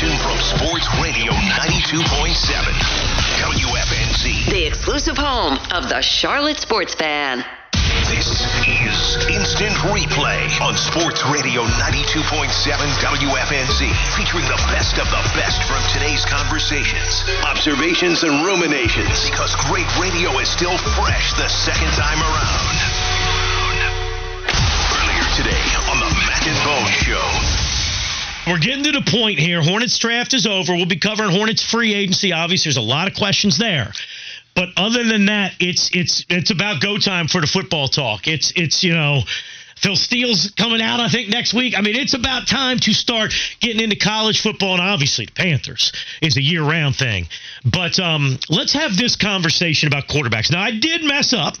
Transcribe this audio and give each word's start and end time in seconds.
station 0.00 0.16
from 0.24 0.38
Sports 0.40 0.88
Radio 1.02 1.32
92.7 1.60 2.32
WFNZ. 3.36 4.48
The 4.48 4.64
exclusive 4.64 5.18
home 5.18 5.58
of 5.72 5.90
the 5.90 6.00
Charlotte 6.00 6.58
Sports 6.58 6.94
Fan. 6.94 7.44
This 8.08 8.48
is 8.64 9.28
Instant 9.28 9.76
Replay 9.92 10.48
on 10.64 10.72
Sports 10.76 11.20
Radio 11.28 11.64
92.7 11.84 12.48
WFNZ, 12.96 13.92
featuring 14.16 14.48
the 14.48 14.56
best 14.72 14.96
of 14.96 15.04
the 15.12 15.20
best 15.36 15.60
from 15.68 15.82
today's 15.92 16.24
conversations, 16.24 17.20
observations, 17.44 18.22
and 18.22 18.46
ruminations. 18.46 19.28
Because 19.28 19.54
great 19.68 19.88
radio 20.00 20.32
is 20.38 20.48
still 20.48 20.78
fresh 20.96 21.34
the 21.34 21.48
second 21.48 21.92
time 21.92 22.20
around. 22.24 22.76
Earlier 24.96 25.28
today 25.36 25.64
on 25.92 26.00
the 26.00 26.08
Mac 26.24 26.46
and 26.48 26.56
Bone 26.64 26.88
Show. 26.88 27.49
We're 28.46 28.58
getting 28.58 28.84
to 28.84 28.92
the 28.92 29.02
point 29.02 29.38
here. 29.38 29.62
Hornets 29.62 29.98
draft 29.98 30.34
is 30.34 30.46
over. 30.46 30.74
We'll 30.74 30.86
be 30.86 30.98
covering 30.98 31.30
Hornets 31.30 31.62
free 31.62 31.94
agency. 31.94 32.32
Obviously, 32.32 32.70
there's 32.70 32.78
a 32.78 32.80
lot 32.80 33.06
of 33.06 33.14
questions 33.14 33.58
there. 33.58 33.92
But 34.54 34.70
other 34.76 35.04
than 35.04 35.26
that, 35.26 35.52
it's 35.60 35.90
it's 35.94 36.24
it's 36.28 36.50
about 36.50 36.82
go 36.82 36.98
time 36.98 37.28
for 37.28 37.40
the 37.40 37.46
football 37.46 37.88
talk. 37.88 38.26
It's 38.26 38.52
it's 38.56 38.82
you 38.82 38.94
know. 38.94 39.22
Phil 39.76 39.96
Steele's 39.96 40.50
coming 40.58 40.82
out, 40.82 41.00
I 41.00 41.08
think, 41.08 41.30
next 41.30 41.54
week. 41.54 41.72
I 41.74 41.80
mean, 41.80 41.96
it's 41.96 42.12
about 42.12 42.46
time 42.46 42.78
to 42.80 42.92
start 42.92 43.32
getting 43.60 43.80
into 43.80 43.96
college 43.96 44.42
football, 44.42 44.74
and 44.74 44.82
obviously 44.82 45.24
the 45.24 45.32
Panthers 45.32 45.90
is 46.20 46.36
a 46.36 46.42
year-round 46.42 46.96
thing. 46.96 47.28
But 47.64 47.98
um, 47.98 48.38
let's 48.50 48.74
have 48.74 48.94
this 48.94 49.16
conversation 49.16 49.86
about 49.86 50.06
quarterbacks. 50.06 50.50
Now, 50.50 50.60
I 50.60 50.72
did 50.72 51.02
mess 51.02 51.32
up. 51.32 51.54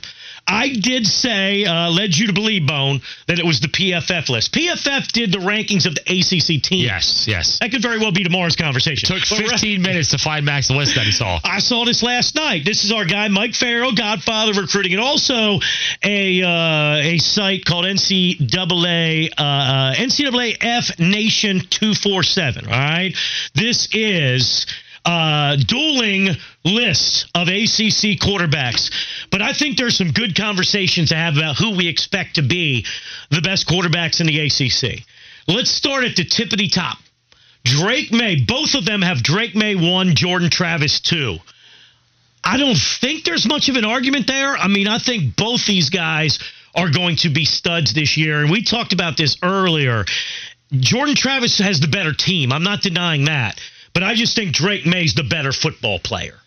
I 0.50 0.68
did 0.68 1.06
say, 1.06 1.64
uh, 1.64 1.90
led 1.90 2.16
you 2.16 2.26
to 2.26 2.32
believe, 2.32 2.66
Bone, 2.66 3.00
that 3.28 3.38
it 3.38 3.46
was 3.46 3.60
the 3.60 3.68
PFF 3.68 4.28
list. 4.28 4.52
PFF 4.52 5.12
did 5.12 5.30
the 5.32 5.38
rankings 5.38 5.86
of 5.86 5.94
the 5.94 6.02
ACC 6.02 6.62
teams. 6.62 6.84
Yes, 6.84 7.26
yes. 7.28 7.58
That 7.60 7.70
could 7.70 7.82
very 7.82 7.98
well 7.98 8.10
be 8.10 8.24
tomorrow's 8.24 8.56
conversation. 8.56 9.06
Took 9.06 9.24
15 9.24 9.80
minutes 9.80 10.10
to 10.10 10.18
find 10.18 10.44
Mac's 10.44 10.70
list 10.70 10.96
that 10.96 11.06
he 11.06 11.12
saw. 11.12 11.38
I 11.44 11.60
saw 11.60 11.84
this 11.84 12.02
last 12.02 12.34
night. 12.34 12.64
This 12.64 12.84
is 12.84 12.90
our 12.92 13.04
guy 13.04 13.28
Mike 13.28 13.54
Farrell, 13.54 13.94
Godfather 13.94 14.50
of 14.50 14.56
recruiting, 14.56 14.92
and 14.92 15.00
also 15.00 15.60
a 16.02 16.42
uh, 16.42 16.96
a 16.96 17.18
site 17.18 17.64
called 17.64 17.84
NCAA 17.84 19.30
uh, 19.38 19.42
uh, 19.42 19.94
NCAA 19.94 20.56
F 20.60 20.98
Nation 20.98 21.60
two 21.70 21.94
four 21.94 22.22
seven. 22.22 22.66
All 22.66 22.72
right, 22.72 23.14
this 23.54 23.88
is 23.92 24.66
uh, 25.04 25.56
dueling 25.56 26.28
lists 26.64 27.26
of 27.34 27.48
ACC 27.48 28.18
quarterbacks. 28.20 28.90
But 29.30 29.42
I 29.42 29.52
think 29.52 29.76
there's 29.76 29.96
some 29.96 30.12
good 30.12 30.36
conversations 30.36 31.08
to 31.10 31.16
have 31.16 31.36
about 31.36 31.56
who 31.56 31.76
we 31.76 31.88
expect 31.88 32.36
to 32.36 32.42
be 32.42 32.86
the 33.30 33.40
best 33.40 33.66
quarterbacks 33.66 34.20
in 34.20 34.26
the 34.26 34.40
ACC. 34.40 35.04
Let's 35.48 35.70
start 35.70 36.04
at 36.04 36.16
the 36.16 36.24
tippity 36.24 36.70
top. 36.72 36.98
Drake 37.64 38.12
Maye, 38.12 38.44
both 38.46 38.74
of 38.74 38.84
them 38.84 39.02
have 39.02 39.22
Drake 39.22 39.54
Maye 39.54 39.74
one, 39.74 40.14
Jordan 40.14 40.50
Travis 40.50 41.00
two. 41.00 41.38
I 42.42 42.56
don't 42.56 42.78
think 43.00 43.24
there's 43.24 43.46
much 43.46 43.68
of 43.68 43.76
an 43.76 43.84
argument 43.84 44.26
there. 44.26 44.56
I 44.56 44.68
mean, 44.68 44.88
I 44.88 44.98
think 44.98 45.36
both 45.36 45.66
these 45.66 45.90
guys 45.90 46.38
are 46.74 46.90
going 46.90 47.16
to 47.16 47.28
be 47.28 47.44
studs 47.44 47.92
this 47.92 48.16
year. 48.16 48.40
And 48.40 48.50
we 48.50 48.62
talked 48.62 48.92
about 48.92 49.16
this 49.16 49.36
earlier. 49.42 50.04
Jordan 50.72 51.14
Travis 51.14 51.58
has 51.58 51.80
the 51.80 51.88
better 51.88 52.14
team. 52.14 52.52
I'm 52.52 52.62
not 52.62 52.80
denying 52.80 53.24
that. 53.26 53.60
But 53.92 54.04
I 54.04 54.14
just 54.14 54.36
think 54.36 54.54
Drake 54.54 54.86
Maye's 54.86 55.14
the 55.14 55.24
better 55.24 55.52
football 55.52 55.98
player. 55.98 56.38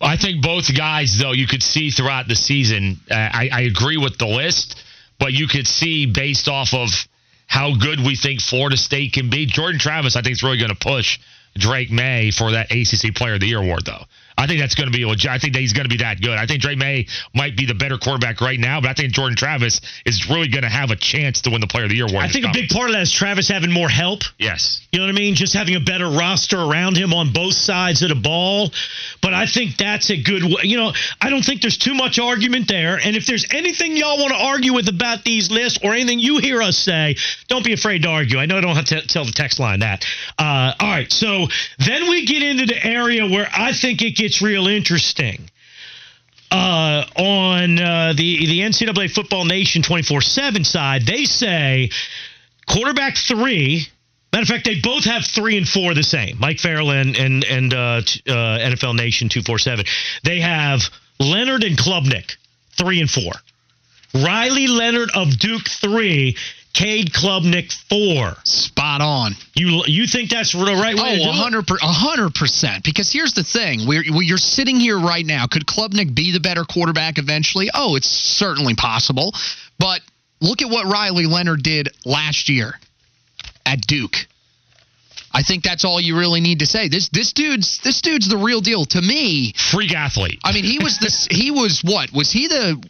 I 0.00 0.16
think 0.16 0.42
both 0.42 0.74
guys, 0.76 1.16
though, 1.18 1.32
you 1.32 1.46
could 1.46 1.62
see 1.62 1.90
throughout 1.90 2.28
the 2.28 2.36
season. 2.36 3.00
Uh, 3.10 3.14
I, 3.14 3.48
I 3.52 3.60
agree 3.62 3.96
with 3.96 4.18
the 4.18 4.26
list, 4.26 4.82
but 5.18 5.32
you 5.32 5.46
could 5.46 5.66
see 5.66 6.06
based 6.06 6.48
off 6.48 6.74
of 6.74 6.90
how 7.46 7.76
good 7.76 8.00
we 8.00 8.16
think 8.16 8.40
Florida 8.40 8.76
State 8.76 9.12
can 9.12 9.30
be. 9.30 9.46
Jordan 9.46 9.78
Travis, 9.78 10.16
I 10.16 10.22
think, 10.22 10.32
is 10.32 10.42
really 10.42 10.58
going 10.58 10.70
to 10.70 10.76
push 10.76 11.18
Drake 11.56 11.90
Maye 11.90 12.30
for 12.30 12.52
that 12.52 12.70
ACC 12.70 13.14
Player 13.14 13.34
of 13.34 13.40
the 13.40 13.46
Year 13.46 13.60
award, 13.60 13.84
though. 13.84 14.04
I 14.36 14.46
think 14.46 14.60
that's 14.60 14.74
going 14.74 14.90
to 14.90 14.96
be 14.96 15.04
legit. 15.04 15.30
I 15.30 15.38
think 15.38 15.54
that 15.54 15.60
he's 15.60 15.72
going 15.72 15.84
to 15.84 15.90
be 15.90 15.98
that 15.98 16.20
good. 16.20 16.36
I 16.36 16.46
think 16.46 16.60
Drake 16.60 16.78
Maye 16.78 17.06
might 17.34 17.56
be 17.56 17.66
the 17.66 17.74
better 17.74 17.98
quarterback 17.98 18.40
right 18.40 18.58
now, 18.58 18.80
but 18.80 18.90
I 18.90 18.94
think 18.94 19.12
Jordan 19.12 19.36
Travis 19.36 19.80
is 20.04 20.28
really 20.28 20.48
going 20.48 20.64
to 20.64 20.68
have 20.68 20.90
a 20.90 20.96
chance 20.96 21.40
to 21.42 21.50
win 21.50 21.60
the 21.60 21.66
Player 21.66 21.84
of 21.84 21.90
the 21.90 21.96
Year 21.96 22.06
award. 22.06 22.24
I 22.24 22.28
think 22.28 22.44
a 22.44 22.52
big 22.52 22.68
part 22.68 22.90
of 22.90 22.94
that 22.94 23.02
is 23.02 23.12
Travis 23.12 23.48
having 23.48 23.70
more 23.70 23.88
help. 23.88 24.22
Yes. 24.38 24.86
You 24.90 24.98
know 24.98 25.06
what 25.06 25.14
I 25.14 25.18
mean? 25.18 25.34
Just 25.34 25.54
having 25.54 25.76
a 25.76 25.80
better 25.80 26.08
roster 26.08 26.58
around 26.60 26.96
him 26.96 27.12
on 27.14 27.32
both 27.32 27.54
sides 27.54 28.02
of 28.02 28.08
the 28.08 28.14
ball. 28.16 28.70
But 29.22 29.34
I 29.34 29.46
think 29.46 29.76
that's 29.76 30.10
a 30.10 30.20
good 30.20 30.42
You 30.62 30.76
know, 30.78 30.92
I 31.20 31.30
don't 31.30 31.44
think 31.44 31.62
there's 31.62 31.78
too 31.78 31.94
much 31.94 32.18
argument 32.18 32.68
there. 32.68 32.98
And 32.98 33.16
if 33.16 33.26
there's 33.26 33.46
anything 33.52 33.96
y'all 33.96 34.18
want 34.18 34.30
to 34.30 34.38
argue 34.38 34.74
with 34.74 34.88
about 34.88 35.24
these 35.24 35.50
lists 35.50 35.78
or 35.82 35.92
anything 35.94 36.18
you 36.18 36.38
hear 36.38 36.60
us 36.60 36.76
say, 36.76 37.16
don't 37.48 37.64
be 37.64 37.72
afraid 37.72 38.02
to 38.02 38.08
argue. 38.08 38.38
I 38.38 38.46
know 38.46 38.58
I 38.58 38.60
don't 38.60 38.76
have 38.76 38.86
to 38.86 39.06
tell 39.06 39.24
the 39.24 39.32
text 39.32 39.60
line 39.60 39.80
that. 39.80 40.04
Uh, 40.38 40.74
all 40.78 40.88
right. 40.88 41.10
So 41.10 41.46
then 41.78 42.08
we 42.08 42.26
get 42.26 42.42
into 42.42 42.66
the 42.66 42.84
area 42.84 43.26
where 43.26 43.48
I 43.52 43.72
think 43.72 44.02
it 44.02 44.16
gets 44.16 44.23
real 44.42 44.66
interesting. 44.66 45.50
Uh, 46.50 47.04
on 47.16 47.78
uh, 47.78 48.12
the 48.16 48.46
the 48.46 48.60
NCAA 48.60 49.10
Football 49.10 49.44
Nation 49.44 49.82
24 49.82 50.20
7 50.20 50.64
side, 50.64 51.02
they 51.02 51.24
say 51.24 51.90
quarterback 52.68 53.16
three. 53.16 53.86
Matter 54.32 54.42
of 54.42 54.48
fact, 54.48 54.64
they 54.64 54.80
both 54.80 55.04
have 55.04 55.24
three 55.24 55.56
and 55.56 55.68
four 55.68 55.94
the 55.94 56.02
same. 56.02 56.38
Mike 56.38 56.58
Farrell 56.58 56.90
and 56.90 57.16
and, 57.16 57.44
and 57.44 57.74
uh, 57.74 57.76
uh 57.76 58.58
NFL 58.58 58.96
Nation 58.96 59.28
247. 59.28 59.84
They 60.22 60.40
have 60.40 60.82
Leonard 61.18 61.64
and 61.64 61.76
Klubnik, 61.76 62.36
three 62.76 63.00
and 63.00 63.10
four. 63.10 63.32
Riley 64.14 64.68
Leonard 64.68 65.10
of 65.14 65.38
Duke, 65.38 65.68
three. 65.68 66.36
Cade 66.74 67.12
Klubnik 67.12 67.72
four. 67.88 68.34
Spot 68.44 69.00
on. 69.00 69.32
You 69.54 69.84
you 69.86 70.06
think 70.08 70.30
that's 70.30 70.52
the 70.52 70.58
right 70.58 70.96
way? 70.96 71.20
Oh, 71.22 71.32
hundred 71.32 71.66
hundred 71.80 72.34
percent. 72.34 72.84
Because 72.84 73.10
here's 73.12 73.32
the 73.32 73.44
thing: 73.44 73.86
we're 73.86 74.02
you're 74.02 74.38
sitting 74.38 74.76
here 74.76 74.98
right 74.98 75.24
now. 75.24 75.46
Could 75.46 75.66
Klubnik 75.66 76.14
be 76.14 76.32
the 76.32 76.40
better 76.40 76.64
quarterback 76.64 77.18
eventually? 77.18 77.70
Oh, 77.72 77.94
it's 77.94 78.08
certainly 78.08 78.74
possible. 78.74 79.32
But 79.78 80.00
look 80.40 80.62
at 80.62 80.68
what 80.68 80.86
Riley 80.86 81.26
Leonard 81.26 81.62
did 81.62 81.88
last 82.04 82.48
year 82.48 82.74
at 83.64 83.80
Duke. 83.80 84.16
I 85.32 85.42
think 85.42 85.64
that's 85.64 85.84
all 85.84 86.00
you 86.00 86.16
really 86.16 86.40
need 86.40 86.58
to 86.60 86.66
say. 86.66 86.88
This 86.88 87.08
this 87.08 87.32
dude's 87.32 87.80
this 87.82 88.00
dude's 88.00 88.28
the 88.28 88.36
real 88.36 88.60
deal 88.60 88.84
to 88.86 89.00
me. 89.00 89.52
Freak 89.70 89.94
athlete. 89.94 90.40
I 90.44 90.52
mean, 90.52 90.64
he 90.64 90.78
was 90.78 90.98
this. 90.98 91.26
he 91.30 91.52
was 91.52 91.82
what? 91.84 92.12
Was 92.12 92.32
he 92.32 92.48
the 92.48 92.82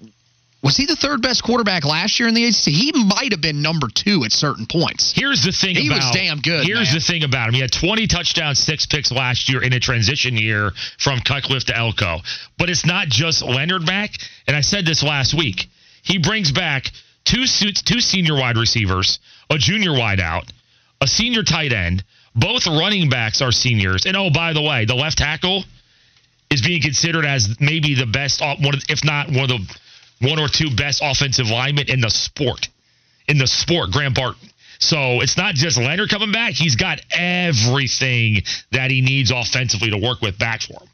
was 0.64 0.78
he 0.78 0.86
the 0.86 0.96
third 0.96 1.20
best 1.20 1.42
quarterback 1.42 1.84
last 1.84 2.18
year 2.18 2.26
in 2.26 2.34
the 2.34 2.46
ACC? 2.46 2.72
He 2.72 2.90
might 2.94 3.32
have 3.32 3.42
been 3.42 3.60
number 3.60 3.86
two 3.86 4.24
at 4.24 4.32
certain 4.32 4.64
points. 4.64 5.12
Here's 5.14 5.42
the 5.42 5.52
thing. 5.52 5.76
He 5.76 5.88
about, 5.88 5.96
was 5.96 6.10
damn 6.12 6.40
good. 6.40 6.64
Here's 6.64 6.88
man. 6.88 6.94
the 6.94 7.00
thing 7.00 7.22
about 7.22 7.48
him. 7.48 7.54
He 7.54 7.60
had 7.60 7.70
20 7.70 8.06
touchdowns, 8.06 8.58
six 8.58 8.86
picks 8.86 9.12
last 9.12 9.50
year 9.50 9.62
in 9.62 9.74
a 9.74 9.78
transition 9.78 10.38
year 10.38 10.72
from 10.98 11.20
Cutcliffe 11.20 11.66
to 11.66 11.76
Elko. 11.76 12.20
But 12.56 12.70
it's 12.70 12.86
not 12.86 13.08
just 13.08 13.42
Leonard 13.42 13.84
back. 13.84 14.12
And 14.46 14.56
I 14.56 14.62
said 14.62 14.86
this 14.86 15.02
last 15.02 15.34
week. 15.34 15.68
He 16.02 16.16
brings 16.16 16.50
back 16.50 16.90
two 17.24 17.46
suits, 17.46 17.82
two 17.82 18.00
senior 18.00 18.34
wide 18.34 18.56
receivers, 18.56 19.18
a 19.50 19.58
junior 19.58 19.92
wide 19.92 20.20
out, 20.20 20.50
a 21.02 21.06
senior 21.06 21.42
tight 21.42 21.74
end. 21.74 22.02
Both 22.34 22.66
running 22.66 23.10
backs 23.10 23.42
are 23.42 23.52
seniors. 23.52 24.06
And 24.06 24.16
oh, 24.16 24.30
by 24.30 24.54
the 24.54 24.62
way, 24.62 24.86
the 24.86 24.94
left 24.94 25.18
tackle 25.18 25.64
is 26.50 26.62
being 26.62 26.80
considered 26.80 27.26
as 27.26 27.60
maybe 27.60 27.94
the 27.94 28.06
best, 28.06 28.40
uh, 28.40 28.56
one, 28.56 28.74
if 28.88 29.04
not 29.04 29.28
one 29.28 29.44
of 29.44 29.48
the 29.48 29.78
one 30.20 30.38
or 30.38 30.48
two 30.48 30.74
best 30.74 31.00
offensive 31.02 31.48
linemen 31.48 31.88
in 31.88 32.00
the 32.00 32.10
sport. 32.10 32.68
In 33.26 33.38
the 33.38 33.46
sport, 33.46 33.90
Graham 33.90 34.12
Barton. 34.12 34.48
So 34.78 35.20
it's 35.20 35.36
not 35.36 35.54
just 35.54 35.78
Leonard 35.78 36.10
coming 36.10 36.32
back. 36.32 36.52
He's 36.52 36.76
got 36.76 37.00
everything 37.10 38.42
that 38.72 38.90
he 38.90 39.00
needs 39.00 39.30
offensively 39.30 39.90
to 39.90 39.98
work 39.98 40.20
with 40.20 40.38
back 40.38 40.62
for 40.62 40.74
him. 40.74 40.88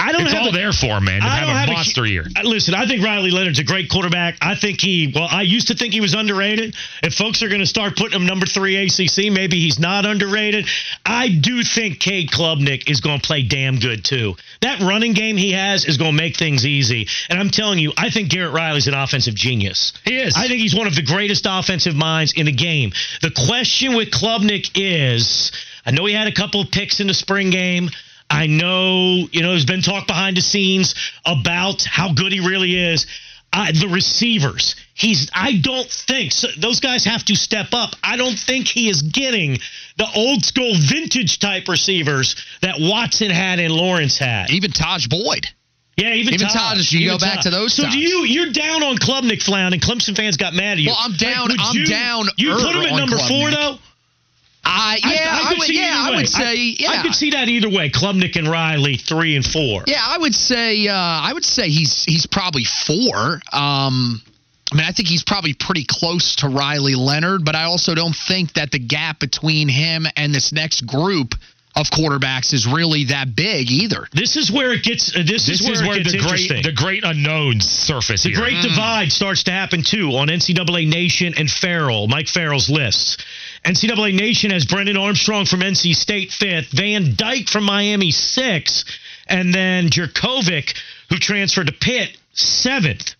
I 0.00 0.12
don't 0.12 0.22
it's 0.22 0.32
have 0.32 0.42
all 0.44 0.48
a, 0.48 0.52
there 0.52 0.72
for 0.72 0.98
him, 0.98 1.04
man. 1.04 1.20
To 1.20 1.26
I 1.26 1.36
have, 1.36 1.48
have 1.48 1.68
a 1.68 1.72
monster 1.72 2.04
a, 2.04 2.08
year. 2.08 2.26
Listen, 2.42 2.74
I 2.74 2.86
think 2.86 3.04
Riley 3.04 3.30
Leonard's 3.30 3.58
a 3.58 3.64
great 3.64 3.90
quarterback. 3.90 4.38
I 4.40 4.54
think 4.54 4.80
he. 4.80 5.12
Well, 5.14 5.28
I 5.30 5.42
used 5.42 5.68
to 5.68 5.74
think 5.74 5.92
he 5.92 6.00
was 6.00 6.14
underrated. 6.14 6.74
If 7.02 7.14
folks 7.14 7.42
are 7.42 7.48
going 7.48 7.60
to 7.60 7.66
start 7.66 7.96
putting 7.96 8.18
him 8.18 8.26
number 8.26 8.46
three 8.46 8.76
ACC, 8.76 9.30
maybe 9.30 9.60
he's 9.60 9.78
not 9.78 10.06
underrated. 10.06 10.66
I 11.04 11.28
do 11.28 11.62
think 11.62 12.00
Cade 12.00 12.30
Klubnik 12.30 12.88
is 12.90 13.00
going 13.00 13.20
to 13.20 13.26
play 13.26 13.42
damn 13.42 13.78
good 13.78 14.04
too. 14.04 14.36
That 14.62 14.80
running 14.80 15.12
game 15.12 15.36
he 15.36 15.52
has 15.52 15.84
is 15.84 15.98
going 15.98 16.12
to 16.12 16.16
make 16.16 16.36
things 16.36 16.64
easy. 16.64 17.06
And 17.28 17.38
I'm 17.38 17.50
telling 17.50 17.78
you, 17.78 17.92
I 17.96 18.10
think 18.10 18.30
Garrett 18.30 18.54
Riley's 18.54 18.88
an 18.88 18.94
offensive 18.94 19.34
genius. 19.34 19.92
He 20.04 20.18
is. 20.18 20.34
I 20.36 20.48
think 20.48 20.60
he's 20.60 20.74
one 20.74 20.86
of 20.86 20.94
the 20.94 21.02
greatest 21.02 21.46
offensive 21.48 21.94
minds 21.94 22.32
in 22.34 22.46
the 22.46 22.52
game. 22.52 22.92
The 23.20 23.30
question 23.46 23.94
with 23.94 24.10
Klubnik 24.10 24.70
is, 24.74 25.52
I 25.84 25.90
know 25.90 26.06
he 26.06 26.14
had 26.14 26.26
a 26.26 26.32
couple 26.32 26.60
of 26.60 26.70
picks 26.70 27.00
in 27.00 27.06
the 27.06 27.14
spring 27.14 27.50
game. 27.50 27.90
I 28.30 28.46
know, 28.46 29.26
you 29.32 29.42
know, 29.42 29.50
there's 29.50 29.66
been 29.66 29.82
talk 29.82 30.06
behind 30.06 30.36
the 30.36 30.40
scenes 30.40 30.94
about 31.26 31.82
how 31.82 32.12
good 32.12 32.32
he 32.32 32.40
really 32.40 32.76
is. 32.76 33.06
Uh, 33.52 33.72
the 33.72 33.88
receivers, 33.88 34.76
he's. 34.94 35.28
I 35.34 35.58
don't 35.60 35.90
think 35.90 36.30
so, 36.30 36.46
those 36.56 36.78
guys 36.78 37.04
have 37.04 37.24
to 37.24 37.34
step 37.34 37.70
up. 37.72 37.96
I 38.04 38.16
don't 38.16 38.38
think 38.38 38.68
he 38.68 38.88
is 38.88 39.02
getting 39.02 39.58
the 39.96 40.06
old 40.14 40.44
school 40.44 40.72
vintage 40.88 41.40
type 41.40 41.66
receivers 41.66 42.36
that 42.62 42.76
Watson 42.78 43.30
had 43.30 43.58
and 43.58 43.72
Lawrence 43.72 44.18
had. 44.18 44.50
Even 44.50 44.70
Tajh 44.70 45.10
Boyd. 45.10 45.48
Yeah, 45.96 46.14
even, 46.14 46.34
even 46.34 46.46
Todd. 46.46 46.76
Todd 46.76 46.92
you 46.92 47.10
go 47.10 47.18
back 47.18 47.40
to 47.40 47.50
those. 47.50 47.74
So 47.74 47.82
times. 47.82 47.94
do 47.94 48.00
you? 48.00 48.24
You're 48.24 48.52
down 48.52 48.84
on 48.84 48.96
Klubnik, 48.96 49.42
Flound, 49.42 49.74
and 49.74 49.82
Clemson 49.82 50.16
fans 50.16 50.36
got 50.36 50.54
mad 50.54 50.74
at 50.74 50.78
you. 50.78 50.90
Well, 50.90 50.98
I'm 51.00 51.12
down. 51.14 51.48
Like, 51.48 51.58
I'm 51.60 51.76
you, 51.76 51.86
down. 51.86 52.26
You 52.36 52.54
put 52.54 52.76
him 52.76 52.82
at 52.82 52.96
number 52.96 53.16
Klubnik. 53.16 53.28
four, 53.28 53.50
though. 53.50 53.78
I 54.64 54.98
yeah, 55.02 55.40
I, 55.42 55.48
could 55.48 55.58
would 55.58 55.66
see 55.68 55.78
yeah, 55.80 56.04
I 56.06 56.16
would 56.16 56.28
say 56.28 56.54
yeah. 56.78 56.90
I 56.90 57.02
could 57.02 57.14
see 57.14 57.30
that 57.30 57.48
either 57.48 57.68
way. 57.70 57.90
Klubnik 57.90 58.36
and 58.36 58.48
Riley, 58.48 58.96
three 58.96 59.36
and 59.36 59.44
four. 59.44 59.84
Yeah, 59.86 60.02
I 60.04 60.18
would 60.18 60.34
say 60.34 60.86
uh, 60.86 60.94
I 60.94 61.32
would 61.32 61.44
say 61.44 61.68
he's 61.68 62.04
he's 62.04 62.26
probably 62.26 62.64
four. 62.64 63.40
Um, 63.52 64.20
I 64.72 64.76
mean, 64.76 64.84
I 64.86 64.92
think 64.92 65.08
he's 65.08 65.24
probably 65.24 65.54
pretty 65.54 65.84
close 65.88 66.36
to 66.36 66.48
Riley 66.48 66.94
Leonard, 66.94 67.44
but 67.44 67.56
I 67.56 67.64
also 67.64 67.94
don't 67.94 68.14
think 68.14 68.52
that 68.52 68.70
the 68.70 68.78
gap 68.78 69.18
between 69.18 69.68
him 69.68 70.06
and 70.16 70.32
this 70.32 70.52
next 70.52 70.86
group 70.86 71.34
of 71.76 71.86
quarterbacks 71.86 72.52
is 72.52 72.66
really 72.66 73.04
that 73.06 73.34
big 73.34 73.70
either. 73.70 74.06
This 74.12 74.36
is 74.36 74.50
where 74.50 74.72
it 74.72 74.82
gets. 74.82 75.14
Uh, 75.16 75.22
this, 75.26 75.46
This 75.46 75.60
is 75.60 75.66
where, 75.66 75.72
is 75.72 75.82
where 75.82 75.96
it 75.96 76.02
gets 76.04 76.12
the 76.12 76.18
interesting. 76.18 76.62
great 76.62 76.64
the 76.64 76.72
great 76.72 77.04
unknowns 77.04 77.64
surface 77.68 78.22
The 78.24 78.30
here. 78.30 78.38
great 78.38 78.62
divide 78.62 79.10
starts 79.10 79.44
to 79.44 79.50
happen 79.52 79.82
too 79.82 80.10
on 80.16 80.28
NCAA 80.28 80.88
Nation 80.88 81.34
and 81.36 81.50
Farrell, 81.50 82.06
Mike 82.08 82.28
Farrell's 82.28 82.68
lists. 82.68 83.16
NCAA 83.64 84.14
Nation 84.14 84.50
has 84.50 84.64
Brennan 84.64 84.96
Armstrong 84.96 85.44
from 85.44 85.60
NC 85.60 85.94
State 85.94 86.32
fifth, 86.32 86.70
Van 86.72 87.14
Dyke 87.14 87.48
from 87.48 87.64
Miami 87.64 88.10
sixth, 88.10 88.84
and 89.26 89.54
then 89.54 89.90
Jurkovec, 89.90 90.76
who 91.10 91.16
transferred 91.16 91.66
to 91.66 91.72
Pitt, 91.72 92.16
seventh. 92.32 93.14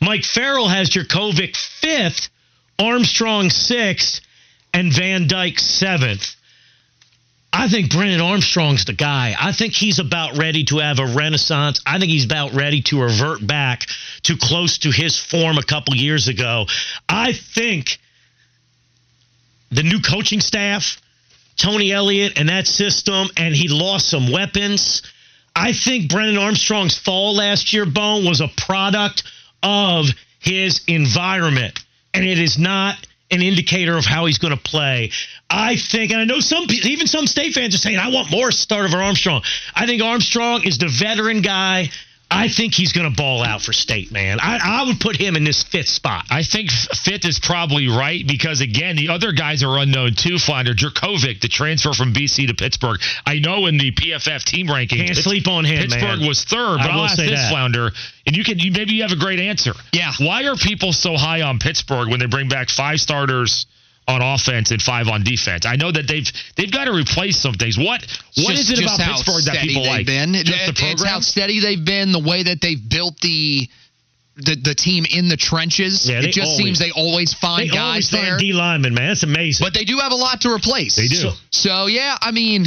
Mike 0.00 0.24
Farrell 0.24 0.68
has 0.68 0.90
Jurkovec 0.90 1.56
fifth, 1.56 2.28
Armstrong 2.78 3.50
sixth, 3.50 4.20
and 4.74 4.92
Van 4.92 5.26
Dyke 5.26 5.58
seventh. 5.58 6.36
I 7.50 7.68
think 7.68 7.90
Brennan 7.90 8.20
Armstrong's 8.20 8.84
the 8.84 8.92
guy. 8.92 9.34
I 9.40 9.52
think 9.52 9.72
he's 9.72 9.98
about 9.98 10.36
ready 10.36 10.64
to 10.64 10.78
have 10.78 10.98
a 10.98 11.06
renaissance. 11.06 11.80
I 11.86 11.98
think 11.98 12.12
he's 12.12 12.26
about 12.26 12.52
ready 12.52 12.82
to 12.82 13.00
revert 13.00 13.44
back 13.44 13.86
to 14.24 14.36
close 14.36 14.78
to 14.78 14.90
his 14.90 15.18
form 15.18 15.56
a 15.56 15.62
couple 15.62 15.96
years 15.96 16.28
ago. 16.28 16.66
I 17.08 17.32
think 17.32 17.98
the 19.70 19.82
new 19.82 20.00
coaching 20.00 20.40
staff, 20.40 21.00
Tony 21.56 21.92
Elliott 21.92 22.38
and 22.38 22.48
that 22.48 22.66
system, 22.66 23.28
and 23.36 23.54
he 23.54 23.68
lost 23.68 24.08
some 24.08 24.30
weapons. 24.30 25.02
I 25.54 25.72
think 25.72 26.10
Brennan 26.10 26.38
Armstrong's 26.38 26.96
fall 26.96 27.34
last 27.34 27.72
year, 27.72 27.84
Bone, 27.84 28.24
was 28.24 28.40
a 28.40 28.48
product 28.48 29.24
of 29.62 30.06
his 30.38 30.82
environment, 30.86 31.78
and 32.14 32.24
it 32.24 32.38
is 32.38 32.58
not 32.58 32.96
an 33.30 33.42
indicator 33.42 33.96
of 33.96 34.06
how 34.06 34.26
he's 34.26 34.38
going 34.38 34.56
to 34.56 34.62
play. 34.62 35.10
I 35.50 35.76
think, 35.76 36.12
and 36.12 36.20
I 36.20 36.24
know 36.24 36.40
some, 36.40 36.64
even 36.70 37.06
some 37.06 37.26
state 37.26 37.52
fans 37.54 37.74
are 37.74 37.78
saying, 37.78 37.98
I 37.98 38.08
want 38.08 38.30
more 38.30 38.50
start 38.50 38.86
over 38.86 39.02
Armstrong. 39.02 39.42
I 39.74 39.86
think 39.86 40.02
Armstrong 40.02 40.62
is 40.64 40.78
the 40.78 40.88
veteran 40.88 41.42
guy. 41.42 41.90
I 42.30 42.48
think 42.48 42.74
he's 42.74 42.92
going 42.92 43.10
to 43.10 43.16
ball 43.16 43.42
out 43.42 43.62
for 43.62 43.72
state, 43.72 44.12
man. 44.12 44.38
I, 44.40 44.58
I 44.62 44.84
would 44.84 45.00
put 45.00 45.16
him 45.16 45.34
in 45.34 45.44
this 45.44 45.62
fifth 45.62 45.88
spot. 45.88 46.26
I 46.30 46.42
think 46.42 46.70
fifth 46.70 47.24
is 47.24 47.38
probably 47.38 47.88
right 47.88 48.24
because 48.26 48.60
again, 48.60 48.96
the 48.96 49.08
other 49.08 49.32
guys 49.32 49.62
are 49.62 49.78
unknown 49.78 50.12
too. 50.14 50.38
Flounder 50.38 50.74
Jurkovec, 50.74 51.40
the 51.40 51.48
transfer 51.48 51.94
from 51.94 52.12
BC 52.12 52.48
to 52.48 52.54
Pittsburgh. 52.54 53.00
I 53.24 53.38
know 53.38 53.66
in 53.66 53.78
the 53.78 53.92
PFF 53.92 54.44
team 54.44 54.66
rankings, 54.66 55.06
Can't 55.06 55.16
sleep 55.16 55.48
on 55.48 55.64
him, 55.64 55.80
Pittsburgh 55.80 56.20
man. 56.20 56.28
was 56.28 56.44
third, 56.44 56.78
but 56.78 56.90
I 56.90 56.94
will 56.94 57.00
I'll 57.00 57.04
ask 57.06 57.16
say 57.16 57.26
this, 57.30 57.40
that. 57.40 57.50
Flounder, 57.50 57.90
and 58.26 58.36
you 58.36 58.44
can 58.44 58.58
you, 58.58 58.72
maybe 58.72 58.92
you 58.92 59.02
have 59.02 59.12
a 59.12 59.16
great 59.16 59.40
answer. 59.40 59.72
Yeah. 59.92 60.12
Why 60.20 60.44
are 60.44 60.56
people 60.56 60.92
so 60.92 61.16
high 61.16 61.40
on 61.42 61.58
Pittsburgh 61.58 62.08
when 62.10 62.20
they 62.20 62.26
bring 62.26 62.48
back 62.50 62.68
five 62.68 63.00
starters? 63.00 63.66
On 64.08 64.22
offense 64.22 64.70
and 64.70 64.80
five 64.80 65.06
on 65.08 65.22
defense. 65.22 65.66
I 65.66 65.76
know 65.76 65.92
that 65.92 66.08
they've 66.08 66.26
they've 66.56 66.72
got 66.72 66.86
to 66.86 66.92
replace 66.92 67.38
some 67.38 67.52
things. 67.54 67.76
What 67.76 68.00
what 68.36 68.56
just, 68.56 68.70
is 68.72 68.78
it 68.78 68.82
about 68.82 68.98
Pittsburgh 68.98 69.44
that 69.44 69.52
steady 69.54 69.68
people 69.68 69.82
they've 69.82 69.90
like? 69.92 70.06
Been. 70.06 70.32
Just 70.32 70.46
the 70.46 70.54
It- 70.64 70.68
it's 70.70 70.80
program? 70.80 71.12
how 71.12 71.20
steady 71.20 71.60
they've 71.60 71.84
been. 71.84 72.12
The 72.12 72.18
way 72.18 72.42
that 72.44 72.60
they've 72.62 72.80
built 72.88 73.20
the 73.20 73.68
the, 74.36 74.54
the 74.56 74.74
team 74.74 75.04
in 75.10 75.28
the 75.28 75.36
trenches. 75.36 76.08
Yeah, 76.08 76.20
it 76.20 76.32
just 76.32 76.38
always- 76.46 76.56
seems 76.56 76.78
they 76.78 76.90
always 76.92 77.34
find 77.34 77.68
They 77.70 77.76
always 77.76 78.08
guys 78.08 78.10
there. 78.10 78.30
find 78.30 78.40
D 78.40 78.52
lineman, 78.54 78.94
man. 78.94 79.08
That's 79.08 79.24
amazing. 79.24 79.64
but 79.64 79.74
they 79.74 79.84
do 79.84 79.98
have 79.98 80.12
a 80.12 80.16
lot 80.16 80.40
to 80.42 80.50
replace. 80.54 80.94
They 80.96 81.08
do. 81.08 81.16
So, 81.16 81.32
so, 81.50 81.86
yeah, 81.86 82.16
I 82.22 82.30
mean, 82.30 82.64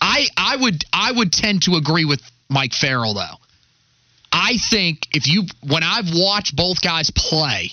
I 0.00 0.26
I 0.36 0.56
would 0.56 0.84
I 0.92 1.10
would 1.12 1.32
tend 1.32 1.62
to 1.62 1.76
agree 1.76 2.04
with 2.04 2.20
Mike 2.50 2.74
Farrell 2.74 3.14
though. 3.14 3.36
I 4.30 4.58
think 4.70 5.06
if 5.12 5.26
you 5.26 5.44
when 5.66 5.82
I've 5.82 6.10
watched 6.12 6.54
both 6.54 6.82
guys 6.82 7.10
play 7.10 7.72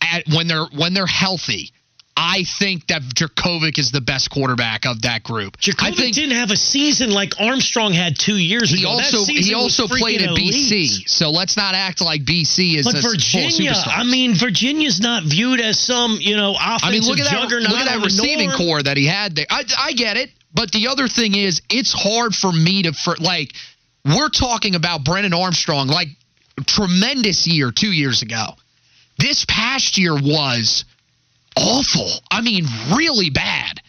at 0.00 0.28
when 0.28 0.46
they're 0.46 0.66
when 0.76 0.94
they're 0.94 1.06
healthy, 1.06 1.72
I 2.20 2.44
think 2.58 2.88
that 2.88 3.00
Jurkovec 3.00 3.78
is 3.78 3.92
the 3.92 4.02
best 4.02 4.30
quarterback 4.30 4.84
of 4.84 5.02
that 5.02 5.22
group. 5.22 5.56
I 5.56 5.60
Jacoby 5.60 5.96
think 5.96 6.14
didn't 6.14 6.36
have 6.36 6.50
a 6.50 6.56
season 6.56 7.10
like 7.10 7.40
Armstrong 7.40 7.94
had 7.94 8.18
two 8.18 8.36
years 8.36 8.70
he 8.70 8.82
ago. 8.82 8.90
Also 8.90 9.24
he 9.24 9.54
also 9.54 9.86
played 9.86 10.20
at 10.20 10.36
BC. 10.36 11.08
So 11.08 11.30
let's 11.30 11.56
not 11.56 11.74
act 11.74 12.02
like 12.02 12.22
BC 12.22 12.76
is 12.76 12.84
But 12.84 12.98
a 12.98 13.00
full 13.00 13.12
Virginia, 13.12 13.72
superstar. 13.72 13.96
I 13.96 14.04
mean, 14.04 14.34
Virginia's 14.34 15.00
not 15.00 15.22
viewed 15.24 15.60
as 15.60 15.78
some, 15.78 16.18
you 16.20 16.36
know, 16.36 16.50
offensive 16.50 16.88
I 16.88 16.90
mean, 16.90 17.02
look 17.04 17.18
at 17.20 17.24
that. 17.24 17.48
Look 17.48 17.78
at 17.78 17.86
that 17.86 18.04
receiving 18.04 18.48
norm. 18.48 18.58
core 18.58 18.82
that 18.82 18.98
he 18.98 19.06
had 19.06 19.34
there. 19.34 19.46
I, 19.48 19.64
I 19.78 19.92
get 19.94 20.18
it, 20.18 20.28
but 20.52 20.70
the 20.72 20.88
other 20.88 21.08
thing 21.08 21.34
is, 21.34 21.62
it's 21.70 21.94
hard 21.94 22.34
for 22.34 22.52
me 22.52 22.82
to 22.82 22.92
for 22.92 23.16
like. 23.16 23.52
We're 24.02 24.30
talking 24.30 24.76
about 24.76 25.04
Brennan 25.04 25.34
Armstrong, 25.34 25.88
like 25.88 26.08
tremendous 26.66 27.46
year 27.46 27.70
two 27.70 27.92
years 27.92 28.22
ago. 28.22 28.54
This 29.18 29.44
past 29.46 29.98
year 29.98 30.14
was 30.14 30.86
awful. 31.60 32.08
I 32.30 32.40
mean, 32.40 32.64
really 32.96 33.30
bad. 33.30 33.80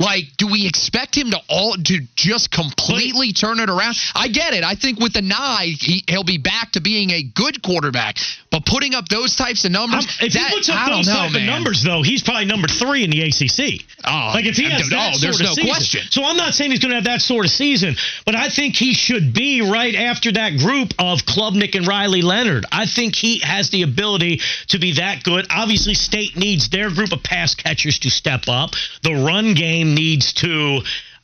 Like, 0.00 0.24
do 0.36 0.46
we 0.46 0.64
expect 0.66 1.16
him 1.16 1.32
to 1.32 1.40
all 1.48 1.74
to 1.74 2.00
just 2.14 2.52
completely 2.52 3.32
turn 3.32 3.58
it 3.58 3.68
around? 3.68 3.96
I 4.14 4.28
get 4.28 4.54
it. 4.54 4.62
I 4.62 4.74
think 4.76 5.00
with 5.00 5.12
the 5.12 5.22
nine, 5.22 5.70
he, 5.78 6.04
he'll 6.08 6.22
be 6.22 6.38
back 6.38 6.72
to 6.72 6.80
being 6.80 7.10
a 7.10 7.22
good 7.24 7.62
quarterback. 7.64 8.16
But 8.50 8.64
putting 8.64 8.94
up 8.94 9.08
those 9.08 9.34
types 9.34 9.64
of 9.64 9.72
numbers, 9.72 10.06
I'm- 10.06 10.26
if 10.26 10.32
that, 10.34 10.50
he 10.50 10.56
puts 10.56 10.68
up 10.68 10.76
I 10.76 10.88
don't 10.88 10.98
those 10.98 11.06
know, 11.08 11.14
type 11.14 11.32
man. 11.32 11.42
of 11.42 11.46
numbers, 11.48 11.82
though, 11.82 12.02
he's 12.02 12.22
probably 12.22 12.44
number 12.44 12.68
three 12.68 13.02
in 13.02 13.10
the 13.10 13.22
ACC. 13.22 13.84
Oh, 14.04 14.30
like 14.34 14.46
if 14.46 14.56
he 14.56 14.70
has 14.70 14.88
that 14.88 15.18
there's 15.20 15.38
sort 15.38 15.40
of 15.40 15.40
no 15.40 15.54
season. 15.54 15.70
question. 15.70 16.00
So 16.10 16.24
I'm 16.24 16.36
not 16.36 16.54
saying 16.54 16.70
he's 16.70 16.80
going 16.80 16.90
to 16.90 16.96
have 16.96 17.04
that 17.04 17.20
sort 17.20 17.44
of 17.44 17.50
season, 17.50 17.96
but 18.24 18.36
I 18.36 18.48
think 18.48 18.76
he 18.76 18.94
should 18.94 19.34
be 19.34 19.68
right 19.68 19.94
after 19.96 20.30
that 20.32 20.58
group 20.58 20.94
of 21.00 21.18
Klubnik 21.26 21.74
and 21.74 21.86
Riley 21.86 22.22
Leonard. 22.22 22.64
I 22.70 22.86
think 22.86 23.16
he 23.16 23.40
has 23.40 23.70
the 23.70 23.82
ability 23.82 24.40
to 24.68 24.78
be 24.78 24.92
that 24.94 25.24
good. 25.24 25.46
Obviously, 25.50 25.94
State 25.94 26.36
needs 26.36 26.68
their 26.68 26.90
group 26.90 27.10
of 27.12 27.22
pass 27.24 27.54
catchers 27.56 27.98
to 28.00 28.10
step 28.10 28.44
up. 28.46 28.70
The 29.02 29.14
run 29.14 29.54
game 29.54 29.87
needs 29.94 30.32
to. 30.34 30.80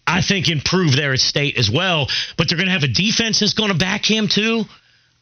I 0.07 0.21
think 0.21 0.51
improve 0.51 0.95
there 0.95 1.15
at 1.15 1.21
state 1.21 1.57
as 1.57 1.71
well, 1.71 2.09
but 2.37 2.49
they're 2.49 2.59
going 2.59 2.67
to 2.67 2.73
have 2.73 2.83
a 2.83 2.89
defense 2.89 3.41
that's 3.41 3.55
going 3.55 3.73
to 3.73 3.79
back 3.79 4.05
him 4.05 4.29
too. 4.29 4.65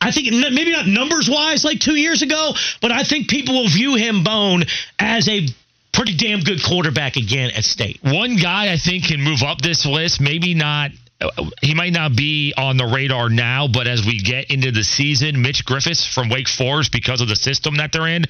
I 0.01 0.11
think 0.11 0.33
maybe 0.33 0.73
not 0.73 0.89
numbers 0.89 1.31
wise 1.31 1.65
like 1.65 1.79
two 1.79 1.95
years 1.95 2.23
ago, 2.23 2.55
but 2.81 2.91
I 2.91 3.05
think 3.05 3.29
people 3.29 3.55
will 3.55 3.69
view 3.69 3.95
him 3.95 4.25
Bone 4.25 4.65
as 4.99 5.29
a 5.29 5.47
pretty 5.93 6.17
damn 6.17 6.41
good 6.41 6.61
quarterback 6.65 7.15
again 7.15 7.53
at 7.53 7.63
state. 7.63 8.01
One 8.03 8.35
guy 8.35 8.73
I 8.73 8.77
think 8.77 9.05
can 9.07 9.21
move 9.21 9.43
up 9.45 9.63
this 9.63 9.87
list, 9.87 10.21
maybe 10.21 10.55
not. 10.55 10.91
uh, 11.21 11.31
He 11.61 11.75
might 11.75 11.93
not 11.93 12.17
be 12.17 12.53
on 12.57 12.77
the 12.77 12.87
radar 12.87 13.29
now, 13.29 13.69
but 13.69 13.87
as 13.87 14.05
we 14.05 14.19
get 14.19 14.51
into 14.51 14.73
the 14.73 14.83
season, 14.83 15.41
Mitch 15.41 15.65
Griffiths 15.65 16.05
from 16.05 16.29
Wake 16.29 16.49
Forest 16.49 16.91
because 16.91 17.21
of 17.21 17.29
the 17.29 17.37
system 17.37 17.77
that 17.77 17.93
they're 17.93 18.09
in. 18.09 18.25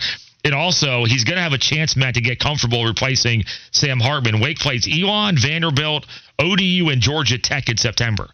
And 0.44 0.54
also, 0.54 1.04
he's 1.04 1.24
going 1.24 1.36
to 1.36 1.42
have 1.42 1.52
a 1.52 1.58
chance, 1.58 1.96
Matt, 1.96 2.14
to 2.14 2.20
get 2.20 2.40
comfortable 2.40 2.84
replacing 2.84 3.44
Sam 3.70 4.00
Hartman. 4.00 4.40
Wake 4.40 4.58
plays 4.58 4.88
Elon, 4.90 5.36
Vanderbilt, 5.38 6.06
ODU, 6.38 6.88
and 6.90 7.00
Georgia 7.00 7.38
Tech 7.38 7.68
in 7.68 7.76
September. 7.76 8.28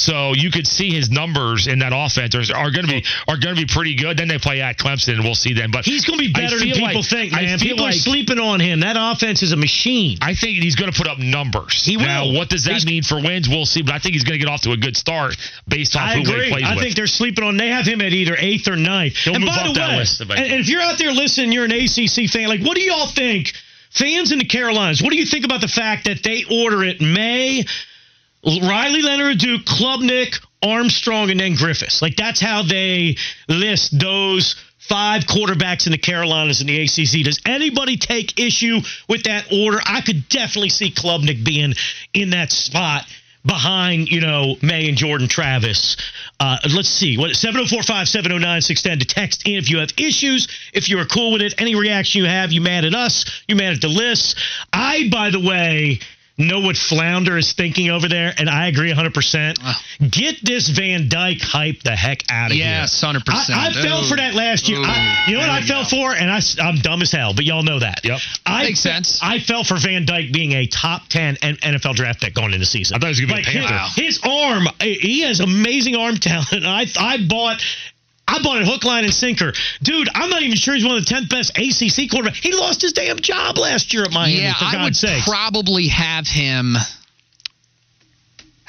So 0.00 0.32
you 0.34 0.50
could 0.50 0.66
see 0.66 0.90
his 0.90 1.10
numbers 1.10 1.66
in 1.66 1.80
that 1.80 1.92
offense 1.94 2.34
are, 2.34 2.56
are 2.56 2.70
going 2.70 2.86
to 2.86 2.90
be 2.90 3.04
are 3.28 3.36
going 3.36 3.54
to 3.54 3.60
be 3.60 3.66
pretty 3.70 3.94
good. 3.96 4.16
Then 4.16 4.28
they 4.28 4.38
play 4.38 4.62
at 4.62 4.78
Clemson, 4.78 5.14
and 5.16 5.22
we'll 5.24 5.34
see 5.34 5.52
then. 5.52 5.70
But 5.70 5.84
He's 5.84 6.06
going 6.06 6.18
to 6.18 6.24
be 6.24 6.32
better 6.32 6.58
than 6.58 6.70
people 6.70 7.00
like- 7.00 7.04
think, 7.04 7.34
I 7.34 7.42
man. 7.42 7.58
People 7.58 7.84
are 7.84 7.88
like- 7.90 7.94
sleeping 8.00 8.38
on 8.38 8.60
him. 8.60 8.80
That 8.80 8.96
offense 8.98 9.42
is 9.42 9.52
a 9.52 9.56
machine. 9.58 10.16
I 10.22 10.32
think 10.34 10.56
he's 10.62 10.74
going 10.74 10.90
to 10.90 10.96
put 10.96 11.06
up 11.06 11.18
numbers. 11.18 11.84
He 11.84 11.98
will. 11.98 12.04
Now, 12.06 12.32
what 12.32 12.48
does 12.48 12.64
that 12.64 12.72
He's- 12.80 12.86
mean 12.86 13.02
for 13.02 13.20
wins? 13.20 13.46
We'll 13.46 13.66
see. 13.66 13.82
But 13.82 13.92
I 13.92 13.98
think 13.98 14.14
he's 14.14 14.24
going 14.24 14.40
to 14.40 14.44
get 14.44 14.50
off 14.50 14.62
to 14.62 14.72
a 14.72 14.76
good 14.78 14.96
start 14.96 15.36
based 15.68 15.94
off 15.96 16.08
I 16.08 16.14
who 16.14 16.22
agree. 16.22 16.44
he 16.46 16.50
plays 16.52 16.64
I 16.64 16.74
with. 16.76 16.84
think 16.84 16.96
they're 16.96 17.06
sleeping 17.06 17.44
on. 17.44 17.58
They 17.58 17.68
have 17.68 17.86
him 17.86 18.00
at 18.00 18.14
either 18.14 18.36
eighth 18.38 18.68
or 18.68 18.76
ninth. 18.76 19.16
He'll 19.16 19.34
and 19.34 19.44
by 19.44 19.52
up 19.52 19.74
the 19.74 19.80
way, 19.80 19.96
list 19.98 20.20
and, 20.22 20.30
and 20.32 20.60
if 20.60 20.68
you're 20.68 20.80
out 20.80 20.96
there 20.98 21.12
listening, 21.12 21.52
you're 21.52 21.66
an 21.66 21.72
ACC 21.72 22.30
fan. 22.30 22.48
Like, 22.48 22.62
what 22.62 22.74
do 22.74 22.80
y'all 22.82 23.06
think? 23.08 23.52
Fans 23.90 24.30
in 24.32 24.38
the 24.38 24.44
Carolinas, 24.44 25.02
what 25.02 25.10
do 25.10 25.18
you 25.18 25.26
think 25.26 25.44
about 25.44 25.60
the 25.60 25.68
fact 25.68 26.04
that 26.04 26.22
they 26.22 26.44
order 26.48 26.84
it 26.84 27.00
Maye, 27.00 27.64
Riley 28.44 29.02
Leonard, 29.02 29.38
Duke, 29.38 29.64
Klubnik, 29.64 30.34
Armstrong, 30.62 31.30
and 31.30 31.40
then 31.40 31.54
Griffiths? 31.54 32.00
Like, 32.00 32.16
that's 32.16 32.40
how 32.40 32.62
they 32.62 33.16
list 33.48 33.98
those 33.98 34.56
five 34.78 35.22
quarterbacks 35.22 35.86
in 35.86 35.92
the 35.92 35.98
Carolinas 35.98 36.60
in 36.60 36.66
the 36.66 36.82
ACC. 36.82 37.24
Does 37.24 37.40
anybody 37.46 37.96
take 37.96 38.40
issue 38.40 38.80
with 39.08 39.24
that 39.24 39.52
order? 39.52 39.78
I 39.84 40.00
could 40.00 40.28
definitely 40.28 40.70
see 40.70 40.90
Klubnik 40.90 41.44
being 41.44 41.74
in 42.14 42.30
that 42.30 42.50
spot 42.50 43.04
behind, 43.44 44.08
you 44.08 44.20
know, 44.20 44.56
Maye 44.62 44.88
and 44.88 44.98
Jordan 44.98 45.28
Travis. 45.28 45.96
Uh, 46.38 46.58
let's 46.74 46.88
see. 46.88 47.18
What 47.18 47.34
704 47.36 47.82
709 48.04 48.60
610 48.60 49.06
to 49.06 49.14
text 49.14 49.46
in 49.46 49.56
if 49.56 49.70
you 49.70 49.78
have 49.78 49.90
issues, 49.96 50.48
if 50.72 50.88
you're 50.88 51.04
cool 51.06 51.32
with 51.32 51.42
it, 51.42 51.54
any 51.58 51.74
reaction 51.74 52.22
you 52.22 52.28
have, 52.28 52.52
you 52.52 52.60
mad 52.60 52.84
at 52.84 52.94
us, 52.94 53.42
you 53.46 53.56
mad 53.56 53.74
at 53.74 53.80
the 53.80 53.88
list. 53.88 54.38
I, 54.72 55.08
by 55.10 55.30
the 55.30 55.40
way, 55.40 56.00
know 56.40 56.60
what 56.60 56.76
Flounder 56.76 57.36
is 57.36 57.52
thinking 57.52 57.90
over 57.90 58.08
there, 58.08 58.32
and 58.36 58.48
I 58.48 58.68
agree 58.68 58.92
100%. 58.92 60.10
Get 60.10 60.36
this 60.42 60.68
Van 60.68 61.08
Dyke 61.08 61.40
hype 61.40 61.82
the 61.82 61.94
heck 61.94 62.24
out 62.30 62.50
of 62.50 62.56
here. 62.56 62.64
Yes, 62.66 63.00
100%. 63.02 63.22
I, 63.50 63.68
I 63.68 63.72
fell 63.72 64.02
for 64.08 64.16
that 64.16 64.34
last 64.34 64.68
year. 64.68 64.78
I, 64.82 65.24
you 65.28 65.34
know 65.34 65.40
what 65.40 65.50
I 65.50 65.62
fell 65.62 65.82
go. 65.84 65.88
for? 65.88 66.12
And 66.14 66.30
I, 66.30 66.40
am 66.68 66.76
dumb 66.76 67.02
as 67.02 67.12
hell, 67.12 67.34
but 67.34 67.44
y'all 67.44 67.62
know 67.62 67.78
that. 67.78 68.00
Yep. 68.04 68.18
I, 68.46 68.64
Makes 68.64 68.80
sense. 68.80 69.20
I 69.22 69.38
fell 69.38 69.64
for 69.64 69.76
Van 69.78 70.04
Dyke 70.06 70.32
being 70.32 70.52
a 70.52 70.66
top 70.66 71.08
10 71.08 71.36
NFL 71.36 71.94
draft 71.94 72.20
pick 72.20 72.34
going 72.34 72.46
into 72.48 72.58
the 72.58 72.66
season. 72.66 72.96
I 72.96 72.98
thought 73.00 73.06
he 73.06 73.10
was 73.10 73.20
gonna 73.20 73.34
be 73.34 73.42
a 73.42 73.60
Like, 73.62 73.68
Panther. 73.68 74.00
his, 74.00 74.16
his 74.16 74.20
arm, 74.24 74.66
he 74.80 75.22
has 75.22 75.40
amazing 75.40 75.96
arm 75.96 76.16
talent. 76.16 76.48
I, 76.64 76.86
I 76.98 77.18
bought. 77.28 77.62
I 78.30 78.42
bought 78.42 78.60
it 78.62 78.66
hook, 78.66 78.84
line, 78.84 79.04
and 79.04 79.12
sinker. 79.12 79.52
Dude, 79.82 80.08
I'm 80.14 80.30
not 80.30 80.42
even 80.42 80.56
sure 80.56 80.74
he's 80.74 80.84
one 80.84 80.96
of 80.96 81.04
the 81.04 81.12
10th 81.14 81.28
best 81.28 81.50
ACC 81.58 82.08
quarterbacks. 82.10 82.36
He 82.36 82.52
lost 82.52 82.80
his 82.82 82.92
damn 82.92 83.18
job 83.18 83.58
last 83.58 83.92
year 83.92 84.04
at 84.04 84.12
Miami, 84.12 84.40
yeah, 84.42 84.54
for 84.54 84.64
I 84.64 84.72
would 84.82 84.86
God's 84.94 85.00
sake. 85.00 85.24
probably 85.24 85.88
have 85.88 86.26
him. 86.26 86.76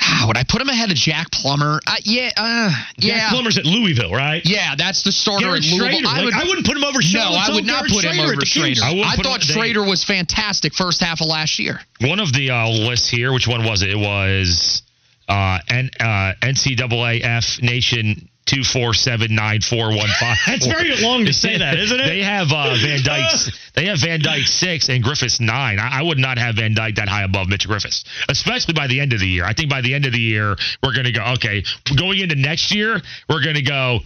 Ah, 0.04 0.24
would 0.28 0.36
I 0.36 0.44
put 0.44 0.60
him 0.62 0.70
ahead 0.70 0.90
of 0.90 0.98
Jack 0.98 1.30
Plummer? 1.32 1.80
Uh, 1.86 1.96
yeah, 2.04 2.32
uh, 2.36 2.72
yeah. 2.98 3.20
Jack 3.20 3.30
Plummer's 3.30 3.58
at 3.60 3.66
Louisville, 3.66 4.12
right? 4.12 4.42
Yeah, 4.44 4.74
that's 4.76 5.04
the 5.04 5.12
starter 5.12 5.46
Garrett 5.46 5.64
at 5.64 5.72
Louisville. 5.72 6.00
Shrader. 6.00 6.06
I, 6.08 6.16
Like, 6.18 6.26
would, 6.26 6.34
I 6.34 6.44
wouldn't 6.46 6.66
put 6.66 6.76
him 6.76 6.84
over 6.84 7.00
no, 7.14 7.20
I 7.22 7.50
would 7.54 7.66
not 7.66 7.88
Garrett 7.88 7.92
put 7.94 8.04
him 8.06 8.12
Shrader 8.14 8.20
at 8.20 8.26
over 8.26 8.36
the 8.38 8.46
Shrader. 8.46 8.82
I 8.82 9.12
I 9.14 9.16
thought 9.18 9.42
they- 9.48 9.54
Shrader 9.54 9.88
was 9.88 10.04
fantastic 10.04 10.74
first 10.74 11.02
half 11.02 11.22
of 11.22 11.28
last 11.28 11.60
year. 11.60 11.80
One 12.02 12.20
of 12.20 12.34
the 12.34 12.50
uh, 12.50 12.68
lists 12.70 13.10
here, 13.10 13.32
which 13.32 13.48
one 13.48 13.64
was 13.64 13.84
it? 13.84 13.92
It 13.92 14.00
was 14.00 14.82
uh, 15.30 15.60
N, 15.70 15.92
uh, 16.00 16.34
NCAAF 16.42 17.62
Nation 17.62 18.28
two 18.46 18.64
four 18.64 18.94
seven 18.94 19.36
nine 19.36 19.62
four 19.62 19.90
one 19.90 20.10
five. 20.20 20.38
That's 20.48 20.68
very 20.68 20.96
long 21.02 21.26
to 21.26 21.34
say 21.34 21.58
that, 21.58 21.78
isn't 21.78 22.00
it? 22.00 22.06
They 22.06 22.24
have 22.24 22.48
uh, 22.52 22.76
Van 22.82 23.04
Dyke's. 23.04 23.52
They 23.74 23.86
have 23.86 24.00
Van 24.00 24.20
Dyke 24.20 24.48
six 24.48 24.90
and 24.90 25.02
Griffiths 25.02 25.40
nine. 25.40 25.80
I, 25.80 26.00
I 26.00 26.02
would 26.02 26.18
not 26.18 26.38
have 26.38 26.56
Van 26.56 26.74
Dyke 26.74 26.96
that 26.96 27.08
high 27.08 27.24
above 27.24 27.48
Mitch 27.48 27.66
Griffiths, 27.66 28.04
especially 28.28 28.74
by 28.74 28.88
the 28.88 29.00
end 29.00 29.14
of 29.14 29.22
the 29.22 29.28
year. 29.28 29.46
I 29.46 29.54
think 29.54 29.70
by 29.70 29.80
the 29.80 29.94
end 29.94 30.06
of 30.06 30.12
the 30.12 30.20
year 30.20 30.58
we're 30.84 30.94
going 30.94 31.06
to 31.06 31.14
go 31.14 31.24
okay. 31.36 31.64
Going 31.96 32.20
into 32.20 32.36
next 32.36 32.76
year, 32.76 33.00
we're 33.30 33.42
going 33.42 33.56
to 33.56 33.62
go 33.62 34.00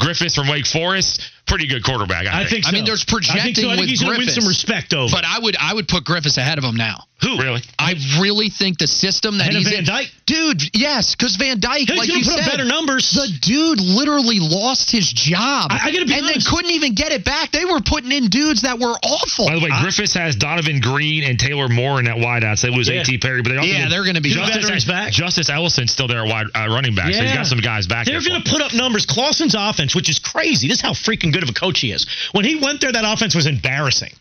Griffiths 0.00 0.34
from 0.34 0.48
Wake 0.48 0.66
Forest, 0.66 1.30
pretty 1.46 1.66
good 1.66 1.84
quarterback. 1.84 2.26
I, 2.26 2.42
I 2.42 2.46
think 2.48 2.64
so. 2.64 2.70
I 2.70 2.72
mean, 2.72 2.84
there's 2.84 3.04
I 3.08 3.12
think 3.12 3.24
so. 3.26 3.32
projecting 3.32 3.64
I 3.66 3.68
think 3.76 3.80
with 3.80 3.88
he's 3.90 4.00
going 4.02 4.14
to 4.14 4.18
win 4.18 4.26
Griffiths. 4.26 4.34
some 4.44 4.48
respect 4.48 4.94
over. 4.94 5.10
But 5.12 5.24
I 5.24 5.38
would 5.40 5.56
I 5.58 5.74
would 5.74 5.88
put 5.88 6.04
Griffiths 6.04 6.36
ahead 6.38 6.58
of 6.58 6.64
him 6.64 6.76
now. 6.76 7.04
Who? 7.22 7.38
really. 7.38 7.62
I 7.78 7.94
really 8.18 8.48
think 8.50 8.78
the 8.78 8.88
system 8.88 9.38
that 9.38 9.44
Ahead 9.46 9.54
of 9.54 9.62
he's 9.62 9.68
Van 9.70 9.78
in, 9.80 9.84
Dyke? 9.84 10.10
dude. 10.26 10.60
Yes, 10.74 11.14
because 11.14 11.36
Van 11.36 11.60
Dyke, 11.60 11.86
He's 11.86 11.94
like 11.96 12.08
going 12.08 12.18
you 12.18 12.24
to 12.24 12.30
put 12.30 12.38
said, 12.42 12.48
up 12.48 12.50
better 12.50 12.64
numbers. 12.66 13.12
the 13.12 13.28
dude 13.42 13.78
literally 13.78 14.40
lost 14.42 14.90
his 14.90 15.06
job. 15.06 15.70
I- 15.70 15.86
I 15.86 15.92
gotta 15.92 16.04
be 16.06 16.14
and 16.18 16.24
honest. 16.26 16.46
they 16.46 16.50
couldn't 16.50 16.72
even 16.72 16.94
get 16.94 17.12
it 17.12 17.24
back. 17.24 17.52
They 17.52 17.64
were 17.64 17.78
putting 17.80 18.10
in 18.10 18.26
dudes 18.26 18.62
that 18.62 18.80
were 18.80 18.98
awful. 19.06 19.46
By 19.46 19.54
the 19.54 19.60
way, 19.62 19.70
Griffiths 19.82 20.14
has 20.14 20.34
Donavon 20.34 20.82
Greene 20.82 21.22
and 21.22 21.38
Taylor 21.38 21.68
Moore 21.68 22.00
in 22.00 22.06
that 22.06 22.16
wideouts. 22.16 22.62
They 22.62 22.70
lose 22.70 22.88
Yeah. 22.88 23.02
A.T. 23.02 23.18
Perry, 23.18 23.42
but 23.42 23.50
they 23.50 23.56
also 23.58 23.70
Yeah, 23.70 23.88
they're 23.88 24.04
gonna 24.04 24.20
be 24.20 24.34
Two 24.34 24.40
good. 24.42 24.54
veterans 24.54 24.84
back. 24.84 25.12
Justice 25.12 25.48
Ellison's 25.48 25.92
still 25.92 26.08
there 26.08 26.26
at 26.26 26.28
wide 26.28 26.46
uh, 26.56 26.66
running 26.74 26.96
back, 26.96 27.14
so 27.14 27.22
he's 27.22 27.32
got 27.32 27.46
some 27.46 27.60
guys 27.60 27.86
back. 27.86 28.06
They're 28.06 28.14
there 28.14 28.20
for 28.22 28.28
going 28.34 28.40
him. 28.42 28.44
to 28.46 28.50
put 28.50 28.62
up 28.62 28.74
numbers. 28.74 29.06
Clawson's 29.06 29.54
offense, 29.56 29.94
which 29.94 30.10
is 30.10 30.18
crazy. 30.18 30.66
This 30.66 30.78
is 30.78 30.82
how 30.82 30.90
freaking 30.92 31.31
good 31.32 31.42
of 31.42 31.48
a 31.48 31.54
coach 31.54 31.80
he 31.80 31.92
is. 31.92 32.06
When 32.32 32.44
he 32.44 32.56
went 32.56 32.80
there, 32.80 32.92
that 32.92 33.04
offense 33.04 33.34
was 33.34 33.46
embarrassing. 33.46 34.12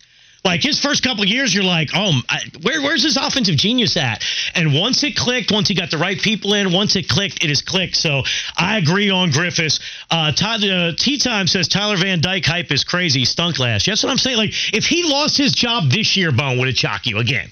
Like 0.44 0.63
his 0.63 0.80
first 0.80 1.03
couple 1.03 1.22
of 1.22 1.30
years, 1.30 1.53
you're 1.53 1.63
like, 1.63 1.89
oh, 1.94 2.20
I, 2.27 2.39
where, 2.63 2.82
where's 2.82 3.03
his 3.03 3.15
offensive 3.15 3.58
genius 3.58 3.96
at? 3.96 4.24
And 4.56 4.74
once 4.74 5.03
it 5.03 5.15
clicked, 5.15 5.51
once 5.51 5.68
he 5.68 5.75
got 5.75 5.91
the 5.91 6.00
right 6.00 6.20
people 6.20 6.56
in, 6.56 6.74
once 6.74 6.96
it 6.96 7.08
clicked, 7.08 7.44
it 7.44 7.50
has 7.50 7.62
clicked. 7.62 7.96
So 7.96 8.24
I 8.58 8.80
agree 8.80 9.12
on 9.12 9.30
Griffiths. 9.30 9.80
Uh, 10.10 10.32
Todd, 10.32 10.63
uh, 10.63 10.94
Tea 10.98 11.20
Time 11.20 11.46
says 11.46 11.68
Tyler 11.68 11.98
Van 11.98 12.22
Dyke 12.22 12.46
hype 12.46 12.72
is 12.72 12.84
crazy. 12.84 13.24
Stunk 13.24 13.60
last. 13.60 13.86
That's 13.86 14.01
what 14.03 14.10
I'm 14.10 14.18
saying. 14.18 14.38
Like 14.38 14.51
if 14.74 14.86
he 14.86 15.03
lost 15.03 15.38
his 15.38 15.51
job 15.51 15.91
this 15.91 16.18
year, 16.18 16.32
Bone 16.32 16.58
would 16.58 16.70
it 16.70 16.77
shock 16.77 17.06
you 17.06 17.20
again? 17.20 17.51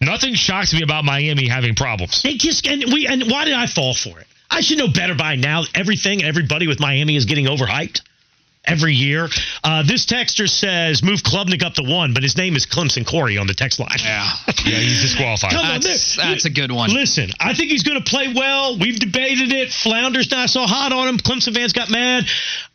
Nothing 0.00 0.34
shocks 0.34 0.72
me 0.72 0.82
about 0.82 1.04
Miami 1.04 1.48
having 1.48 1.74
problems. 1.74 2.22
They 2.22 2.34
just 2.34 2.66
and 2.66 2.84
we 2.92 3.06
and 3.06 3.24
why 3.30 3.44
did 3.44 3.54
I 3.54 3.66
fall 3.66 3.94
for 3.94 4.18
it? 4.20 4.26
I 4.50 4.62
should 4.62 4.78
know 4.78 4.88
better 4.88 5.14
by 5.14 5.36
now. 5.36 5.64
Everything, 5.74 6.22
everybody 6.22 6.66
with 6.66 6.80
Miami 6.80 7.16
is 7.16 7.26
getting 7.26 7.44
overhyped 7.44 8.00
every 8.66 8.94
year. 8.94 9.28
Uh, 9.64 9.82
this 9.82 10.06
texter 10.06 10.48
says 10.48 11.02
move 11.02 11.20
Klubnik 11.22 11.62
up 11.62 11.74
to 11.74 11.82
one, 11.82 12.14
but 12.14 12.22
his 12.22 12.36
name 12.36 12.56
is 12.56 12.66
Clemson 12.66 13.06
Corey 13.06 13.38
on 13.38 13.46
the 13.46 13.54
text 13.54 13.78
line. 13.78 13.88
yeah, 14.02 14.28
Yeah, 14.64 14.78
he's 14.78 15.02
disqualified. 15.02 15.50
Come 15.52 15.64
on, 15.66 15.80
that's, 15.80 16.16
there- 16.16 16.26
that's 16.26 16.44
a 16.44 16.50
good 16.50 16.72
one. 16.72 16.90
Listen, 16.90 17.30
I 17.40 17.54
think 17.54 17.70
he's 17.70 17.82
going 17.82 18.02
to 18.02 18.08
play 18.08 18.32
well. 18.34 18.78
We've 18.78 18.98
debated 18.98 19.52
it. 19.52 19.70
Flounder's 19.70 20.30
not 20.30 20.50
so 20.50 20.62
hot 20.62 20.92
on 20.92 21.08
him. 21.08 21.18
Clemson 21.18 21.54
fans 21.54 21.72
got 21.72 21.90
mad. 21.90 22.24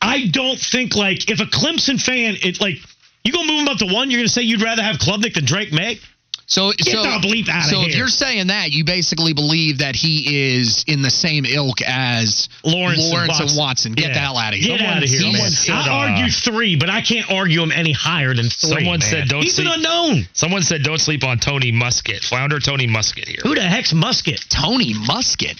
I 0.01 0.27
don't 0.27 0.59
think 0.59 0.95
like 0.95 1.29
if 1.29 1.39
a 1.39 1.45
Clemson 1.45 2.01
fan, 2.01 2.35
it 2.41 2.59
like 2.61 2.75
you 3.23 3.31
gonna 3.31 3.51
move 3.51 3.61
him 3.61 3.67
up 3.67 3.77
to 3.77 3.85
one, 3.85 4.09
you're 4.09 4.19
gonna 4.19 4.29
say 4.29 4.41
you'd 4.41 4.61
rather 4.63 4.81
have 4.81 4.95
Klubnik 4.97 5.35
than 5.35 5.45
Drake 5.45 5.71
Maye. 5.71 5.99
So, 6.51 6.73
Get 6.73 6.87
so, 6.87 7.01
the 7.03 7.25
bleep 7.25 7.47
outta 7.47 7.63
so 7.69 7.81
if 7.83 7.95
you're 7.95 8.09
saying 8.09 8.47
that, 8.47 8.71
you 8.71 8.83
basically 8.83 9.31
believe 9.31 9.77
that 9.77 9.95
he 9.95 10.51
is 10.51 10.83
in 10.85 11.01
the 11.01 11.09
same 11.09 11.45
ilk 11.45 11.81
as 11.81 12.49
Lawrence, 12.65 12.99
Lawrence 13.09 13.39
and 13.39 13.49
and 13.51 13.57
Watson. 13.57 13.93
Get 13.93 14.07
Yeah. 14.07 14.13
the 14.15 14.19
hell 14.19 14.37
out 14.37 14.51
of 14.53 14.59
here. 14.59 14.77
Get 14.77 14.85
out 14.85 15.01
of 15.01 15.07
here, 15.09 15.31
man. 15.31 15.49
uh, 15.69 15.89
argue 15.89 16.29
three, 16.29 16.75
but 16.75 16.89
I 16.89 16.99
can't 16.99 17.31
argue 17.31 17.61
him 17.63 17.71
any 17.71 17.93
higher 17.93 18.33
than 18.33 18.49
three. 18.49 18.69
Someone 18.69 18.99
man. 18.99 19.09
said 19.09 19.29
don't 19.29 19.43
He's 19.43 19.55
sleep- 19.55 19.67
an 19.67 19.73
unknown. 19.75 20.27
Someone 20.33 20.61
said 20.63 20.83
don't 20.83 20.99
sleep 20.99 21.23
on 21.23 21.39
Tony 21.39 21.71
Muskett. 21.71 22.21
Flounder 22.21 22.59
Tony 22.59 22.85
Muskett 22.85 23.29
here. 23.29 23.39
Who 23.43 23.55
the 23.55 23.61
heck's 23.61 23.93
Muskett? 23.93 24.45
Tony 24.49 24.93
Muskett. 24.93 25.57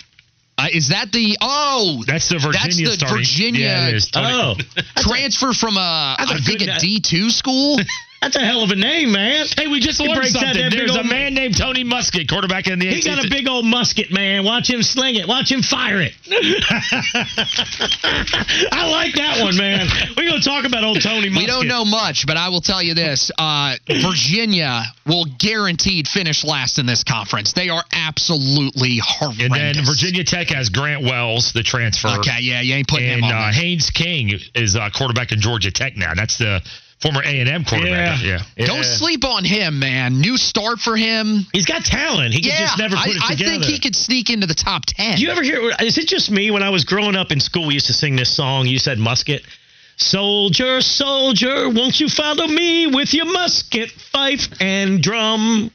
Uh, 0.57 0.67
is 0.73 0.89
that 0.89 1.13
the 1.13 1.37
oh 1.39 2.03
That's 2.05 2.27
the 2.27 2.37
Virginia 2.37 2.87
That's 2.89 2.97
the. 2.97 3.05
Virginia- 3.15 3.61
Yeah, 3.61 3.87
it 3.87 3.95
is. 3.95 4.07
Tony- 4.11 4.27
Oh, 4.29 4.55
transfer 4.97 5.53
from 5.53 5.77
a 5.77 6.15
a 6.19 6.23
I 6.23 6.37
think 6.45 6.61
a 6.63 6.77
D 6.79 6.99
two 6.99 7.29
school? 7.29 7.79
that's 8.21 8.35
a 8.35 8.39
hell 8.39 8.63
of 8.63 8.69
a 8.69 8.75
name, 8.75 9.11
man. 9.11 9.47
Hey, 9.57 9.67
we 9.67 9.79
just 9.79 9.99
He 9.99 10.07
learned 10.07 10.19
breaks 10.21 10.33
something. 10.33 10.53
that 10.61 10.71
There's 10.71 10.95
a 10.95 11.03
man 11.03 11.33
named 11.33 11.57
Tony 11.57 11.83
Muskett, 11.83 12.29
quarterback 12.29 12.67
in 12.67 12.77
the 12.79 12.87
He 12.87 13.01
got 13.01 13.23
a 13.25 13.29
big 13.29 13.47
old 13.47 13.65
musket, 13.65 14.11
man. 14.11 14.43
Watch 14.43 14.69
him 14.69 14.83
sling 14.83 15.15
it. 15.15 15.27
Watch 15.27 15.51
him 15.51 15.61
fire 15.63 15.99
it. 16.01 16.13
I 18.71 18.87
like 18.91 19.15
that 19.15 19.39
one, 19.41 19.57
man. 19.57 19.87
We're 20.15 20.29
gonna 20.29 20.41
talk 20.41 20.65
about 20.65 20.83
old 20.83 21.01
Tony. 21.01 21.29
Muskett. 21.29 21.37
we 21.37 21.45
don't 21.47 21.67
know 21.67 21.83
much, 21.85 22.25
but 22.27 22.37
I 22.37 22.49
will 22.49 22.61
tell 22.61 22.81
you 22.81 22.93
this: 22.93 23.31
uh, 23.37 23.75
Virginia 23.87 24.83
will 25.05 25.25
guaranteed 25.39 26.07
finish 26.07 26.43
last 26.43 26.77
in 26.79 26.85
this 26.85 27.03
conference. 27.03 27.53
They 27.53 27.69
are 27.69 27.83
absolutely 27.91 28.99
horrendous. 29.03 29.45
And 29.45 29.53
then 29.55 29.85
Virginia 29.85 30.23
Tech 30.23 30.49
has 30.49 30.69
Grant 30.69 31.03
Wells, 31.03 31.53
the 31.53 31.63
transfer. 31.63 32.09
Okay, 32.19 32.37
yeah, 32.41 32.61
you 32.61 32.75
ain't 32.75 32.87
putting 32.87 33.09
And 33.09 33.19
him 33.25 33.31
on. 33.31 33.49
uh. 33.49 33.51
Haynes 33.51 33.89
King 33.89 34.39
is 34.55 34.75
uh, 34.75 34.89
quarterback 34.95 35.31
in 35.31 35.41
Georgia 35.41 35.71
Tech 35.71 35.97
now. 35.97 36.13
That's 36.13 36.37
the 36.37 36.61
former 37.01 37.21
A 37.23 37.39
and 37.39 37.49
M 37.49 37.65
quarterback. 37.65 38.23
Yeah. 38.23 38.39
yeah. 38.55 38.65
Don't 38.65 38.85
sleep 38.85 39.25
on 39.25 39.43
him, 39.43 39.79
man. 39.79 40.19
New 40.19 40.37
start 40.37 40.79
for 40.79 40.95
him. 40.95 41.45
He's 41.51 41.65
got 41.65 41.83
talent. 41.83 42.33
He 42.33 42.41
can 42.41 42.57
just 42.57 42.77
never 42.77 42.95
put 42.95 43.07
I, 43.07 43.09
it 43.09 43.37
together. 43.37 43.51
I 43.51 43.59
think 43.59 43.63
he 43.65 43.79
could 43.79 43.95
sneak 43.95 44.29
into 44.29 44.47
the 44.47 44.53
top 44.53 44.83
ten. 44.85 45.17
Do 45.17 45.21
you 45.21 45.29
ever 45.29 45.43
hear? 45.43 45.71
Is 45.79 45.97
it 45.97 46.07
just 46.07 46.29
me 46.31 46.51
when 46.51 46.63
I 46.63 46.69
was 46.69 46.85
growing 46.85 47.15
up 47.15 47.31
in 47.31 47.39
school? 47.39 47.67
We 47.67 47.73
used 47.73 47.87
to 47.87 47.93
sing 47.93 48.15
this 48.15 48.35
song. 48.35 48.67
You 48.67 48.79
said 48.79 48.99
musket. 48.99 49.43
Soldier, 49.97 50.81
soldier, 50.81 51.69
won't 51.69 51.99
you 51.99 52.09
follow 52.09 52.47
me 52.47 52.87
with 52.87 53.13
your 53.13 53.25
musket, 53.25 53.91
fife, 53.91 54.47
and 54.59 55.03
drum? 55.03 55.69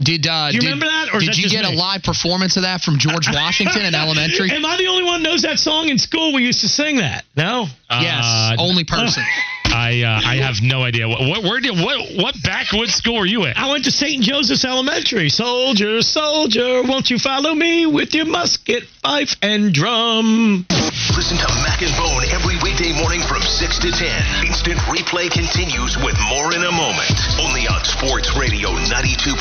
Did 0.00 0.26
uh, 0.26 0.50
Do 0.50 0.56
you 0.56 0.60
did, 0.60 0.66
remember 0.66 0.86
that, 0.86 1.14
or 1.14 1.20
did 1.20 1.28
that 1.30 1.38
you 1.38 1.48
get 1.48 1.64
me? 1.64 1.74
a 1.74 1.78
live 1.78 2.02
performance 2.02 2.56
of 2.56 2.62
that 2.62 2.80
from 2.80 2.98
George 2.98 3.28
Washington 3.32 3.84
in 3.84 3.94
elementary? 3.94 4.50
Am 4.50 4.64
I 4.66 4.76
the 4.76 4.88
only 4.88 5.04
one 5.04 5.20
who 5.20 5.30
knows 5.30 5.42
that 5.42 5.58
song 5.58 5.88
in 5.88 5.98
school? 5.98 6.34
We 6.34 6.42
used 6.44 6.60
to 6.62 6.68
sing 6.68 6.96
that. 6.96 7.24
No. 7.36 7.66
yes, 7.90 8.24
Uh, 8.24 8.56
only 8.58 8.84
person. 8.84 9.22
I 9.66 10.02
uh, 10.02 10.20
I 10.24 10.36
have 10.36 10.56
no 10.62 10.84
idea. 10.84 11.08
What, 11.08 11.20
what 11.20 11.42
where 11.42 11.58
did 11.60 11.72
what 11.74 11.98
what 12.16 12.34
backwoods 12.44 12.94
school 12.94 13.18
were 13.18 13.26
you 13.26 13.44
at? 13.46 13.56
I 13.56 13.68
went 13.70 13.84
to 13.86 13.90
St. 13.90 14.22
Joseph's 14.22 14.64
Elementary. 14.64 15.28
Soldier, 15.28 16.00
soldier, 16.00 16.82
won't 16.84 17.10
you 17.10 17.18
follow 17.18 17.54
me 17.54 17.84
with 17.86 18.14
your 18.14 18.26
musket, 18.26 18.84
fife, 19.02 19.34
and 19.42 19.74
drum? 19.74 20.64
Listen 20.94 21.36
to 21.36 21.48
Mac 21.66 21.82
and 21.82 21.90
Bone 21.96 22.22
every 22.30 22.54
weekday 22.62 22.92
morning 22.92 23.20
from 23.20 23.42
6 23.42 23.78
to 23.80 23.90
10. 23.90 24.46
Instant 24.46 24.78
replay 24.86 25.28
continues 25.28 25.98
with 25.98 26.14
more 26.30 26.54
in 26.54 26.62
a 26.62 26.70
moment. 26.70 27.18
Only 27.42 27.66
on 27.66 27.82
Sports 27.84 28.36
Radio 28.36 28.70
92.7 28.70 29.34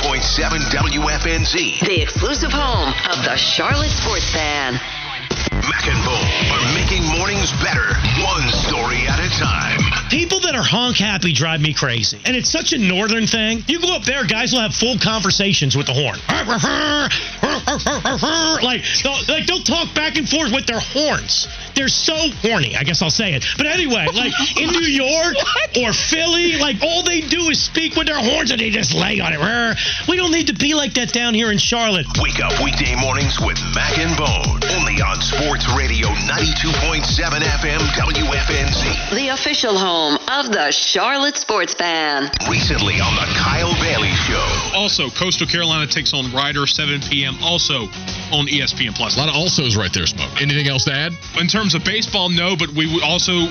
WFNZ. 0.73 1.79
The 1.85 2.01
exclusive 2.01 2.51
home 2.51 2.89
of 3.05 3.23
the 3.23 3.35
Charlotte 3.37 3.91
Sports 3.91 4.33
Fan. 4.33 4.81
Mac 5.69 5.85
and 5.85 6.01
Bone 6.01 6.57
are 6.57 6.73
making 6.73 7.05
mornings 7.17 7.53
better, 7.61 7.85
one 8.25 8.49
story 8.49 9.05
at 9.05 9.19
a 9.21 9.29
time. 9.37 9.92
People 10.09 10.39
that 10.41 10.55
are 10.55 10.63
honk 10.63 10.97
happy 10.97 11.33
drive 11.33 11.61
me 11.61 11.73
crazy. 11.73 12.19
And 12.25 12.35
it's 12.35 12.49
such 12.49 12.73
a 12.73 12.77
northern 12.77 13.25
thing. 13.27 13.63
You 13.67 13.79
go 13.81 13.95
up 13.95 14.03
there, 14.03 14.25
guys 14.25 14.53
will 14.53 14.61
have 14.61 14.75
full 14.75 14.97
conversations 14.99 15.75
with 15.75 15.87
the 15.87 15.93
horn. 15.93 16.19
Like, 18.63 18.81
they'll, 19.03 19.17
like 19.27 19.45
they'll 19.47 19.63
talk 19.63 19.93
back 19.95 20.17
and 20.17 20.27
forth 20.27 20.51
with 20.53 20.65
their 20.67 20.79
horns. 20.79 21.47
They're 21.75 21.87
so 21.87 22.13
horny, 22.45 22.75
I 22.77 22.83
guess 22.83 23.01
I'll 23.01 23.09
say 23.09 23.33
it. 23.33 23.43
But 23.57 23.65
anyway, 23.65 24.05
like 24.13 24.33
in 24.59 24.69
New 24.69 24.85
York 24.85 25.35
or 25.81 25.93
Philly, 25.93 26.57
like 26.57 26.77
all 26.83 27.01
they 27.03 27.21
do 27.21 27.49
is 27.49 27.61
speak 27.63 27.95
with 27.95 28.05
their 28.05 28.19
horns 28.19 28.51
and 28.51 28.59
they 28.59 28.69
just 28.69 28.93
lay 28.93 29.19
on 29.19 29.33
it. 29.33 29.39
We 30.07 30.17
don't 30.17 30.31
need 30.31 30.47
to 30.47 30.53
be 30.53 30.75
like 30.75 30.93
that 30.93 31.11
down 31.11 31.33
here 31.33 31.51
in 31.51 31.57
Charlotte. 31.57 32.05
Wake 32.21 32.39
up 32.43 32.61
weekday 32.63 32.95
mornings 32.95 33.39
with 33.41 33.57
Mac 33.73 33.97
and 33.97 34.15
Bone. 34.15 34.61
Only 34.77 35.01
on 35.01 35.19
Sports 35.21 35.65
Radio 35.75 36.07
92.7 36.29 37.01
FM 37.41 37.79
WFNZ. 37.97 39.15
The 39.15 39.29
official 39.29 39.77
home 39.77 40.02
home 40.03 40.19
of 40.27 40.51
the 40.51 40.71
Charlotte 40.71 41.37
Sports 41.37 41.73
Fan. 41.73 42.29
Recently 42.49 42.99
on 42.99 43.15
the 43.15 43.27
Kyle 43.39 43.71
Bailey 43.79 44.11
Show. 44.27 44.43
Also, 44.75 45.09
Coastal 45.09 45.47
Carolina 45.47 45.87
takes 45.87 46.13
on 46.13 46.31
Rider 46.33 46.67
7 46.67 46.99
p.m. 47.09 47.35
Also 47.41 47.87
on 48.35 48.47
ESPN 48.47 48.93
Plus. 48.95 49.15
A 49.15 49.19
lot 49.19 49.29
of 49.29 49.35
alsos 49.35 49.77
right 49.77 49.91
there, 49.93 50.05
Smoke. 50.05 50.41
Anything 50.41 50.67
else 50.67 50.83
to 50.85 50.93
add? 50.93 51.13
In 51.39 51.47
terms 51.47 51.73
of 51.73 51.85
baseball, 51.85 52.29
no, 52.29 52.55
but 52.57 52.69
we 52.75 52.99
also 53.01 53.47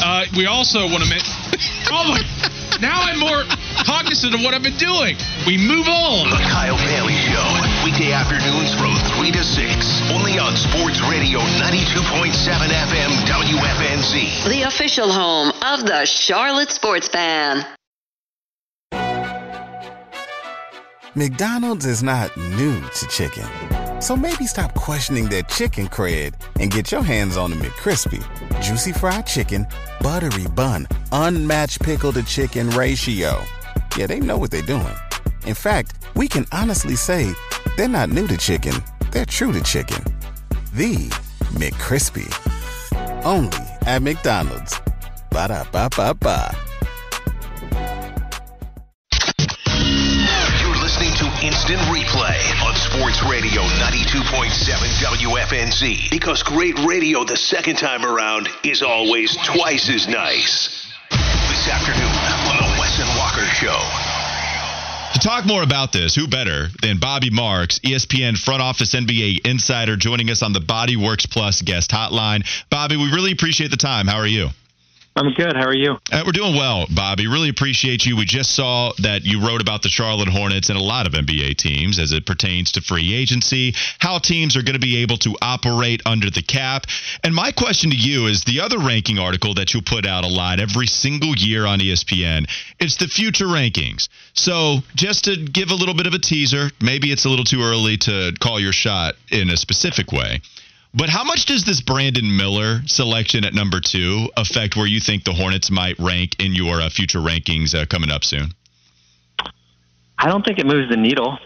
uh, 0.00 0.24
we 0.36 0.46
also 0.46 0.88
want 0.88 1.04
to 1.04 1.10
mention. 1.10 1.34
oh 1.92 2.08
my! 2.08 2.20
Now 2.80 3.04
I'm 3.04 3.20
more 3.20 3.44
cognizant 3.84 4.34
of 4.34 4.40
what 4.40 4.54
I've 4.54 4.64
been 4.64 4.80
doing. 4.80 5.16
We 5.46 5.60
move 5.60 5.86
on. 5.86 6.32
The 6.32 6.42
Kyle 6.48 6.80
Bailey 6.80 7.14
Show, 7.28 7.44
weekday 7.84 8.12
afternoons 8.12 8.72
from 8.80 8.96
3 9.20 9.30
to 9.30 9.44
6, 9.44 10.10
only 10.10 10.38
on 10.38 10.56
Sports 10.56 11.02
Radio 11.02 11.38
92.7 11.38 12.32
FM 12.72 13.10
WFNZ. 13.28 14.48
The 14.48 14.62
official 14.62 15.12
home 15.12 15.50
of 15.62 15.84
the 15.84 16.06
Charlotte 16.06 16.70
Sports 16.70 17.08
Fan. 17.08 17.66
McDonald's 21.14 21.84
is 21.84 22.02
not 22.02 22.34
new 22.56 22.80
to 22.80 23.06
chicken. 23.08 23.46
So 24.00 24.16
maybe 24.16 24.46
stop 24.46 24.74
questioning 24.74 25.28
their 25.28 25.42
chicken 25.42 25.86
cred 25.86 26.34
and 26.60 26.70
get 26.70 26.90
your 26.90 27.02
hands 27.02 27.36
on 27.36 27.50
the 27.50 27.56
McCrispy. 27.56 28.24
Juicy 28.62 28.92
fried 28.92 29.26
chicken, 29.26 29.66
buttery 30.00 30.46
bun, 30.54 30.88
unmatched 31.12 31.82
pickle 31.82 32.14
to 32.14 32.22
chicken 32.22 32.70
ratio. 32.70 33.42
Yeah, 33.98 34.06
they 34.06 34.20
know 34.20 34.38
what 34.38 34.50
they're 34.50 34.62
doing. 34.62 34.96
In 35.46 35.54
fact, 35.54 35.96
we 36.16 36.26
can 36.28 36.46
honestly 36.52 36.96
say 36.96 37.34
they're 37.76 37.88
not 37.88 38.10
new 38.10 38.26
to 38.26 38.36
chicken, 38.36 38.74
they're 39.10 39.26
true 39.26 39.52
to 39.52 39.62
chicken. 39.62 40.02
The 40.74 41.10
McCrispy. 41.54 42.28
Only 43.24 43.56
at 43.86 44.02
McDonald's. 44.02 44.80
Ba 45.30 45.48
da 45.48 45.64
ba 45.72 45.88
ba 45.96 46.14
ba. 46.14 46.54
You're 50.60 50.76
listening 50.82 51.14
to 51.14 51.26
Instant 51.46 51.80
Replay 51.90 52.38
on 52.62 52.74
Sports 52.76 53.22
Radio 53.24 53.62
92.7 53.62 54.50
WFNZ. 55.02 56.10
Because 56.10 56.42
great 56.42 56.78
radio 56.80 57.24
the 57.24 57.36
second 57.36 57.76
time 57.76 58.04
around 58.04 58.48
is 58.64 58.82
always 58.82 59.36
twice 59.44 59.88
as 59.90 60.06
nice. 60.08 60.92
This 61.10 61.68
afternoon 61.68 62.14
on 62.50 62.56
the 62.58 62.80
Wes 62.80 62.98
and 62.98 63.08
Walker 63.18 63.46
Show. 63.54 64.03
Talk 65.24 65.46
more 65.46 65.62
about 65.62 65.90
this, 65.90 66.14
who 66.14 66.28
better 66.28 66.68
than 66.82 66.98
Bobby 66.98 67.30
Marks, 67.30 67.78
ESPN 67.78 68.36
front 68.36 68.60
office 68.60 68.94
NBA 68.94 69.46
insider, 69.46 69.96
joining 69.96 70.28
us 70.28 70.42
on 70.42 70.52
the 70.52 70.60
Body 70.60 70.98
Works 70.98 71.24
Plus 71.24 71.62
guest 71.62 71.90
hotline. 71.90 72.46
Bobby, 72.68 72.98
we 72.98 73.10
really 73.10 73.32
appreciate 73.32 73.70
the 73.70 73.78
time. 73.78 74.06
How 74.06 74.18
are 74.18 74.26
you? 74.26 74.50
I'm 75.16 75.32
good. 75.32 75.54
How 75.54 75.66
are 75.66 75.74
you? 75.74 75.92
Uh, 76.10 76.24
we're 76.26 76.32
doing 76.32 76.56
well, 76.56 76.86
Bobby. 76.92 77.28
Really 77.28 77.48
appreciate 77.48 78.04
you. 78.04 78.16
We 78.16 78.24
just 78.24 78.50
saw 78.50 78.92
that 78.98 79.24
you 79.24 79.46
wrote 79.46 79.60
about 79.60 79.82
the 79.82 79.88
Charlotte 79.88 80.28
Hornets 80.28 80.70
and 80.70 80.78
a 80.78 80.82
lot 80.82 81.06
of 81.06 81.12
NBA 81.12 81.56
teams 81.56 82.00
as 82.00 82.10
it 82.10 82.26
pertains 82.26 82.72
to 82.72 82.80
free 82.80 83.14
agency, 83.14 83.74
how 84.00 84.18
teams 84.18 84.56
are 84.56 84.62
going 84.62 84.74
to 84.74 84.80
be 84.80 85.02
able 85.02 85.16
to 85.18 85.36
operate 85.40 86.02
under 86.04 86.30
the 86.30 86.42
cap. 86.42 86.86
And 87.22 87.32
my 87.32 87.52
question 87.52 87.90
to 87.90 87.96
you 87.96 88.26
is 88.26 88.42
the 88.42 88.60
other 88.60 88.78
ranking 88.78 89.20
article 89.20 89.54
that 89.54 89.72
you 89.72 89.82
put 89.82 90.04
out 90.04 90.24
a 90.24 90.28
lot 90.28 90.58
every 90.58 90.88
single 90.88 91.36
year 91.36 91.64
on 91.64 91.78
ESPN. 91.78 92.50
It's 92.80 92.96
the 92.96 93.06
future 93.06 93.46
rankings. 93.46 94.08
So 94.32 94.78
just 94.96 95.24
to 95.26 95.36
give 95.36 95.70
a 95.70 95.74
little 95.74 95.94
bit 95.94 96.08
of 96.08 96.14
a 96.14 96.18
teaser, 96.18 96.70
maybe 96.80 97.12
it's 97.12 97.24
a 97.24 97.28
little 97.28 97.44
too 97.44 97.62
early 97.62 97.98
to 97.98 98.32
call 98.40 98.58
your 98.58 98.72
shot 98.72 99.14
in 99.30 99.48
a 99.50 99.56
specific 99.56 100.10
way. 100.10 100.40
But 100.96 101.08
how 101.08 101.24
much 101.24 101.46
does 101.46 101.64
this 101.64 101.80
Brandon 101.80 102.36
Miller 102.36 102.80
selection 102.86 103.44
at 103.44 103.52
number 103.52 103.80
two 103.80 104.28
affect 104.36 104.76
where 104.76 104.86
you 104.86 105.00
think 105.00 105.24
the 105.24 105.32
Hornets 105.32 105.70
might 105.70 105.98
rank 105.98 106.36
in 106.38 106.54
your 106.54 106.80
uh, 106.80 106.88
future 106.88 107.18
rankings 107.18 107.74
uh, 107.74 107.84
coming 107.86 108.10
up 108.10 108.22
soon? 108.22 108.52
I 110.16 110.28
don't 110.28 110.44
think 110.44 110.60
it 110.60 110.66
moves 110.66 110.88
the 110.88 110.96
needle. 110.96 111.36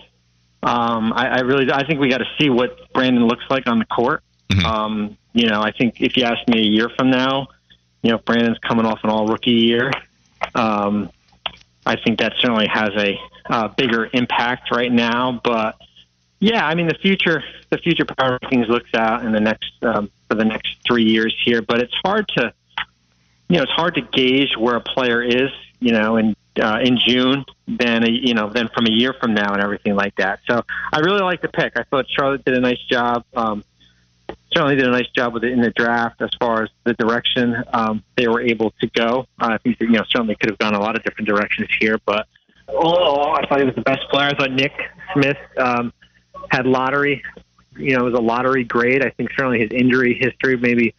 Um, 0.62 1.12
I, 1.14 1.28
I 1.28 1.40
really, 1.40 1.72
I 1.72 1.86
think 1.86 1.98
we 1.98 2.10
got 2.10 2.18
to 2.18 2.28
see 2.38 2.50
what 2.50 2.92
Brandon 2.92 3.26
looks 3.26 3.44
like 3.48 3.66
on 3.66 3.78
the 3.78 3.86
court. 3.86 4.22
Mhm. 4.50 4.64
Um, 4.64 5.18
you 5.32 5.48
know, 5.48 5.62
I 5.62 5.72
think 5.72 6.00
if 6.00 6.16
you 6.16 6.24
ask 6.24 6.46
me 6.48 6.60
a 6.60 6.70
year 6.70 6.90
from 6.96 7.10
now, 7.10 7.48
you 8.02 8.10
know, 8.10 8.16
if 8.16 8.24
Brandon's 8.24 8.58
coming 8.58 8.84
off 8.84 9.00
an 9.02 9.10
all 9.10 9.26
rookie 9.26 9.50
year, 9.50 9.90
um, 10.54 11.10
I 11.86 11.96
think 11.96 12.18
that 12.18 12.34
certainly 12.38 12.66
has 12.66 12.90
a 12.96 13.18
uh, 13.48 13.68
bigger 13.68 14.10
impact 14.12 14.70
right 14.70 14.92
now. 14.92 15.40
But 15.42 15.76
yeah, 16.40 16.66
I 16.66 16.74
mean, 16.74 16.86
the 16.86 16.94
future, 16.94 17.42
the 17.70 17.78
future 17.78 18.04
power 18.04 18.38
rankings 18.38 18.68
looks 18.68 18.94
out 18.94 19.24
in 19.24 19.32
the 19.32 19.40
next 19.40 19.72
um, 19.82 20.10
for 20.28 20.34
the 20.36 20.44
next 20.44 20.76
three 20.86 21.04
years 21.04 21.36
here, 21.44 21.62
but 21.62 21.80
it's 21.80 21.94
hard 22.04 22.28
to, 22.36 22.52
you 23.48 23.56
know, 23.56 23.62
it's 23.62 23.72
hard 23.72 23.94
to 23.96 24.02
gauge 24.02 24.56
where 24.56 24.76
a 24.76 24.80
player 24.80 25.22
is, 25.22 25.50
you 25.80 25.92
know, 25.92 26.16
in 26.16 26.36
uh, 26.60 26.78
in 26.82 26.98
June 26.98 27.44
than 27.66 28.04
a, 28.04 28.10
you 28.10 28.34
know 28.34 28.50
than 28.50 28.68
from 28.68 28.86
a 28.86 28.90
year 28.90 29.14
from 29.20 29.34
now 29.34 29.52
and 29.52 29.62
everything 29.62 29.94
like 29.94 30.14
that. 30.16 30.40
So 30.48 30.62
I 30.92 30.98
really 31.00 31.20
like 31.20 31.42
the 31.42 31.48
pick. 31.48 31.72
I 31.76 31.82
thought 31.84 32.06
Charlotte 32.08 32.44
did 32.44 32.54
a 32.54 32.60
nice 32.60 32.82
job. 32.90 33.24
Um, 33.34 33.64
certainly 34.52 34.76
did 34.76 34.86
a 34.86 34.90
nice 34.90 35.08
job 35.08 35.34
with 35.34 35.44
it 35.44 35.52
in 35.52 35.60
the 35.60 35.70
draft 35.70 36.20
as 36.20 36.30
far 36.38 36.62
as 36.62 36.70
the 36.84 36.94
direction 36.94 37.64
um, 37.72 38.02
they 38.16 38.28
were 38.28 38.40
able 38.40 38.72
to 38.80 38.86
go. 38.88 39.26
Uh, 39.40 39.50
I 39.52 39.58
think 39.58 39.78
that, 39.78 39.86
you 39.86 39.92
know 39.92 40.04
certainly 40.08 40.36
could 40.36 40.50
have 40.50 40.58
gone 40.58 40.74
a 40.74 40.80
lot 40.80 40.96
of 40.96 41.02
different 41.04 41.28
directions 41.28 41.68
here, 41.80 41.98
but 42.06 42.26
oh, 42.68 43.32
I 43.32 43.46
thought 43.46 43.60
he 43.60 43.66
was 43.66 43.74
the 43.74 43.82
best 43.82 44.08
player. 44.10 44.28
I 44.28 44.34
thought 44.34 44.52
Nick 44.52 44.72
Smith 45.14 45.38
um, 45.58 45.92
had 46.50 46.66
lottery. 46.66 47.22
You 47.76 47.96
know, 47.96 48.06
it 48.06 48.10
was 48.10 48.14
a 48.14 48.22
lottery 48.22 48.64
grade. 48.64 49.04
I 49.04 49.10
think 49.10 49.30
certainly 49.36 49.60
his 49.60 49.70
injury 49.70 50.14
history 50.14 50.56
maybe 50.56 50.94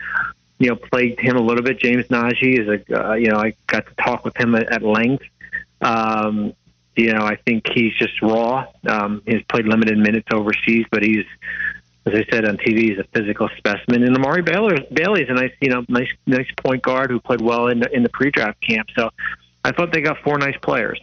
you 0.60 0.70
know 0.70 0.76
plagued 0.76 1.20
him 1.20 1.36
a 1.38 1.42
little 1.42 1.64
bit. 1.64 1.80
James 1.80 2.06
Nnaji 2.08 2.60
is 2.60 2.68
a 2.68 3.10
uh, 3.10 3.14
you 3.16 3.30
know 3.32 3.38
I 3.38 3.54
got 3.68 3.86
to 3.86 3.94
talk 4.04 4.24
with 4.24 4.38
him 4.38 4.56
at, 4.56 4.72
at 4.72 4.84
length. 4.84 5.26
Um, 5.82 6.54
you 7.00 7.14
know, 7.14 7.26
I 7.26 7.38
think 7.38 7.66
he's 7.74 7.94
just 7.94 8.22
raw. 8.22 8.66
Um, 8.86 9.22
he's 9.26 9.42
played 9.44 9.66
limited 9.66 9.98
minutes 9.98 10.28
overseas, 10.34 10.86
but 10.92 11.02
he's, 11.02 11.26
as 12.06 12.14
I 12.14 12.26
said 12.30 12.46
on 12.46 12.58
TV, 12.58 12.90
he's 12.90 13.00
a 13.00 13.06
physical 13.14 13.48
specimen. 13.58 14.04
And 14.04 14.18
Amari 14.18 14.42
Baylor, 14.42 14.80
Bailey's 14.92 15.30
a 15.30 15.34
nice, 15.34 15.54
you 15.62 15.70
know, 15.70 15.86
nice, 15.88 16.12
nice 16.28 16.48
point 16.58 16.84
guard 16.84 17.10
who 17.10 17.22
played 17.22 17.40
well 17.40 17.68
in 17.68 17.80
the, 17.80 17.90
in 17.96 18.04
the 18.04 18.10
pre-draft 18.10 18.60
camp. 18.60 18.90
So 18.98 19.12
I 19.64 19.72
thought 19.72 19.94
they 19.94 20.02
got 20.02 20.18
four 20.20 20.38
nice 20.38 20.58
players. 20.62 21.00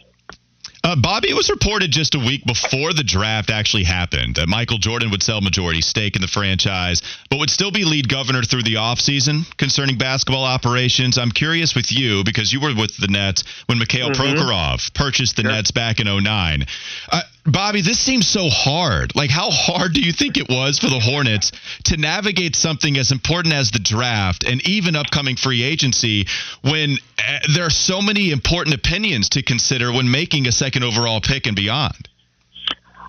Uh, 0.87 0.95
Bobby, 0.95 1.29
it 1.29 1.35
was 1.35 1.49
reported 1.49 1.91
just 1.91 2.15
a 2.15 2.17
week 2.17 2.45
before 2.45 2.93
the 2.93 3.03
draft 3.03 3.49
actually 3.49 3.83
happened 3.83 4.35
that 4.35 4.47
Michael 4.47 4.77
Jordan 4.77 5.11
would 5.11 5.21
sell 5.21 5.41
majority 5.41 5.81
stake 5.81 6.15
in 6.15 6.21
the 6.21 6.29
franchise, 6.29 7.01
but 7.29 7.39
would 7.39 7.49
still 7.49 7.71
be 7.71 7.83
lead 7.83 8.07
governor 8.07 8.41
through 8.41 8.63
the 8.63 8.75
offseason 8.75 9.43
concerning 9.57 9.97
basketball 9.97 10.45
operations. 10.45 11.17
I'm 11.17 11.31
curious 11.31 11.75
with 11.75 11.91
you 11.91 12.23
because 12.23 12.53
you 12.53 12.61
were 12.61 12.73
with 12.73 12.95
the 12.95 13.09
Nets 13.09 13.43
when 13.65 13.79
Mikhail 13.79 14.11
Prokhorov 14.11 14.93
purchased 14.93 15.35
the 15.35 15.43
Nets 15.43 15.71
back 15.71 15.99
in 15.99 16.07
09. 16.07 16.65
Uh, 17.11 17.21
Bobby, 17.47 17.81
this 17.81 17.97
seems 17.97 18.27
so 18.27 18.49
hard. 18.49 19.15
Like, 19.15 19.29
how 19.29 19.49
hard 19.49 19.93
do 19.93 20.01
you 20.01 20.11
think 20.11 20.35
it 20.35 20.49
was 20.49 20.79
for 20.79 20.87
the 20.87 20.99
Hornets 20.99 21.53
to 21.85 21.95
navigate 21.95 22.57
something 22.57 22.97
as 22.97 23.13
important 23.13 23.53
as 23.53 23.71
the 23.71 23.79
draft 23.79 24.43
and 24.43 24.61
even 24.67 24.97
upcoming 24.97 25.37
free 25.37 25.63
agency 25.63 26.27
when 26.61 26.97
uh, 27.17 27.39
there 27.55 27.65
are 27.65 27.69
so 27.69 28.01
many 28.01 28.31
important 28.31 28.75
opinions 28.75 29.29
to 29.29 29.43
consider 29.43 29.93
when 29.93 30.11
making 30.11 30.45
a 30.47 30.51
second 30.51 30.83
overall 30.83 31.21
pick 31.21 31.47
and 31.47 31.55
beyond? 31.55 32.09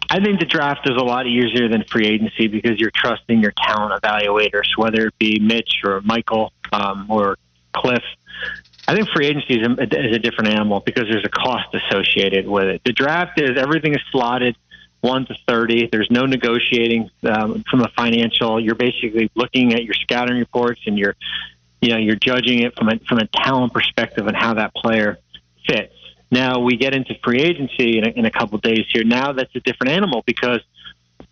I 0.09 0.21
think 0.21 0.39
the 0.39 0.47
draft 0.47 0.89
is 0.89 0.97
a 0.97 1.05
lot 1.05 1.27
easier 1.27 1.69
than 1.69 1.85
free 1.91 2.07
agency 2.07 2.47
because 2.47 2.79
you're 2.79 2.93
trusting 2.95 3.43
your 3.43 3.53
talent 3.67 4.01
evaluators, 4.01 4.69
whether 4.77 5.09
it 5.09 5.19
be 5.19 5.41
Mitch 5.41 5.83
or 5.85 6.01
Michael 6.03 6.53
um, 6.73 7.07
or 7.11 7.37
Cliff. 7.75 8.03
I 8.89 8.95
think 8.95 9.07
free 9.11 9.27
agency 9.27 9.61
is 9.61 9.67
a, 9.67 9.83
is 9.83 10.17
a 10.17 10.19
different 10.19 10.49
animal 10.49 10.81
because 10.81 11.05
there's 11.11 11.25
a 11.25 11.29
cost 11.29 11.75
associated 11.75 12.49
with 12.49 12.65
it. 12.65 12.81
The 12.87 12.93
draft 12.95 13.39
is 13.39 13.59
everything 13.59 13.95
is 13.95 14.01
slotted 14.11 14.57
one 15.03 15.27
to 15.27 15.35
thirty. 15.47 15.89
There's 15.93 16.11
no 16.11 16.25
negotiating 16.25 17.11
um, 17.23 17.63
from 17.71 17.83
a 17.83 17.89
financial. 17.89 18.59
You're 18.59 18.75
basically 18.75 19.31
looking 19.35 19.75
at 19.75 19.85
your 19.85 19.93
scouting 19.93 20.39
reports 20.39 20.81
and 20.87 20.99
you're, 20.99 21.17
you 21.83 21.91
know, 21.91 21.99
you're 21.99 22.17
judging 22.17 22.63
it 22.63 22.75
from 22.77 22.89
a 22.89 22.99
from 23.01 23.19
a 23.19 23.27
talent 23.27 23.75
perspective 23.75 24.27
and 24.27 24.35
how 24.35 24.55
that 24.55 24.75
player 24.75 25.19
fits. 25.67 25.95
Now 26.31 26.61
we 26.61 26.79
get 26.79 26.95
into 26.95 27.15
free 27.23 27.41
agency 27.43 27.99
in 27.99 28.07
a, 28.07 28.09
in 28.09 28.25
a 28.25 28.31
couple 28.31 28.57
of 28.57 28.63
days 28.63 28.87
here. 28.91 29.05
Now 29.05 29.33
that's 29.33 29.55
a 29.55 29.61
different 29.61 29.93
animal 29.93 30.23
because 30.25 30.61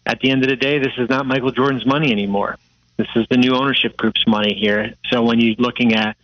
at 0.04 0.20
the 0.20 0.30
end 0.30 0.44
of 0.44 0.50
the 0.50 0.56
day, 0.56 0.78
this 0.78 0.92
is 0.98 1.08
not 1.08 1.24
Michael 1.24 1.52
Jordan's 1.52 1.86
money 1.86 2.12
anymore. 2.12 2.58
This 2.96 3.08
is 3.14 3.26
the 3.30 3.36
new 3.36 3.54
ownership 3.54 3.96
group's 3.96 4.26
money 4.26 4.54
here. 4.54 4.94
So 5.10 5.22
when 5.22 5.38
you're 5.38 5.56
looking 5.58 5.94
at 5.94 6.16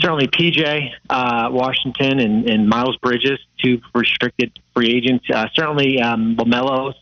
certainly 0.00 0.26
PJ 0.26 0.90
uh, 1.08 1.48
Washington 1.52 2.18
and, 2.18 2.48
and 2.50 2.68
Miles 2.68 2.96
Bridges, 2.96 3.38
two 3.62 3.80
restricted 3.94 4.58
free 4.74 4.90
agents, 4.90 5.24
uh, 5.32 5.46
certainly 5.54 6.00
um, 6.00 6.36
LaMelo's 6.36 6.96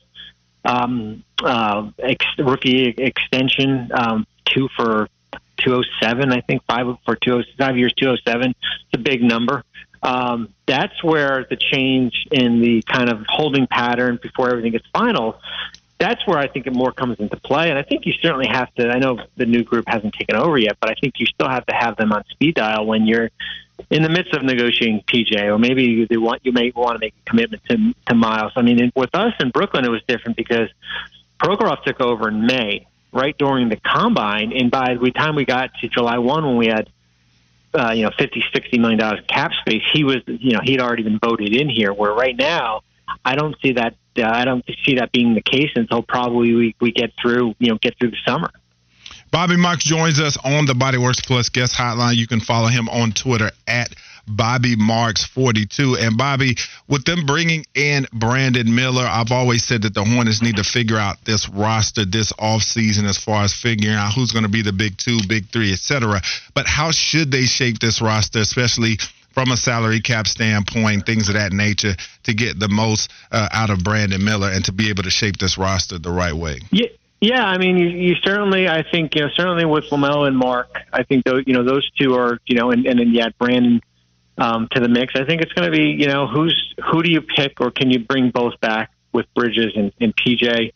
um, 0.65 1.25
uh, 1.43 1.91
ex- 1.99 2.27
rookie 2.39 2.89
extension, 2.89 3.91
um, 3.95 4.27
two 4.45 4.69
for 4.77 5.09
207, 5.59 6.33
I 6.33 6.41
think 6.43 6.63
five 6.69 6.87
for 7.05 7.17
20, 7.17 7.55
five 7.59 7.79
years 7.79 7.95
207. 7.95 8.51
It's 8.51 8.59
a 8.95 8.99
big 8.99 9.23
number. 9.23 9.65
Um, 10.03 10.53
that's 10.67 11.03
where 11.03 11.47
the 11.49 11.57
change 11.57 12.27
in 12.31 12.61
the 12.61 12.83
kind 12.83 13.11
of 13.11 13.25
holding 13.29 13.67
pattern 13.67 14.19
before 14.23 14.51
everything 14.51 14.73
gets 14.73 14.87
final 14.93 15.41
that's 15.99 16.27
where 16.27 16.39
I 16.39 16.47
think 16.49 16.67
it 16.67 16.75
more 16.75 16.93
comes 16.93 17.19
into 17.19 17.37
play. 17.37 17.71
And 17.71 17.79
I 17.79 17.83
think 17.83 18.05
you 18.07 18.13
certainly 18.21 18.49
have 18.49 18.73
to. 18.75 18.89
I 18.89 18.99
know 18.99 19.19
the 19.37 19.47
new 19.47 19.65
group 19.65 19.85
hasn't 19.89 20.15
taken 20.15 20.37
over 20.37 20.59
yet, 20.59 20.77
but 20.81 20.91
I 20.91 20.95
think 20.95 21.15
you 21.19 21.27
still 21.27 21.49
have 21.49 21.65
to 21.67 21.75
have 21.75 21.97
them 21.97 22.13
on 22.13 22.25
speed 22.31 22.57
dial 22.57 22.87
when 22.87 23.07
you're 23.07 23.31
in 23.91 24.03
the 24.03 24.09
midst 24.09 24.35
of 24.35 24.43
negotiating 24.43 25.03
PJ, 25.07 25.43
or 25.45 25.59
maybe 25.59 26.07
they 26.07 26.17
want 26.17 26.45
you 26.45 26.53
may 26.53 26.73
want 26.75 26.95
to 26.95 26.99
make 26.99 27.15
a 27.27 27.31
commitment 27.31 27.63
to 27.69 27.95
to 28.09 28.15
Miles. 28.15 28.53
I 28.57 28.63
mean, 28.63 28.91
with 28.95 29.15
us 29.15 29.33
in 29.41 29.51
Brooklyn, 29.51 29.85
it 29.85 29.91
was 29.91 30.03
different 30.07 30.37
because 30.37 30.69
Prokhorov 31.39 31.83
took 31.85 32.01
over 32.01 32.29
in 32.29 32.47
May, 32.47 32.87
right 33.13 33.37
during 33.39 33.69
the 33.69 33.77
combine, 33.77 34.53
and 34.53 34.71
by 34.71 34.97
the 35.01 35.11
time 35.13 35.35
we 35.35 35.45
got 35.45 35.71
to 35.81 35.89
July 35.89 36.19
one, 36.19 36.45
when 36.45 36.57
we 36.57 36.67
had 36.67 36.89
uh, 37.75 37.93
you 37.93 38.05
know 38.05 38.11
50, 38.19 38.45
60 38.53 38.79
million 38.79 38.99
dollars 38.99 39.21
cap 39.29 39.53
space, 39.61 39.83
he 39.93 40.05
was 40.05 40.19
you 40.27 40.53
know 40.53 40.61
he'd 40.63 40.81
already 40.81 41.03
been 41.03 41.19
voted 41.19 41.55
in 41.55 41.69
here. 41.69 41.93
Where 41.93 42.13
right 42.13 42.37
now, 42.37 42.83
I 43.25 43.37
don't 43.37 43.57
see 43.61 43.73
that. 43.73 43.95
Uh, 44.19 44.23
I 44.25 44.45
don't 44.45 44.65
see 44.85 44.95
that 44.97 45.13
being 45.13 45.35
the 45.35 45.43
case 45.43 45.71
until 45.75 46.03
probably 46.03 46.55
we, 46.55 46.77
we 46.81 46.93
get 46.93 47.13
through 47.21 47.55
you 47.59 47.71
know 47.71 47.79
get 47.81 47.99
through 47.99 48.11
the 48.11 48.19
summer. 48.27 48.51
Bobby 49.31 49.57
Marks 49.57 49.85
joins 49.85 50.21
us 50.21 50.39
on 50.45 50.67
the 50.67 50.73
Bodyworks 50.73 51.25
Plus 51.25 51.49
guest 51.49 51.75
hotline. 51.75 52.17
You 52.17 52.27
can 52.27 52.41
follow 52.41 52.69
him 52.69 52.89
on 52.89 53.13
Twitter 53.13 53.51
at 53.67 53.95
Bobby 54.27 54.77
Marks 54.77 55.25
42. 55.25 55.97
And 55.97 56.17
Bobby, 56.17 56.57
with 56.89 57.05
them 57.05 57.27
bringing 57.27 57.65
in 57.75 58.07
Brandon 58.13 58.73
Miller, 58.75 59.05
I've 59.05 59.33
always 59.33 59.65
said 59.65 59.83
that 59.83 59.95
the 59.95 60.05
Hornets 60.05 60.43
need 60.43 60.57
to 60.57 60.65
figure 60.65 60.97
out 60.97 61.25
this 61.25 61.49
roster 61.49 62.05
this 62.05 62.33
offseason 62.33 63.05
as 63.05 63.19
far 63.19 63.45
as 63.45 63.53
figuring 63.53 63.95
out 63.95 64.13
who's 64.15 64.33
going 64.33 64.45
to 64.45 64.51
be 64.51 64.63
the 64.63 64.73
big 64.73 64.97
two, 64.97 65.19
big 65.29 65.49
three, 65.51 65.73
etc. 65.73 66.21
But 66.55 66.67
how 66.67 66.91
should 66.91 67.31
they 67.31 67.45
shape 67.45 67.79
this 67.79 68.01
roster, 68.01 68.41
especially 68.41 68.99
from 69.37 69.51
a 69.51 69.57
salary 69.57 70.01
cap 70.01 70.27
standpoint, 70.27 71.05
things 71.05 71.29
of 71.29 71.35
that 71.35 71.53
nature, 71.53 71.95
to 72.23 72.33
get 72.33 72.59
the 72.59 72.71
most 72.71 73.11
uh, 73.31 73.47
out 73.53 73.69
of 73.69 73.85
Brandon 73.85 74.25
Miller 74.25 74.49
and 74.51 74.65
to 74.65 74.73
be 74.73 74.89
able 74.89 75.03
to 75.03 75.11
shape 75.11 75.37
this 75.37 75.59
roster 75.59 75.99
the 75.99 76.11
right 76.11 76.33
way? 76.33 76.61
Yeah. 76.73 76.87
Yeah, 77.19 77.47
I 77.47 77.57
mean, 77.57 77.79
you, 77.79 77.89
you 77.89 78.15
certainly, 78.17 78.69
I 78.69 78.83
think, 78.83 79.15
you 79.15 79.23
know, 79.23 79.29
certainly 79.35 79.65
with 79.65 79.85
LaMelo 79.85 80.29
and 80.29 80.37
Mark, 80.37 80.69
I 80.93 81.03
think 81.03 81.25
those, 81.25 81.45
you 81.47 81.55
know, 81.55 81.65
those 81.65 81.91
two 81.93 82.15
are, 82.15 82.39
you 82.45 82.57
know, 82.57 82.71
and, 82.71 82.87
and 82.87 83.01
then 83.01 83.11
yeah, 83.11 83.31
Brandon 83.39 83.81
um, 84.37 84.69
to 84.73 84.81
the 84.81 84.89
mix. 84.89 85.15
I 85.17 85.25
think 85.25 85.41
it's 85.41 85.53
going 85.55 85.71
to 85.71 85.77
be, 85.77 85.93
you 85.93 86.09
know, 86.09 86.27
who's 86.27 86.75
who 86.91 87.03
do 87.03 87.11
you 87.11 87.23
pick, 87.23 87.59
or 87.63 87.71
can 87.71 87.91
you 87.91 88.01
bring 88.01 88.29
both 88.31 88.61
back 88.61 88.91
with 89.13 89.25
Bridges 89.35 89.73
and, 89.77 89.93
and 89.99 90.15
PJ? 90.15 90.75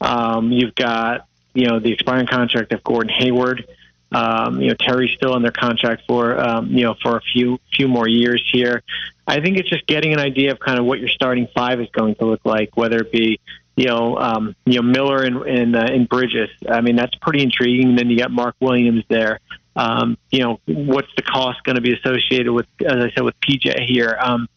Um, 0.00 0.50
you've 0.50 0.74
got, 0.74 1.26
you 1.52 1.66
know, 1.66 1.78
the 1.78 1.92
expiring 1.92 2.26
contract 2.26 2.72
of 2.72 2.82
Gordon 2.82 3.12
Hayward. 3.14 3.66
Um, 4.12 4.60
you 4.60 4.68
know, 4.68 4.74
Terry's 4.74 5.14
still 5.16 5.34
in 5.36 5.42
their 5.42 5.52
contract 5.52 6.02
for, 6.06 6.38
um, 6.38 6.68
you 6.68 6.84
know, 6.84 6.94
for 7.02 7.16
a 7.16 7.20
few 7.20 7.58
few 7.72 7.88
more 7.88 8.08
years 8.08 8.42
here. 8.52 8.82
I 9.26 9.40
think 9.40 9.56
it's 9.56 9.68
just 9.68 9.86
getting 9.86 10.12
an 10.12 10.18
idea 10.18 10.52
of 10.52 10.60
kind 10.60 10.78
of 10.78 10.84
what 10.84 10.98
your 10.98 11.08
starting 11.08 11.48
five 11.54 11.80
is 11.80 11.88
going 11.92 12.16
to 12.16 12.26
look 12.26 12.44
like, 12.44 12.76
whether 12.76 12.98
it 12.98 13.12
be 13.12 13.40
you 13.76 13.86
know, 13.86 14.18
um, 14.18 14.54
you 14.66 14.76
know 14.76 14.82
Miller 14.82 15.22
and 15.22 15.36
and, 15.42 15.76
uh, 15.76 15.80
and 15.80 16.08
Bridges. 16.08 16.50
I 16.68 16.80
mean, 16.80 16.96
that's 16.96 17.14
pretty 17.16 17.42
intriguing. 17.42 17.96
Then 17.96 18.10
you 18.10 18.18
got 18.18 18.30
Mark 18.30 18.54
Williams 18.60 19.04
there. 19.08 19.40
Um, 19.74 20.18
you 20.30 20.40
know, 20.40 20.60
what's 20.66 21.08
the 21.16 21.22
cost 21.22 21.64
going 21.64 21.76
to 21.76 21.80
be 21.80 21.94
associated 21.94 22.52
with, 22.52 22.66
as 22.84 22.96
I 22.96 23.10
said, 23.12 23.22
with 23.22 23.34
PJ 23.40 23.86
here? 23.86 24.18
Um, 24.20 24.48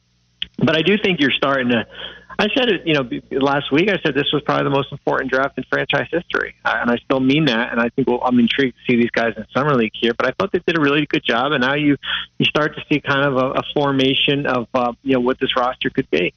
but 0.58 0.76
I 0.76 0.82
do 0.82 0.98
think 0.98 1.22
you're 1.22 1.32
starting 1.32 1.70
to. 1.70 1.88
I 2.38 2.48
said 2.54 2.70
it, 2.70 2.86
you 2.86 2.94
know, 2.94 3.10
last 3.32 3.72
week. 3.72 3.90
I 3.90 3.98
said 4.04 4.14
this 4.14 4.32
was 4.34 4.42
probably 4.44 4.66
the 4.66 4.70
most 4.70 4.92
important 4.92 5.32
draft 5.32 5.58
in 5.58 5.64
franchise 5.70 6.08
history, 6.12 6.56
and 6.66 6.92
I 6.92 6.98
still 6.98 7.20
mean 7.20 7.46
that. 7.46 7.72
And 7.72 7.80
I 7.80 7.90
think 7.90 8.08
well, 8.08 8.22
I'm 8.24 8.40
intrigued 8.40 8.76
to 8.76 8.92
see 8.92 8.98
these 8.98 9.12
guys 9.12 9.34
in 9.38 9.46
summer 9.54 9.74
league 9.76 9.94
here. 9.94 10.14
But 10.14 10.28
I 10.28 10.32
thought 10.32 10.52
they 10.52 10.60
did 10.60 10.78
a 10.78 10.82
really 10.82 11.06
good 11.06 11.24
job, 11.24 11.54
and 11.54 11.62
now 11.62 11.76
you 11.76 11.98
you 12.38 12.46
start 12.46 12.76
to 12.76 12.84
see 12.90 13.00
kind 13.00 13.26
of 13.26 13.38
a, 13.38 13.60
a 13.60 13.64
formation 13.74 14.46
of 14.46 14.68
uh, 14.74 14.94
you 15.04 15.14
know 15.14 15.22
what 15.22 15.40
this 15.40 15.56
roster 15.56 15.90
could 15.90 16.10
be. 16.10 16.34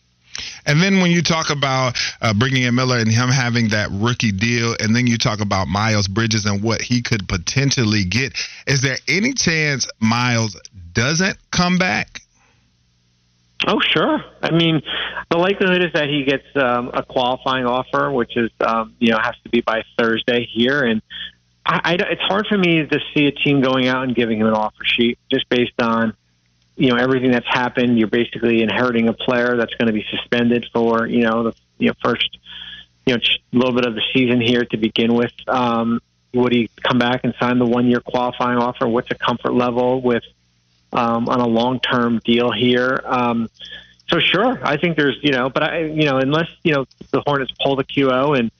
And 0.66 0.80
then 0.80 1.00
when 1.00 1.10
you 1.10 1.22
talk 1.22 1.50
about 1.50 1.96
uh, 2.20 2.32
bringing 2.34 2.62
in 2.62 2.74
Miller 2.74 2.98
and 2.98 3.10
him 3.10 3.28
having 3.28 3.68
that 3.68 3.88
rookie 3.90 4.32
deal, 4.32 4.76
and 4.78 4.94
then 4.94 5.06
you 5.06 5.18
talk 5.18 5.40
about 5.40 5.66
Miles 5.66 6.06
Bridges 6.08 6.44
and 6.44 6.62
what 6.62 6.80
he 6.80 7.02
could 7.02 7.28
potentially 7.28 8.04
get, 8.04 8.34
is 8.66 8.82
there 8.82 8.98
any 9.08 9.32
chance 9.32 9.88
Miles 9.98 10.60
doesn't 10.92 11.38
come 11.50 11.78
back? 11.78 12.20
Oh, 13.66 13.80
sure. 13.80 14.24
I 14.40 14.50
mean, 14.52 14.80
the 15.30 15.36
likelihood 15.36 15.82
is 15.82 15.92
that 15.94 16.08
he 16.08 16.24
gets 16.24 16.44
um, 16.54 16.90
a 16.94 17.02
qualifying 17.02 17.66
offer, 17.66 18.10
which 18.10 18.36
is, 18.36 18.50
um, 18.60 18.94
you 18.98 19.10
know, 19.10 19.18
has 19.20 19.34
to 19.42 19.50
be 19.50 19.60
by 19.60 19.82
Thursday 19.98 20.48
here. 20.52 20.84
And 20.84 21.02
I, 21.66 21.80
I, 21.84 21.92
it's 21.94 22.22
hard 22.22 22.46
for 22.46 22.56
me 22.56 22.86
to 22.86 23.00
see 23.14 23.26
a 23.26 23.32
team 23.32 23.60
going 23.60 23.88
out 23.88 24.04
and 24.04 24.14
giving 24.14 24.40
him 24.40 24.46
an 24.46 24.54
offer 24.54 24.84
sheet 24.84 25.18
just 25.30 25.48
based 25.48 25.80
on 25.80 26.14
you 26.78 26.90
know 26.90 26.96
everything 26.96 27.32
that's 27.32 27.46
happened. 27.48 27.98
You're 27.98 28.08
basically 28.08 28.62
inheriting 28.62 29.08
a 29.08 29.12
player 29.12 29.56
that's 29.56 29.74
going 29.74 29.88
to 29.88 29.92
be 29.92 30.04
suspended 30.10 30.66
for 30.72 31.06
you 31.06 31.22
know 31.22 31.42
the 31.42 31.54
you 31.78 31.88
know 31.88 31.94
first 32.02 32.38
you 33.04 33.14
know 33.14 33.20
little 33.52 33.74
bit 33.74 33.84
of 33.84 33.94
the 33.94 34.02
season 34.14 34.40
here 34.40 34.64
to 34.64 34.76
begin 34.76 35.14
with. 35.14 35.32
Um, 35.48 36.00
would 36.32 36.52
he 36.52 36.70
come 36.82 36.98
back 36.98 37.22
and 37.24 37.34
sign 37.40 37.58
the 37.58 37.66
one 37.66 37.86
year 37.86 38.00
qualifying 38.00 38.58
offer? 38.58 38.86
What's 38.86 39.10
a 39.10 39.16
comfort 39.16 39.54
level 39.54 40.00
with 40.00 40.22
um, 40.92 41.28
on 41.28 41.40
a 41.40 41.46
long 41.46 41.80
term 41.80 42.20
deal 42.24 42.50
here? 42.50 43.00
Um, 43.04 43.48
so 44.08 44.18
sure, 44.18 44.58
I 44.62 44.76
think 44.78 44.96
there's 44.96 45.18
you 45.22 45.32
know, 45.32 45.50
but 45.50 45.62
I 45.62 45.80
you 45.84 46.04
know 46.04 46.18
unless 46.18 46.48
you 46.62 46.72
know 46.72 46.86
the 47.10 47.22
Hornets 47.26 47.52
pull 47.62 47.76
the 47.76 47.84
QO 47.84 48.38
and 48.38 48.50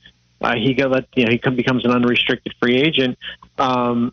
uh, 0.40 0.54
he 0.54 0.74
got 0.74 0.90
let 0.90 1.06
you 1.14 1.24
know 1.24 1.30
he 1.30 1.38
becomes 1.38 1.84
an 1.84 1.90
unrestricted 1.90 2.54
free 2.60 2.76
agent. 2.76 3.18
Um, 3.58 4.12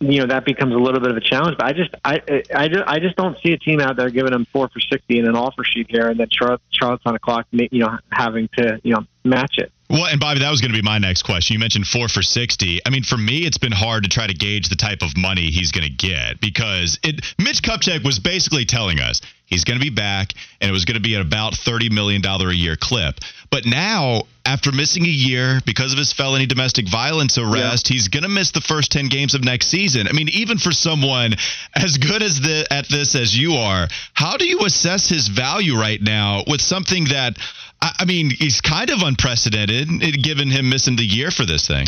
you 0.00 0.18
know 0.20 0.26
that 0.26 0.44
becomes 0.44 0.74
a 0.74 0.78
little 0.78 1.00
bit 1.00 1.10
of 1.10 1.16
a 1.16 1.20
challenge. 1.20 1.56
But 1.56 1.66
I 1.66 1.72
just 1.72 1.94
I 2.04 2.42
I 2.54 2.68
just, 2.68 2.84
I 2.86 2.98
just 2.98 3.16
don't 3.16 3.38
see 3.42 3.52
a 3.52 3.58
team 3.58 3.80
out 3.80 3.96
there 3.96 4.10
giving 4.10 4.32
them 4.32 4.46
four 4.52 4.68
for 4.68 4.80
sixty 4.80 5.18
in 5.18 5.28
an 5.28 5.36
offer 5.36 5.64
sheet 5.64 5.86
here, 5.88 6.08
and 6.08 6.18
then 6.18 6.28
Charlotte 6.30 6.60
Charlotte's 6.70 7.04
on 7.06 7.12
the 7.14 7.20
clock, 7.20 7.46
you 7.52 7.68
know, 7.72 7.98
having 8.10 8.48
to 8.56 8.80
you 8.82 8.94
know 8.94 9.04
match 9.24 9.58
it. 9.58 9.72
Well, 9.92 10.06
and 10.06 10.18
Bobby, 10.18 10.40
that 10.40 10.50
was 10.50 10.62
going 10.62 10.72
to 10.72 10.78
be 10.78 10.82
my 10.82 10.96
next 10.96 11.24
question. 11.24 11.52
You 11.52 11.60
mentioned 11.60 11.86
four 11.86 12.08
for 12.08 12.22
60. 12.22 12.80
I 12.86 12.88
mean, 12.88 13.02
for 13.02 13.18
me, 13.18 13.40
it's 13.40 13.58
been 13.58 13.72
hard 13.72 14.04
to 14.04 14.08
try 14.08 14.26
to 14.26 14.32
gauge 14.32 14.70
the 14.70 14.76
type 14.76 15.02
of 15.02 15.18
money 15.18 15.50
he's 15.50 15.70
going 15.70 15.86
to 15.86 15.92
get 15.92 16.40
because 16.40 16.98
it, 17.02 17.22
Mitch 17.38 17.60
Kupchak 17.62 18.02
was 18.02 18.18
basically 18.18 18.64
telling 18.64 19.00
us 19.00 19.20
he's 19.44 19.64
going 19.64 19.78
to 19.78 19.84
be 19.84 19.94
back 19.94 20.32
and 20.62 20.70
it 20.70 20.72
was 20.72 20.86
going 20.86 20.94
to 20.94 21.02
be 21.02 21.14
at 21.14 21.20
about 21.20 21.52
$30 21.52 21.92
million 21.92 22.24
a 22.24 22.52
year 22.52 22.74
clip. 22.74 23.16
But 23.50 23.66
now, 23.66 24.22
after 24.46 24.72
missing 24.72 25.04
a 25.04 25.10
year 25.10 25.60
because 25.66 25.92
of 25.92 25.98
his 25.98 26.10
felony 26.10 26.46
domestic 26.46 26.88
violence 26.88 27.36
arrest, 27.36 27.90
yeah. 27.90 27.94
he's 27.94 28.08
going 28.08 28.22
to 28.22 28.30
miss 28.30 28.52
the 28.52 28.62
first 28.62 28.92
10 28.92 29.10
games 29.10 29.34
of 29.34 29.44
next 29.44 29.66
season. 29.66 30.08
I 30.08 30.12
mean, 30.12 30.30
even 30.30 30.56
for 30.56 30.72
someone 30.72 31.34
as 31.76 31.98
good 31.98 32.22
as 32.22 32.40
the, 32.40 32.66
at 32.70 32.88
this 32.88 33.14
as 33.14 33.36
you 33.36 33.56
are, 33.56 33.88
how 34.14 34.38
do 34.38 34.46
you 34.46 34.64
assess 34.64 35.10
his 35.10 35.28
value 35.28 35.78
right 35.78 36.00
now 36.00 36.44
with 36.46 36.62
something 36.62 37.04
that– 37.10 37.36
I 37.82 38.04
mean, 38.04 38.30
he's 38.30 38.60
kind 38.60 38.90
of 38.90 39.02
unprecedented, 39.02 39.88
given 40.22 40.50
him 40.50 40.70
missing 40.70 40.96
the 40.96 41.04
year 41.04 41.30
for 41.32 41.44
this 41.44 41.66
thing. 41.66 41.86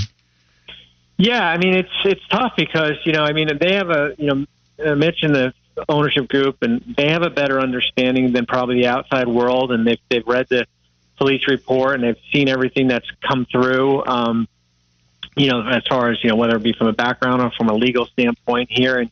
Yeah, 1.16 1.46
I 1.46 1.58
mean, 1.58 1.74
it's 1.74 1.92
it's 2.04 2.26
tough 2.28 2.54
because 2.56 2.94
you 3.04 3.12
know, 3.12 3.22
I 3.22 3.32
mean, 3.32 3.48
they 3.60 3.74
have 3.74 3.90
a 3.90 4.14
you 4.18 4.26
know, 4.26 4.46
uh, 4.84 4.96
Mitch 4.96 5.22
and 5.22 5.34
the 5.34 5.54
ownership 5.88 6.28
group, 6.28 6.62
and 6.62 6.94
they 6.96 7.10
have 7.10 7.22
a 7.22 7.30
better 7.30 7.60
understanding 7.60 8.32
than 8.32 8.46
probably 8.46 8.80
the 8.80 8.88
outside 8.88 9.28
world, 9.28 9.70
and 9.70 9.86
they've 9.86 10.00
they've 10.08 10.26
read 10.26 10.48
the 10.48 10.66
police 11.16 11.46
report 11.46 11.94
and 11.94 12.02
they've 12.02 12.22
seen 12.32 12.48
everything 12.48 12.88
that's 12.88 13.08
come 13.26 13.46
through. 13.46 14.04
Um, 14.04 14.48
you 15.36 15.48
know, 15.48 15.64
as 15.64 15.84
far 15.88 16.10
as 16.10 16.22
you 16.24 16.30
know, 16.30 16.36
whether 16.36 16.56
it 16.56 16.62
be 16.64 16.72
from 16.72 16.88
a 16.88 16.92
background 16.92 17.40
or 17.40 17.52
from 17.52 17.68
a 17.68 17.74
legal 17.74 18.06
standpoint 18.06 18.68
here, 18.72 18.98
and 18.98 19.10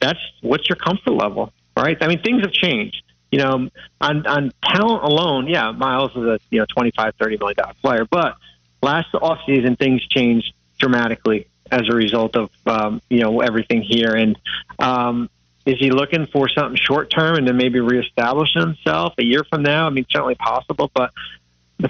that's 0.00 0.20
what's 0.42 0.68
your 0.68 0.76
comfort 0.76 1.12
level, 1.12 1.54
right? 1.74 1.96
I 2.02 2.08
mean, 2.08 2.20
things 2.20 2.42
have 2.42 2.52
changed 2.52 3.02
you 3.30 3.38
know, 3.38 3.68
on 4.00 4.26
on 4.26 4.52
talent 4.62 5.04
alone, 5.04 5.48
yeah, 5.48 5.70
Miles 5.72 6.12
is 6.12 6.24
a 6.24 6.38
you 6.50 6.60
know 6.60 6.66
twenty 6.66 6.92
five 6.96 7.14
thirty 7.18 7.36
million 7.36 7.56
dollar 7.56 7.74
player, 7.82 8.04
but 8.04 8.36
last 8.82 9.12
offseason 9.12 9.78
things 9.78 10.06
changed 10.06 10.52
dramatically 10.78 11.48
as 11.70 11.82
a 11.88 11.94
result 11.94 12.36
of 12.36 12.50
um, 12.66 13.02
you 13.10 13.20
know 13.20 13.40
everything 13.40 13.82
here. 13.82 14.14
And 14.14 14.38
um, 14.78 15.28
is 15.66 15.78
he 15.78 15.90
looking 15.90 16.26
for 16.26 16.48
something 16.48 16.76
short 16.76 17.10
term 17.10 17.36
and 17.36 17.46
then 17.46 17.56
maybe 17.56 17.80
reestablish 17.80 18.54
himself 18.54 19.14
a 19.18 19.24
year 19.24 19.44
from 19.44 19.62
now? 19.62 19.86
I 19.86 19.90
mean, 19.90 20.06
certainly 20.10 20.34
possible, 20.36 20.90
but 20.94 21.12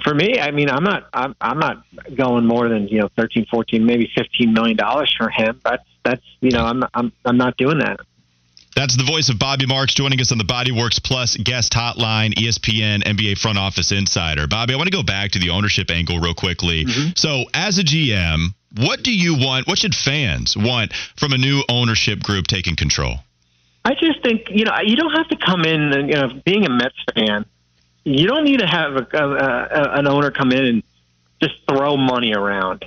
for 0.03 0.13
me, 0.13 0.39
I 0.39 0.51
mean, 0.51 0.69
I'm 0.69 0.83
not, 0.83 1.07
I'm, 1.13 1.35
I'm 1.41 1.57
not 1.57 1.83
going 2.13 2.45
more 2.45 2.69
than 2.69 2.87
you 2.87 2.99
know, 2.99 3.09
13, 3.17 3.47
14, 3.49 3.83
maybe 3.83 4.11
15 4.15 4.53
million 4.53 4.77
dollars 4.77 5.13
for 5.17 5.29
him. 5.29 5.59
That's, 5.63 5.83
that's, 6.03 6.21
you 6.41 6.51
know, 6.51 6.63
I'm, 6.63 6.83
I'm, 6.93 7.11
I'm 7.25 7.37
not 7.37 7.57
doing 7.57 7.79
that. 7.79 7.99
That's 8.75 8.95
the 8.95 9.03
voice 9.03 9.29
of 9.29 9.39
Bobby 9.39 9.65
Marks 9.65 9.93
joining 9.93 10.21
us 10.21 10.31
on 10.31 10.37
the 10.37 10.43
Bodyworks 10.43 11.03
Plus 11.03 11.35
guest 11.37 11.73
hotline, 11.73 12.33
ESPN 12.35 13.03
NBA 13.03 13.37
front 13.37 13.57
office 13.57 13.91
insider. 13.91 14.47
Bobby, 14.47 14.73
I 14.73 14.77
want 14.77 14.87
to 14.87 14.95
go 14.95 15.03
back 15.03 15.31
to 15.31 15.39
the 15.39 15.49
ownership 15.49 15.89
angle 15.91 16.19
real 16.19 16.33
quickly. 16.33 16.85
Mm-hmm. 16.85 17.09
So, 17.15 17.45
as 17.53 17.77
a 17.77 17.83
GM, 17.83 18.53
what 18.77 19.03
do 19.03 19.11
you 19.11 19.35
want? 19.35 19.67
What 19.67 19.79
should 19.79 19.95
fans 19.95 20.55
want 20.55 20.93
from 20.93 21.33
a 21.33 21.37
new 21.37 21.63
ownership 21.67 22.21
group 22.21 22.47
taking 22.47 22.75
control? 22.75 23.15
I 23.83 23.95
just 23.95 24.21
think 24.21 24.49
you 24.49 24.65
know 24.65 24.73
you 24.83 24.95
don't 24.95 25.13
have 25.13 25.27
to 25.29 25.37
come 25.37 25.65
in 25.65 25.93
and 25.93 26.09
you 26.09 26.15
know 26.15 26.29
being 26.45 26.65
a 26.65 26.69
Mets 26.69 26.95
fan, 27.15 27.45
you 28.03 28.27
don't 28.27 28.43
need 28.43 28.59
to 28.59 28.67
have 28.67 28.95
a, 28.95 29.07
a, 29.13 29.23
a, 29.23 29.99
an 29.99 30.07
owner 30.07 30.31
come 30.31 30.51
in 30.51 30.65
and 30.65 30.83
just 31.41 31.55
throw 31.67 31.97
money 31.97 32.33
around. 32.33 32.85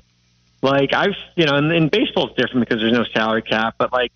Like 0.63 0.93
I've 0.93 1.17
you 1.35 1.47
know, 1.47 1.57
and, 1.57 1.73
and 1.73 1.91
baseball 1.91 2.29
is 2.29 2.37
different 2.37 2.69
because 2.69 2.81
there's 2.81 2.93
no 2.93 3.05
salary 3.05 3.43
cap, 3.43 3.75
but 3.79 3.93
like 3.93 4.13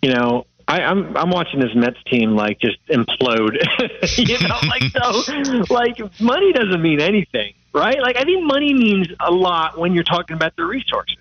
you 0.00 0.12
know, 0.12 0.46
I, 0.72 0.80
I'm 0.84 1.14
I'm 1.18 1.28
watching 1.28 1.60
this 1.60 1.74
Mets 1.74 2.02
team 2.10 2.34
like 2.34 2.58
just 2.58 2.78
implode. 2.86 3.56
you 4.16 4.48
know, 4.48 4.58
like 4.66 4.84
so, 4.84 5.74
like 5.74 5.98
money 6.18 6.52
doesn't 6.54 6.80
mean 6.80 6.98
anything, 6.98 7.52
right? 7.74 8.00
Like 8.00 8.16
I 8.16 8.24
think 8.24 8.44
money 8.44 8.72
means 8.72 9.08
a 9.20 9.30
lot 9.30 9.78
when 9.78 9.92
you're 9.92 10.02
talking 10.02 10.34
about 10.34 10.56
the 10.56 10.64
resources. 10.64 11.18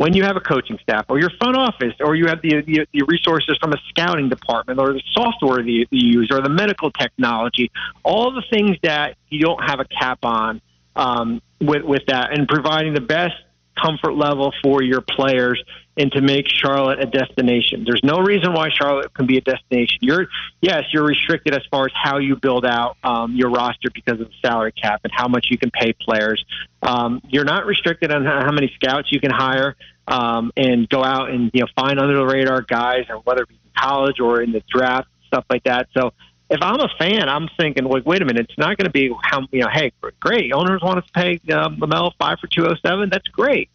when 0.00 0.14
you 0.14 0.22
have 0.22 0.36
a 0.36 0.40
coaching 0.40 0.78
staff 0.82 1.04
or 1.10 1.18
your 1.18 1.28
front 1.38 1.58
office 1.58 1.92
or 2.00 2.14
you 2.14 2.26
have 2.26 2.40
the, 2.40 2.62
the, 2.62 2.86
the 2.94 3.02
resources 3.06 3.58
from 3.60 3.74
a 3.74 3.76
scouting 3.90 4.30
department 4.30 4.80
or 4.80 4.94
the 4.94 5.02
software 5.12 5.58
that 5.58 5.68
you 5.70 5.86
use 5.90 6.28
or 6.32 6.40
the 6.40 6.48
medical 6.48 6.90
technology, 6.90 7.70
all 8.02 8.32
the 8.32 8.42
things 8.48 8.78
that 8.82 9.18
you 9.28 9.40
don't 9.40 9.62
have 9.62 9.78
a 9.78 9.84
cap 9.84 10.20
on 10.22 10.62
um, 10.96 11.42
with, 11.60 11.82
with 11.82 12.00
that 12.06 12.32
and 12.32 12.48
providing 12.48 12.94
the 12.94 13.02
best 13.02 13.34
comfort 13.78 14.14
level 14.14 14.54
for 14.62 14.82
your 14.82 15.02
players 15.02 15.62
and 16.00 16.10
to 16.12 16.22
make 16.22 16.48
Charlotte 16.48 16.98
a 16.98 17.06
destination. 17.06 17.84
There's 17.84 18.02
no 18.02 18.20
reason 18.20 18.54
why 18.54 18.70
Charlotte 18.70 19.12
can 19.12 19.26
be 19.26 19.36
a 19.36 19.42
destination. 19.42 19.98
You're 20.00 20.28
yes, 20.62 20.84
you're 20.92 21.04
restricted 21.04 21.54
as 21.54 21.62
far 21.70 21.84
as 21.84 21.92
how 21.94 22.18
you 22.18 22.36
build 22.36 22.64
out 22.64 22.96
um, 23.04 23.36
your 23.36 23.50
roster 23.50 23.90
because 23.92 24.18
of 24.18 24.28
the 24.28 24.34
salary 24.42 24.72
cap 24.72 25.02
and 25.04 25.12
how 25.14 25.28
much 25.28 25.48
you 25.50 25.58
can 25.58 25.70
pay 25.70 25.92
players. 25.92 26.42
Um, 26.82 27.20
you're 27.28 27.44
not 27.44 27.66
restricted 27.66 28.10
on 28.10 28.24
how 28.24 28.50
many 28.50 28.72
scouts 28.74 29.12
you 29.12 29.20
can 29.20 29.30
hire 29.30 29.76
um, 30.08 30.52
and 30.56 30.88
go 30.88 31.04
out 31.04 31.30
and 31.30 31.50
you 31.52 31.60
know 31.60 31.66
find 31.76 32.00
under 32.00 32.16
the 32.16 32.24
radar 32.24 32.62
guys, 32.62 33.04
or 33.10 33.16
whether 33.16 33.42
it's 33.42 33.52
in 33.52 33.70
college 33.78 34.20
or 34.20 34.40
in 34.40 34.52
the 34.52 34.62
draft 34.70 35.08
stuff 35.26 35.44
like 35.50 35.64
that. 35.64 35.88
So 35.92 36.12
if 36.48 36.60
I'm 36.62 36.80
a 36.80 36.88
fan, 36.98 37.28
I'm 37.28 37.48
thinking, 37.58 37.88
wait, 37.88 38.04
wait 38.06 38.22
a 38.22 38.24
minute, 38.24 38.46
it's 38.48 38.58
not 38.58 38.76
going 38.76 38.86
to 38.86 38.90
be 38.90 39.14
how 39.22 39.46
you 39.52 39.60
know, 39.60 39.68
hey, 39.70 39.92
great, 40.18 40.52
owners 40.52 40.80
want 40.82 41.04
to 41.04 41.12
pay 41.12 41.40
um, 41.52 41.76
LaMelo 41.76 42.12
five 42.18 42.38
for 42.40 42.46
two 42.46 42.66
oh 42.66 42.74
seven. 42.84 43.10
That's 43.10 43.28
great, 43.28 43.68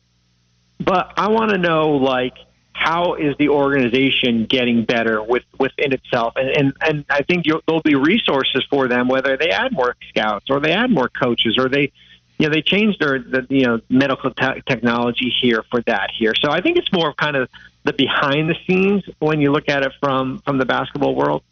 but 0.79 1.13
I 1.17 1.29
want 1.29 1.51
to 1.51 1.57
know 1.57 1.91
like 1.91 2.33
how 2.73 3.15
is 3.15 3.35
the 3.39 3.49
organization 3.49 4.45
getting 4.45 4.83
better 4.83 5.23
with 5.23 5.43
within 5.59 5.93
itself, 5.93 6.33
and 6.35 6.49
and, 6.49 6.73
and 6.81 7.05
I 7.09 7.23
think 7.23 7.45
there'll 7.45 7.81
be 7.81 7.95
resources 7.95 8.65
for 8.69 8.87
them, 8.87 9.07
whether 9.07 9.37
they 9.37 9.49
add 9.49 9.71
more 9.71 9.95
scouts 10.09 10.47
or 10.49 10.59
they 10.59 10.71
add 10.71 10.91
more 10.91 11.09
coaches 11.09 11.57
or 11.57 11.69
they. 11.69 11.91
You 12.37 12.49
know, 12.49 12.53
they 12.53 12.61
changed 12.61 12.99
their 12.99 13.17
the, 13.17 13.47
you 13.49 13.65
know 13.65 13.79
medical 13.87 14.29
te- 14.29 14.61
technology 14.67 15.33
here 15.41 15.63
for 15.71 15.81
that 15.83 16.09
here. 16.19 16.33
So 16.35 16.51
I 16.51 16.59
think 16.59 16.75
it's 16.77 16.91
more 16.91 17.11
of 17.11 17.15
kind 17.15 17.37
of 17.37 17.47
the 17.85 17.93
behind 17.93 18.49
the 18.49 18.55
scenes 18.67 19.03
when 19.19 19.39
you 19.39 19.53
look 19.53 19.69
at 19.69 19.83
it 19.83 19.93
from 20.01 20.39
from 20.39 20.57
the 20.57 20.65
basketball 20.65 21.15
world. 21.15 21.43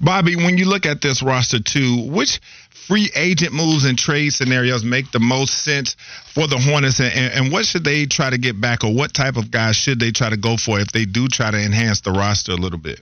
Bobby, 0.00 0.36
when 0.36 0.58
you 0.58 0.66
look 0.66 0.86
at 0.86 1.00
this 1.00 1.22
roster 1.22 1.60
too, 1.60 2.08
which 2.10 2.40
free 2.70 3.10
agent 3.14 3.52
moves 3.52 3.84
and 3.84 3.98
trade 3.98 4.30
scenarios 4.30 4.84
make 4.84 5.10
the 5.10 5.20
most 5.20 5.64
sense 5.64 5.96
for 6.34 6.46
the 6.46 6.58
Hornets, 6.58 7.00
and, 7.00 7.14
and, 7.14 7.52
what 7.52 7.64
should 7.64 7.84
they 7.84 8.06
try 8.06 8.30
to 8.30 8.38
get 8.38 8.60
back, 8.60 8.84
or 8.84 8.94
what 8.94 9.14
type 9.14 9.36
of 9.36 9.50
guys 9.50 9.76
should 9.76 10.00
they 10.00 10.10
try 10.10 10.30
to 10.30 10.36
go 10.36 10.56
for 10.56 10.80
if 10.80 10.88
they 10.92 11.04
do 11.04 11.28
try 11.28 11.50
to 11.50 11.58
enhance 11.58 12.00
the 12.02 12.12
roster 12.12 12.52
a 12.52 12.56
little 12.56 12.78
bit? 12.78 13.00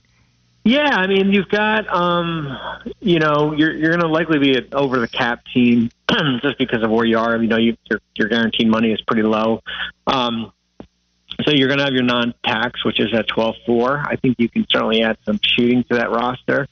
Yeah, 0.65 0.89
I 0.91 1.07
mean, 1.07 1.33
you've 1.33 1.49
got, 1.49 1.93
um, 1.93 2.57
you 3.01 3.19
know, 3.19 3.53
you're 3.53 3.75
you're 3.75 3.89
going 3.89 4.01
to 4.01 4.07
likely 4.07 4.39
be 4.39 4.57
an 4.57 4.69
over 4.71 4.97
the 4.99 5.09
cap 5.09 5.43
team 5.53 5.89
just 6.41 6.57
because 6.57 6.83
of 6.83 6.89
where 6.89 7.05
you 7.05 7.17
are. 7.17 7.35
You 7.37 7.47
know, 7.47 7.57
you, 7.57 7.75
your 7.89 7.99
your 8.15 8.29
guaranteed 8.29 8.69
money 8.69 8.93
is 8.93 9.01
pretty 9.01 9.23
low. 9.23 9.59
Um, 10.07 10.53
so 11.45 11.51
you're 11.51 11.67
going 11.67 11.79
to 11.79 11.85
have 11.85 11.93
your 11.93 12.03
non-tax, 12.03 12.83
which 12.85 12.99
is 12.99 13.13
at 13.13 13.27
12.4. 13.27 14.05
I 14.07 14.15
think 14.17 14.35
you 14.39 14.49
can 14.49 14.65
certainly 14.69 15.03
add 15.03 15.17
some 15.25 15.39
shooting 15.41 15.83
to 15.85 15.95
that 15.95 16.11
roster. 16.11 16.67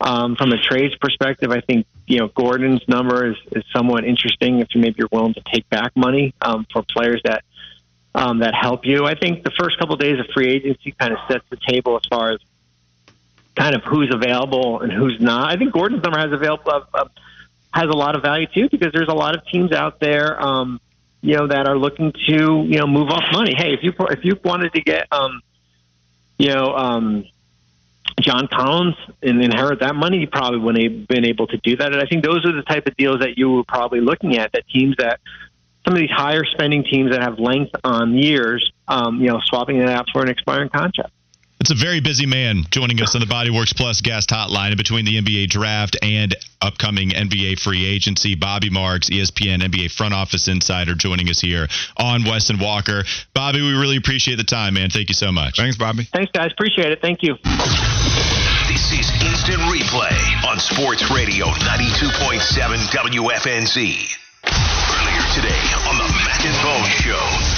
Um, 0.00 0.36
from 0.36 0.52
a 0.52 0.58
trades 0.58 0.94
perspective, 0.96 1.50
I 1.50 1.60
think 1.60 1.86
you 2.06 2.18
know 2.18 2.28
Gordon's 2.28 2.86
number 2.88 3.30
is, 3.30 3.36
is 3.52 3.64
somewhat 3.72 4.04
interesting 4.04 4.58
if 4.58 4.74
you 4.74 4.80
maybe 4.80 4.96
you're 4.98 5.08
willing 5.10 5.34
to 5.34 5.42
take 5.52 5.68
back 5.70 5.92
money 5.96 6.34
um, 6.42 6.66
for 6.72 6.82
players 6.82 7.22
that 7.24 7.44
um, 8.14 8.40
that 8.40 8.54
help 8.54 8.84
you. 8.84 9.06
I 9.06 9.14
think 9.14 9.44
the 9.44 9.52
first 9.58 9.78
couple 9.78 9.94
of 9.94 10.00
days 10.00 10.18
of 10.18 10.26
free 10.34 10.50
agency 10.50 10.94
kind 10.98 11.12
of 11.12 11.18
sets 11.28 11.44
the 11.48 11.56
table 11.56 11.96
as 11.96 12.02
far 12.10 12.32
as 12.32 12.40
kind 13.56 13.74
of 13.74 13.82
who's 13.84 14.12
available 14.12 14.80
and 14.80 14.92
who's 14.92 15.16
not. 15.20 15.50
I 15.50 15.56
think 15.56 15.72
Gordon's 15.72 16.02
number 16.02 16.18
has 16.18 16.32
available 16.32 16.70
uh, 16.70 16.80
uh, 16.92 17.04
has 17.72 17.88
a 17.88 17.96
lot 17.96 18.16
of 18.16 18.22
value 18.22 18.46
too 18.52 18.68
because 18.68 18.92
there's 18.92 19.08
a 19.08 19.14
lot 19.14 19.36
of 19.36 19.46
teams 19.46 19.72
out 19.72 20.00
there. 20.00 20.40
Um, 20.40 20.80
you 21.24 21.38
know, 21.38 21.46
that 21.46 21.66
are 21.66 21.78
looking 21.78 22.12
to, 22.28 22.66
you 22.68 22.78
know, 22.78 22.86
move 22.86 23.08
off 23.08 23.24
money. 23.32 23.54
Hey, 23.56 23.72
if 23.72 23.80
you 23.82 23.94
if 24.10 24.22
you 24.24 24.38
wanted 24.44 24.74
to 24.74 24.82
get, 24.82 25.06
um, 25.10 25.40
you 26.38 26.48
know, 26.48 26.74
um, 26.74 27.24
John 28.20 28.46
Collins 28.46 28.96
and 29.22 29.42
inherit 29.42 29.80
that 29.80 29.94
money, 29.94 30.18
you 30.18 30.28
probably 30.28 30.58
wouldn't 30.58 30.84
have 30.84 31.08
been 31.08 31.24
able 31.24 31.46
to 31.46 31.56
do 31.56 31.76
that. 31.76 31.92
And 31.94 32.02
I 32.02 32.04
think 32.04 32.22
those 32.22 32.44
are 32.44 32.52
the 32.52 32.62
type 32.62 32.86
of 32.86 32.94
deals 32.98 33.20
that 33.20 33.38
you 33.38 33.50
were 33.50 33.64
probably 33.64 34.02
looking 34.02 34.36
at. 34.36 34.52
That 34.52 34.68
teams 34.68 34.96
that 34.98 35.18
some 35.86 35.94
of 35.94 36.00
these 36.00 36.10
higher 36.10 36.44
spending 36.44 36.84
teams 36.84 37.12
that 37.12 37.22
have 37.22 37.38
length 37.38 37.74
on 37.82 38.18
years, 38.18 38.70
um, 38.86 39.18
you 39.22 39.28
know, 39.28 39.40
swapping 39.46 39.78
it 39.78 39.88
out 39.88 40.06
for 40.12 40.20
an 40.20 40.28
expiring 40.28 40.68
contract. 40.68 41.13
It's 41.64 41.70
a 41.70 41.74
very 41.74 42.00
busy 42.00 42.26
man 42.26 42.64
joining 42.68 43.00
us 43.00 43.14
on 43.14 43.22
the 43.22 43.26
Bodyworks 43.26 43.74
Plus 43.74 44.02
guest 44.02 44.28
hotline 44.28 44.72
in 44.72 44.76
between 44.76 45.06
the 45.06 45.16
NBA 45.16 45.48
draft 45.48 45.96
and 46.02 46.36
upcoming 46.60 47.08
NBA 47.08 47.58
free 47.58 47.86
agency. 47.86 48.34
Bobby 48.34 48.68
Marks, 48.68 49.08
ESPN 49.08 49.62
NBA 49.62 49.90
front 49.90 50.12
office 50.12 50.46
insider, 50.46 50.94
joining 50.94 51.30
us 51.30 51.40
here 51.40 51.66
on 51.96 52.22
Wes 52.24 52.50
and 52.50 52.60
Walker. 52.60 53.04
Bobby, 53.32 53.62
we 53.62 53.72
really 53.72 53.96
appreciate 53.96 54.36
the 54.36 54.44
time, 54.44 54.74
man. 54.74 54.90
Thank 54.90 55.08
you 55.08 55.14
so 55.14 55.32
much. 55.32 55.56
Thanks, 55.56 55.78
Bobby. 55.78 56.04
Thanks, 56.12 56.30
guys. 56.32 56.52
Appreciate 56.52 56.92
it. 56.92 57.00
Thank 57.00 57.22
you. 57.22 57.38
This 58.68 58.92
is 58.92 59.08
Instant 59.24 59.64
Replay 59.64 60.44
on 60.44 60.60
Sports 60.60 61.10
Radio 61.10 61.46
92.7 61.46 62.76
WFNZ. 62.92 64.16
Earlier 64.44 65.24
today 65.32 65.64
on 65.88 65.96
the 65.96 66.12
Mac 66.12 66.44
and 66.44 66.62
Bone 66.62 66.90
Show. 67.00 67.53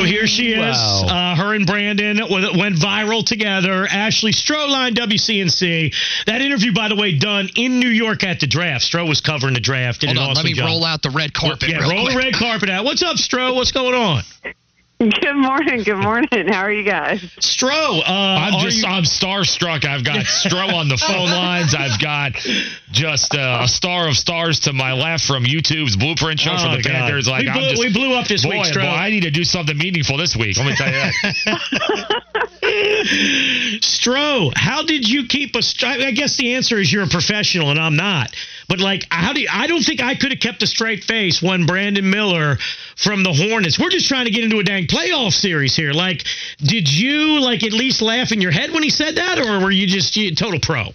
So 0.00 0.06
here 0.06 0.26
she 0.26 0.52
is. 0.54 0.58
Wow. 0.58 1.04
Uh, 1.06 1.36
her 1.36 1.54
and 1.54 1.66
Brandon 1.66 2.18
went 2.30 2.76
viral 2.76 3.22
together. 3.22 3.86
Ashley 3.86 4.32
Stroehlein, 4.32 4.94
WCNC. 4.94 5.94
That 6.24 6.40
interview, 6.40 6.72
by 6.72 6.88
the 6.88 6.96
way, 6.96 7.18
done 7.18 7.50
in 7.54 7.80
New 7.80 7.90
York 7.90 8.24
at 8.24 8.40
the 8.40 8.46
draft. 8.46 8.84
Stro 8.84 9.06
was 9.06 9.20
covering 9.20 9.52
the 9.52 9.60
draft. 9.60 10.02
Hold 10.02 10.16
on, 10.16 10.34
let 10.34 10.44
me 10.44 10.54
job. 10.54 10.68
roll 10.68 10.84
out 10.86 11.02
the 11.02 11.10
red 11.10 11.34
carpet. 11.34 11.68
Yeah, 11.68 11.86
roll 11.86 12.08
the 12.08 12.16
red 12.16 12.32
carpet 12.32 12.70
out. 12.70 12.84
What's 12.86 13.02
up, 13.02 13.16
Stro? 13.16 13.54
What's 13.54 13.72
going 13.72 13.94
on? 13.94 14.22
Good 15.00 15.34
morning. 15.34 15.82
Good 15.82 15.96
morning. 15.96 16.48
How 16.48 16.60
are 16.60 16.70
you 16.70 16.84
guys? 16.84 17.22
Stro, 17.40 18.00
uh, 18.00 18.02
I'm 18.06 18.60
just 18.62 18.82
you- 18.82 18.86
I'm 18.86 19.04
starstruck. 19.04 19.86
I've 19.86 20.04
got 20.04 20.26
Stro 20.26 20.74
on 20.74 20.88
the 20.90 20.98
phone 20.98 21.30
lines. 21.30 21.74
I've 21.74 21.98
got 21.98 22.32
just 22.92 23.34
uh, 23.34 23.60
a 23.62 23.68
star 23.68 24.08
of 24.08 24.16
stars 24.16 24.60
to 24.60 24.74
my 24.74 24.92
left 24.92 25.24
from 25.24 25.44
YouTube's 25.44 25.96
Blueprint 25.96 26.38
Show 26.40 26.50
Oh, 26.52 26.58
for 26.70 26.76
the 26.76 26.82
God. 26.82 26.92
Panthers. 26.92 27.26
Like 27.26 27.44
we, 27.44 27.48
I'm 27.48 27.58
blew, 27.58 27.68
just, 27.70 27.80
we 27.80 27.92
blew 27.94 28.12
up 28.14 28.28
this 28.28 28.44
boy, 28.44 28.50
week, 28.50 28.62
boy, 28.74 28.80
Stro. 28.80 28.92
I 28.92 29.08
need 29.08 29.22
to 29.22 29.30
do 29.30 29.42
something 29.42 29.78
meaningful 29.78 30.18
this 30.18 30.36
week. 30.36 30.58
Let 30.58 30.66
me 30.66 30.76
tell 30.76 30.88
you 30.88 30.92
that. 30.92 32.22
Stro, 33.02 34.52
how 34.54 34.82
did 34.82 35.08
you 35.08 35.26
keep 35.26 35.56
a? 35.56 35.62
str- 35.62 35.86
I 35.86 36.10
guess 36.10 36.36
the 36.36 36.54
answer 36.54 36.78
is 36.78 36.92
you're 36.92 37.04
a 37.04 37.08
professional 37.08 37.70
and 37.70 37.78
I'm 37.78 37.96
not. 37.96 38.34
But 38.68 38.80
like, 38.80 39.06
how 39.10 39.32
do 39.32 39.40
you, 39.40 39.48
I 39.50 39.66
don't 39.66 39.82
think 39.82 40.02
I 40.02 40.14
could 40.14 40.30
have 40.30 40.40
kept 40.40 40.62
a 40.62 40.66
straight 40.66 41.04
face 41.04 41.42
when 41.42 41.66
Brandon 41.66 42.08
Miller 42.08 42.58
from 42.96 43.22
the 43.22 43.32
Hornets. 43.32 43.78
We're 43.78 43.90
just 43.90 44.06
trying 44.06 44.26
to 44.26 44.30
get 44.30 44.44
into 44.44 44.58
a 44.58 44.62
dang 44.62 44.86
playoff 44.86 45.32
series 45.32 45.74
here. 45.74 45.92
Like, 45.92 46.24
did 46.58 46.90
you 46.90 47.40
like 47.40 47.64
at 47.64 47.72
least 47.72 48.02
laugh 48.02 48.32
in 48.32 48.40
your 48.40 48.52
head 48.52 48.72
when 48.72 48.82
he 48.82 48.90
said 48.90 49.16
that, 49.16 49.38
or 49.38 49.60
were 49.60 49.70
you 49.70 49.86
just 49.86 50.16
you, 50.16 50.34
total 50.34 50.60
pro? 50.60 50.88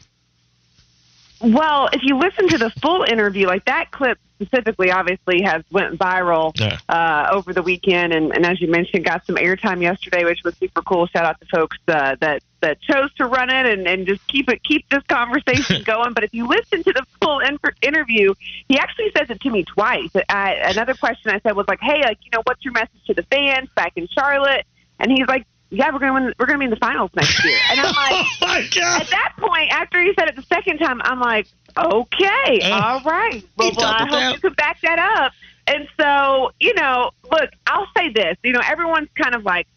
Well, 1.41 1.89
if 1.91 2.02
you 2.04 2.18
listen 2.18 2.48
to 2.50 2.58
the 2.58 2.70
full 2.82 3.04
interview, 3.04 3.48
like 3.48 3.65
that 3.65 3.91
clip 3.91 4.18
specifically, 4.39 4.91
obviously 4.91 5.41
has 5.43 5.63
went 5.71 5.98
viral 5.98 6.52
Yeah. 6.60 6.78
uh, 6.89 7.30
over 7.32 7.54
the 7.54 7.62
weekend, 7.62 8.13
and, 8.13 8.32
and 8.34 8.45
as 8.45 8.62
you 8.62 8.69
mentioned, 8.69 9.06
got 9.06 9.26
some 9.26 9.36
airtime 9.36 9.82
yesterday, 9.82 10.24
which 10.24 10.39
was 10.43 10.56
super 10.58 10.82
cool. 10.82 11.08
Shout 11.08 11.26
out 11.26 11.39
to 11.39 11.45
folks 11.48 11.78
uh, 11.88 12.15
that 12.19 12.43
that 12.62 12.82
chose 12.82 13.13
to 13.13 13.26
run 13.28 13.50
it 13.52 13.65
and, 13.67 13.88
and 13.88 14.08
just 14.08 14.26
keep 14.28 14.50
it 14.50 14.63
keep 14.63 14.88
this 14.89 15.04
conversation 15.04 15.84
going. 15.86 16.13
But 16.13 16.24
if 16.24 16.34
you 16.34 16.48
listen 16.48 16.84
to 16.84 16.93
the 16.93 17.06
full 17.21 17.39
in- 17.39 17.60
interview, 17.82 18.34
he 18.67 18.78
actually 18.80 19.12
says 19.15 19.30
it 19.30 19.39
to 19.41 19.50
me 19.50 19.63
twice. 19.63 20.10
I, 20.30 20.54
another 20.63 20.93
question 20.95 21.32
I 21.32 21.39
said 21.39 21.56
was 21.56 21.67
like, 21.67 21.80
"Hey, 21.82 22.02
like 22.02 22.19
you 22.24 22.32
know, 22.34 22.41
what's 22.45 22.63
your 22.63 22.74
message 22.74 23.04
to 23.08 23.13
the 23.13 23.24
fans 23.24 23.69
back 23.76 23.93
in 23.95 24.08
Charlotte?" 24.08 24.65
And 25.00 25.12
he's 25.12 25.28
like, 25.28 25.45
"Yeah, 25.76 25.92
we're 25.92 26.00
gonna 26.00 26.14
win, 26.14 26.34
we're 26.40 26.46
gonna 26.46 26.60
be 26.60 26.66
in 26.66 26.72
the 26.72 26.78
finals 26.78 27.12
next 27.16 27.44
year." 27.44 27.58
And 27.72 27.80
I'm 27.82 27.86
like. 27.96 28.26
Oh 28.42 28.48
my 28.48 28.68
god! 28.74 29.02
At 29.02 29.10
that 29.10 29.34
point, 29.38 29.72
after 29.72 30.02
he 30.02 30.14
said 30.18 30.30
it 30.30 30.36
the 30.36 30.44
second 30.44 30.80
time, 30.80 31.02
I'm 31.04 31.20
like, 31.20 31.48
okay, 31.78 32.60
Uh, 32.62 32.82
all 32.82 33.02
right. 33.02 33.44
Well, 33.58 33.72
well 33.76 33.88
I 33.88 34.00
hope 34.04 34.12
down. 34.12 34.34
you 34.34 34.40
can 34.40 34.54
back 34.54 34.82
that 34.82 35.00
up. 35.00 35.34
And 35.68 35.88
so, 36.00 36.52
you 36.60 36.74
know, 36.76 37.12
look, 37.32 37.50
I'll 37.66 37.88
say 37.98 38.10
this. 38.10 38.38
You 38.44 38.54
know, 38.54 38.62
everyone's 38.64 39.10
kind 39.16 39.34
of 39.36 39.44
like 39.44 39.68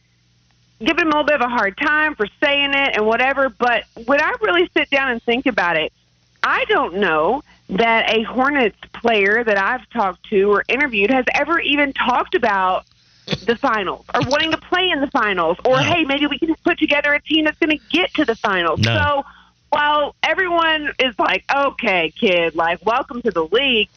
giving 0.81 1.07
him 1.07 1.09
a 1.09 1.11
little 1.17 1.25
bit 1.25 1.35
of 1.37 1.41
a 1.41 1.49
hard 1.49 1.77
time 1.79 2.15
for 2.15 2.27
saying 2.43 2.75
it 2.75 2.95
and 2.97 3.07
whatever. 3.07 3.49
But 3.49 3.85
when 4.05 4.21
I 4.21 4.35
really 4.43 4.69
sit 4.77 4.91
down 4.91 5.11
and 5.11 5.23
think 5.23 5.47
about 5.47 5.77
it, 5.77 5.93
I 6.43 6.65
don't 6.67 6.97
know 6.97 7.43
that 7.71 8.11
a 8.11 8.23
Hornets 8.23 8.79
player 8.93 9.43
that 9.43 9.59
I've 9.59 9.89
talked 9.91 10.29
to 10.31 10.53
or 10.53 10.65
interviewed 10.69 11.11
has 11.11 11.25
ever 11.35 11.59
even 11.59 11.93
talked 11.93 12.35
about 12.35 12.85
the 13.43 13.57
finals 13.57 14.05
or 14.15 14.21
wanting 14.29 14.51
to 14.51 14.59
play 14.59 14.91
in 14.91 15.01
the 15.01 15.07
finals 15.09 15.57
or 15.65 15.79
No. 15.79 15.83
hey 15.85 16.05
maybe 16.05 16.27
we 16.27 16.39
can 16.39 16.55
put 16.65 16.79
together 16.79 17.13
a 17.15 17.21
team 17.23 17.45
that's 17.45 17.59
going 17.59 17.71
to 17.79 17.83
get 17.91 18.13
to 18.15 18.25
the 18.25 18.37
finals 18.37 18.81
No. 18.81 18.95
so 18.97 19.25
while 19.71 20.15
everyone 20.23 20.93
is 20.99 21.15
like 21.19 21.45
okay 21.55 22.13
kid 22.19 22.55
like 22.55 22.85
welcome 22.85 23.23
to 23.23 23.31
the 23.31 23.45
league 23.45 23.89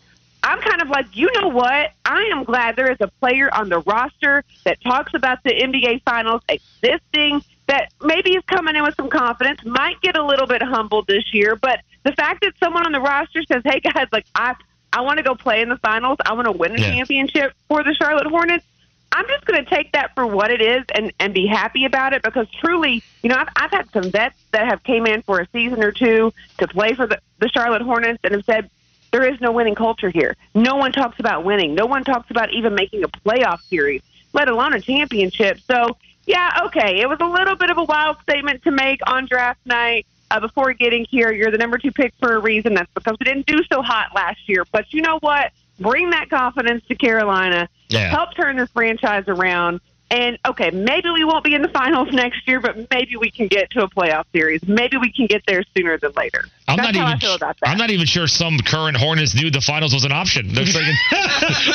i'm 0.43 0.59
kind 0.59 0.81
of 0.81 0.89
like 0.89 1.05
you 1.13 1.29
know 1.39 1.47
what 1.49 1.91
i 2.05 2.29
am 2.33 2.43
glad 2.43 2.75
there 2.75 2.91
is 2.91 2.97
a 3.01 3.07
player 3.19 3.53
on 3.53 3.69
the 3.69 3.79
roster 3.79 4.43
that 4.65 4.79
talks 4.81 5.13
about 5.13 5.39
the 5.43 5.51
nba 5.51 6.01
finals 6.03 6.41
existing 6.49 7.41
that 7.67 7.89
maybe 8.01 8.31
is 8.35 8.43
coming 8.47 8.75
in 8.75 8.83
with 8.83 8.95
some 8.95 9.09
confidence 9.09 9.59
might 9.65 9.99
get 10.01 10.17
a 10.17 10.23
little 10.25 10.47
bit 10.47 10.61
humbled 10.61 11.07
this 11.07 11.33
year 11.33 11.55
but 11.55 11.79
the 12.03 12.11
fact 12.13 12.41
that 12.41 12.53
someone 12.59 12.85
on 12.85 12.91
the 12.91 12.99
roster 13.01 13.41
says 13.43 13.61
hey 13.65 13.79
guys 13.79 14.07
like 14.11 14.25
i 14.35 14.55
I 14.93 14.99
want 14.99 15.19
to 15.19 15.23
go 15.23 15.35
play 15.35 15.61
in 15.61 15.69
the 15.69 15.77
finals. 15.77 16.17
I 16.25 16.33
want 16.33 16.47
to 16.47 16.51
win 16.51 16.75
a 16.75 16.77
Yeah. 16.81 16.95
championship 16.95 17.53
for 17.69 17.81
the 17.81 17.93
Charlotte 17.93 18.27
Hornets. 18.27 18.65
I'm 19.11 19.27
just 19.27 19.45
going 19.45 19.63
to 19.63 19.69
take 19.69 19.91
that 19.91 20.15
for 20.15 20.25
what 20.25 20.51
it 20.51 20.61
is 20.61 20.85
and 20.95 21.11
and 21.19 21.33
be 21.33 21.45
happy 21.45 21.85
about 21.85 22.13
it 22.13 22.21
because 22.23 22.47
truly, 22.63 23.03
you 23.21 23.29
know, 23.29 23.35
I've 23.35 23.49
I've 23.55 23.71
had 23.71 23.91
some 23.91 24.09
vets 24.09 24.37
that 24.51 24.67
have 24.67 24.83
came 24.83 25.05
in 25.05 25.21
for 25.21 25.39
a 25.39 25.47
season 25.51 25.83
or 25.83 25.91
two 25.91 26.33
to 26.59 26.67
play 26.67 26.93
for 26.93 27.07
the, 27.07 27.19
the 27.39 27.49
Charlotte 27.49 27.81
Hornets 27.81 28.19
and 28.23 28.33
have 28.33 28.45
said 28.45 28.69
there 29.11 29.25
is 29.29 29.39
no 29.41 29.51
winning 29.51 29.75
culture 29.75 30.09
here. 30.09 30.35
No 30.55 30.75
one 30.77 30.91
talks 30.91 31.19
about 31.19 31.43
winning. 31.43 31.75
No 31.75 31.85
one 31.85 32.03
talks 32.03 32.31
about 32.31 32.53
even 32.53 32.73
making 32.73 33.03
a 33.03 33.09
playoff 33.09 33.61
series, 33.61 34.01
let 34.33 34.47
alone 34.47 34.73
a 34.73 34.79
championship. 34.79 35.59
So, 35.59 35.97
yeah, 36.25 36.61
okay, 36.65 37.01
it 37.01 37.09
was 37.09 37.19
a 37.19 37.25
little 37.25 37.55
bit 37.55 37.69
of 37.69 37.77
a 37.77 37.83
wild 37.83 38.17
statement 38.21 38.63
to 38.63 38.71
make 38.71 39.01
on 39.05 39.25
draft 39.25 39.59
night. 39.65 40.05
Uh, 40.29 40.39
before 40.39 40.71
getting 40.71 41.03
here, 41.03 41.29
you're 41.29 41.51
the 41.51 41.57
number 41.57 41.77
two 41.77 41.91
pick 41.91 42.13
for 42.17 42.37
a 42.37 42.39
reason. 42.39 42.73
That's 42.73 42.89
because 42.93 43.17
we 43.19 43.25
didn't 43.25 43.47
do 43.47 43.61
so 43.69 43.81
hot 43.81 44.15
last 44.15 44.47
year. 44.47 44.63
But 44.71 44.93
you 44.93 45.01
know 45.01 45.19
what? 45.19 45.51
Bring 45.81 46.11
that 46.11 46.29
confidence 46.29 46.83
to 46.87 46.95
Carolina. 46.95 47.67
Yeah. 47.89 48.09
Help 48.09 48.35
turn 48.35 48.57
this 48.57 48.69
franchise 48.71 49.25
around. 49.27 49.81
And 50.09 50.37
okay, 50.45 50.71
maybe 50.71 51.09
we 51.09 51.23
won't 51.23 51.45
be 51.45 51.55
in 51.55 51.61
the 51.61 51.69
finals 51.69 52.09
next 52.11 52.45
year, 52.45 52.59
but 52.59 52.75
maybe 52.91 53.15
we 53.15 53.31
can 53.31 53.47
get 53.47 53.69
to 53.71 53.83
a 53.83 53.89
playoff 53.89 54.25
series. 54.33 54.61
Maybe 54.67 54.97
we 54.97 55.09
can 55.09 55.25
get 55.25 55.43
there 55.47 55.63
sooner 55.75 55.97
than 55.97 56.11
later. 56.17 56.43
I'm 56.67 56.75
That's 56.75 56.87
not 56.87 56.95
how 56.95 57.01
even. 57.07 57.17
I 57.17 57.19
feel 57.19 57.35
about 57.35 57.57
that. 57.61 57.69
I'm 57.69 57.77
not 57.77 57.91
even 57.91 58.05
sure 58.05 58.27
some 58.27 58.57
current 58.59 58.97
Hornets 58.97 59.33
knew 59.35 59.49
the 59.49 59.61
finals 59.61 59.93
was 59.93 60.03
an 60.03 60.11
option. 60.11 60.53
They're 60.53 60.65
thinking, 60.65 60.95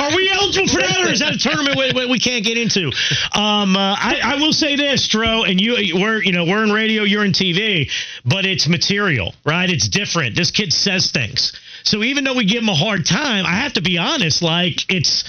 Are 0.01 0.15
we 0.15 0.31
eligible 0.31 0.69
for 0.69 0.81
that, 0.81 1.01
or 1.01 1.09
is 1.13 1.21
that 1.21 1.35
a 1.35 1.39
tournament 1.39 1.77
we, 1.79 1.93
we- 1.95 2.11
we 2.13 2.19
can't 2.19 2.45
get 2.45 2.59
into? 2.59 2.89
Um, 3.33 3.75
uh, 3.77 3.97
I, 3.99 4.21
I 4.23 4.35
will 4.37 4.53
say 4.53 4.77
this, 4.77 5.07
Stro, 5.09 5.49
and 5.51 5.59
you, 5.61 5.99
we're 5.99 6.23
you 6.23 6.33
know 6.33 6.45
we're 6.45 6.63
in 6.63 6.71
radio, 6.73 7.05
you're 7.05 7.25
in 7.25 7.33
TV, 7.33 7.91
but 8.25 8.45
it's 8.45 8.69
material, 8.69 9.35
right? 9.47 9.69
It's 9.71 9.89
different. 9.89 10.37
This 10.37 10.51
kid 10.51 10.73
says 10.75 11.11
things, 11.11 11.59
so 11.87 12.03
even 12.03 12.25
though 12.25 12.35
we 12.35 12.45
give 12.45 12.63
him 12.63 12.69
a 12.69 12.75
hard 12.75 13.07
time, 13.07 13.47
I 13.47 13.55
have 13.55 13.75
to 13.75 13.81
be 13.81 13.97
honest. 13.99 14.43
Like 14.43 14.93
it's. 14.93 15.25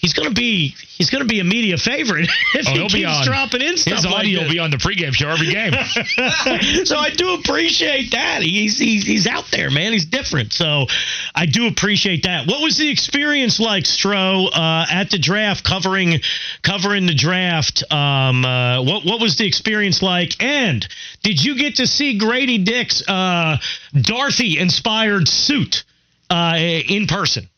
He's 0.00 0.14
gonna 0.14 0.30
be 0.30 0.74
he's 0.96 1.10
gonna 1.10 1.26
be 1.26 1.40
a 1.40 1.44
media 1.44 1.76
favorite 1.76 2.24
if 2.54 2.66
oh, 2.66 2.70
he 2.70 2.78
he'll 2.78 2.88
keeps 2.88 2.94
be 2.94 3.04
on. 3.04 3.26
dropping 3.26 3.60
in 3.60 3.76
stuff 3.76 3.96
His 3.96 4.06
audio 4.06 4.40
this. 4.40 4.48
will 4.48 4.54
be 4.54 4.58
on 4.58 4.70
the 4.70 4.78
pregame 4.78 5.12
show 5.12 5.28
every 5.28 5.52
game. 5.52 5.72
so 6.86 6.96
I 6.96 7.10
do 7.10 7.34
appreciate 7.34 8.12
that. 8.12 8.40
He's, 8.40 8.78
he's 8.78 9.04
he's 9.04 9.26
out 9.26 9.44
there, 9.50 9.70
man. 9.70 9.92
He's 9.92 10.06
different. 10.06 10.54
So 10.54 10.86
I 11.34 11.44
do 11.44 11.66
appreciate 11.66 12.22
that. 12.22 12.46
What 12.46 12.62
was 12.62 12.78
the 12.78 12.88
experience 12.88 13.60
like, 13.60 13.84
Stro, 13.84 14.46
uh, 14.46 14.86
at 14.90 15.10
the 15.10 15.18
draft, 15.18 15.64
covering 15.64 16.20
covering 16.62 17.04
the 17.04 17.14
draft? 17.14 17.84
Um, 17.92 18.42
uh, 18.46 18.82
what 18.82 19.04
what 19.04 19.20
was 19.20 19.36
the 19.36 19.46
experience 19.46 20.00
like? 20.02 20.42
And 20.42 20.88
did 21.22 21.44
you 21.44 21.58
get 21.58 21.76
to 21.76 21.86
see 21.86 22.16
Grady 22.16 22.56
Dick's 22.56 23.06
uh, 23.06 23.58
Dorothy 23.92 24.58
inspired 24.58 25.28
suit 25.28 25.84
uh, 26.30 26.54
in 26.56 27.06
person? 27.06 27.49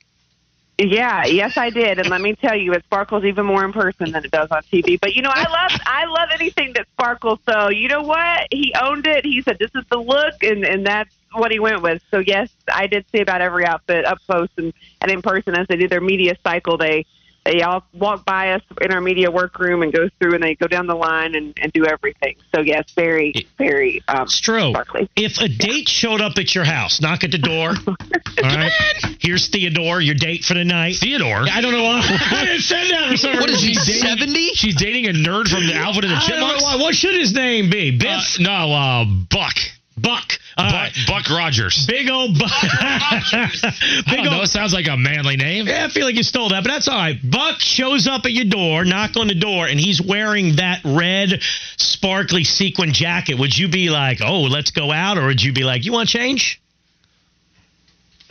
Yeah, 0.79 1.27
yes, 1.27 1.57
I 1.57 1.71
did, 1.71 1.99
and 1.99 2.09
let 2.09 2.21
me 2.21 2.35
tell 2.35 2.57
you, 2.57 2.73
it 2.73 2.83
sparkles 2.85 3.25
even 3.25 3.47
more 3.47 3.65
in 3.65 3.73
person 3.73 4.11
than 4.11 4.25
it 4.25 4.31
does 4.31 4.49
on 4.51 4.63
TV. 4.65 4.99
But 5.01 5.15
you 5.15 5.23
know, 5.23 5.31
I 5.33 5.43
love, 5.43 5.81
I 5.87 6.07
love 6.07 6.31
anything 6.33 6.73
that 6.75 6.87
sparkles. 6.93 7.39
So 7.49 7.69
you 7.69 7.89
know 7.89 8.03
what? 8.03 8.49
He 8.51 8.75
owned 8.81 9.07
it. 9.07 9.25
He 9.25 9.43
said, 9.43 9.59
"This 9.61 9.71
is 9.75 9.85
the 9.91 9.99
look," 9.99 10.43
and 10.43 10.65
and 10.65 10.85
that's 10.87 11.15
what 11.35 11.53
he 11.53 11.61
went 11.61 11.83
with. 11.83 12.03
So 12.11 12.19
yes, 12.19 12.49
I 12.73 12.87
did 12.87 13.05
see 13.13 13.21
about 13.21 13.43
every 13.43 13.65
outfit 13.67 14.07
up 14.07 14.19
close 14.27 14.49
and 14.57 14.73
and 15.01 15.11
in 15.11 15.23
person 15.23 15.55
as 15.57 15.69
they 15.69 15.77
did 15.77 15.91
their 15.91 16.01
media 16.01 16.37
cycle. 16.43 16.79
They 16.79 17.07
they 17.45 17.63
all 17.63 17.85
walk 17.95 18.25
by 18.25 18.53
us 18.53 18.63
in 18.81 18.93
our 18.93 19.01
media 19.01 19.31
workroom 19.31 19.83
and 19.83 19.93
go 19.93 20.09
through, 20.21 20.35
and 20.35 20.43
they 20.43 20.55
go 20.55 20.67
down 20.67 20.87
the 20.87 20.95
line 20.95 21.35
and 21.35 21.53
and 21.61 21.73
do 21.73 21.85
everything. 21.87 22.37
So 22.55 22.61
yes, 22.63 22.91
very 22.95 23.47
very 23.59 24.03
um, 24.09 24.27
Stro, 24.27 24.71
sparkly. 24.71 25.09
if 25.17 25.39
a 25.41 25.49
date 25.49 25.89
showed 25.89 26.21
up 26.21 26.39
at 26.39 26.55
your 26.55 26.65
house, 26.65 27.01
knock 27.01 27.25
at 27.25 27.31
the 27.31 27.39
door. 27.39 27.71
all 27.87 28.57
right, 28.57 28.73
here's 29.21 29.49
Theodore, 29.49 30.01
your 30.01 30.15
date 30.15 30.45
for 30.45 30.55
the 30.55 30.65
night. 30.65 30.97
Theodore. 31.01 31.45
I 31.51 31.61
don't 31.61 31.73
know 31.73 31.83
why. 31.85 32.01
I 32.33 32.45
didn't 32.45 32.63
send 32.63 32.91
that 32.91 33.11
for 33.11 33.17
some 33.17 33.37
What 33.39 33.51
is 33.51 33.61
he, 33.63 33.69
reason. 33.69 33.95
70? 34.09 34.51
She's 34.55 34.77
dating 34.77 35.07
a 35.07 35.13
nerd 35.13 35.49
from 35.49 35.67
the 35.67 35.75
Alvin 35.75 36.05
and 36.05 36.13
the 36.13 36.17
I 36.17 36.29
don't 36.29 36.41
know 36.41 36.47
Chipmunks. 36.47 36.63
why. 36.63 36.77
What 36.77 36.95
should 36.95 37.15
his 37.19 37.33
name 37.35 37.71
be? 37.71 37.99
Uh, 38.07 38.21
no, 38.41 38.73
uh, 38.73 39.05
Buck. 39.31 39.55
Buck. 39.99 40.39
All 40.57 40.71
Buck. 40.71 40.93
Buck 41.07 41.31
Rogers. 41.31 41.87
Big 41.87 42.09
old 42.11 42.39
Buck. 42.39 42.51
I 42.53 44.03
Big 44.07 44.17
don't 44.17 44.25
know. 44.27 44.43
It 44.43 44.49
sounds 44.49 44.73
like 44.73 44.89
a 44.89 44.97
manly 44.97 45.37
name. 45.37 45.67
Yeah, 45.67 45.87
I 45.87 45.89
feel 45.89 46.07
like 46.07 46.15
you 46.17 46.23
stole 46.23 46.49
that, 46.51 46.65
but 46.65 46.71
that's 46.71 46.89
all 46.89 46.97
right. 46.97 47.19
Buck 47.23 47.61
shows 47.61 48.07
up 48.07 48.25
at 48.25 48.33
your 48.33 48.47
door, 48.47 48.85
knock 48.85 49.17
on 49.17 49.29
the 49.29 49.35
door, 49.35 49.67
and 49.67 49.79
he's 49.79 50.01
wearing 50.01 50.57
that 50.57 50.81
red, 50.85 51.43
sparkly 51.77 52.45
sequin 52.45 52.93
jacket. 52.93 53.39
Would 53.39 53.57
you 53.57 53.69
be 53.69 53.91
like, 53.91 54.21
"Oh, 54.23 54.43
let's 54.43 54.71
go 54.71 54.91
out," 54.91 55.19
or 55.19 55.27
would 55.27 55.43
you 55.43 55.53
be 55.53 55.63
like, 55.65 55.85
"You 55.85 55.93
want 55.93 56.09
change?" 56.09 56.61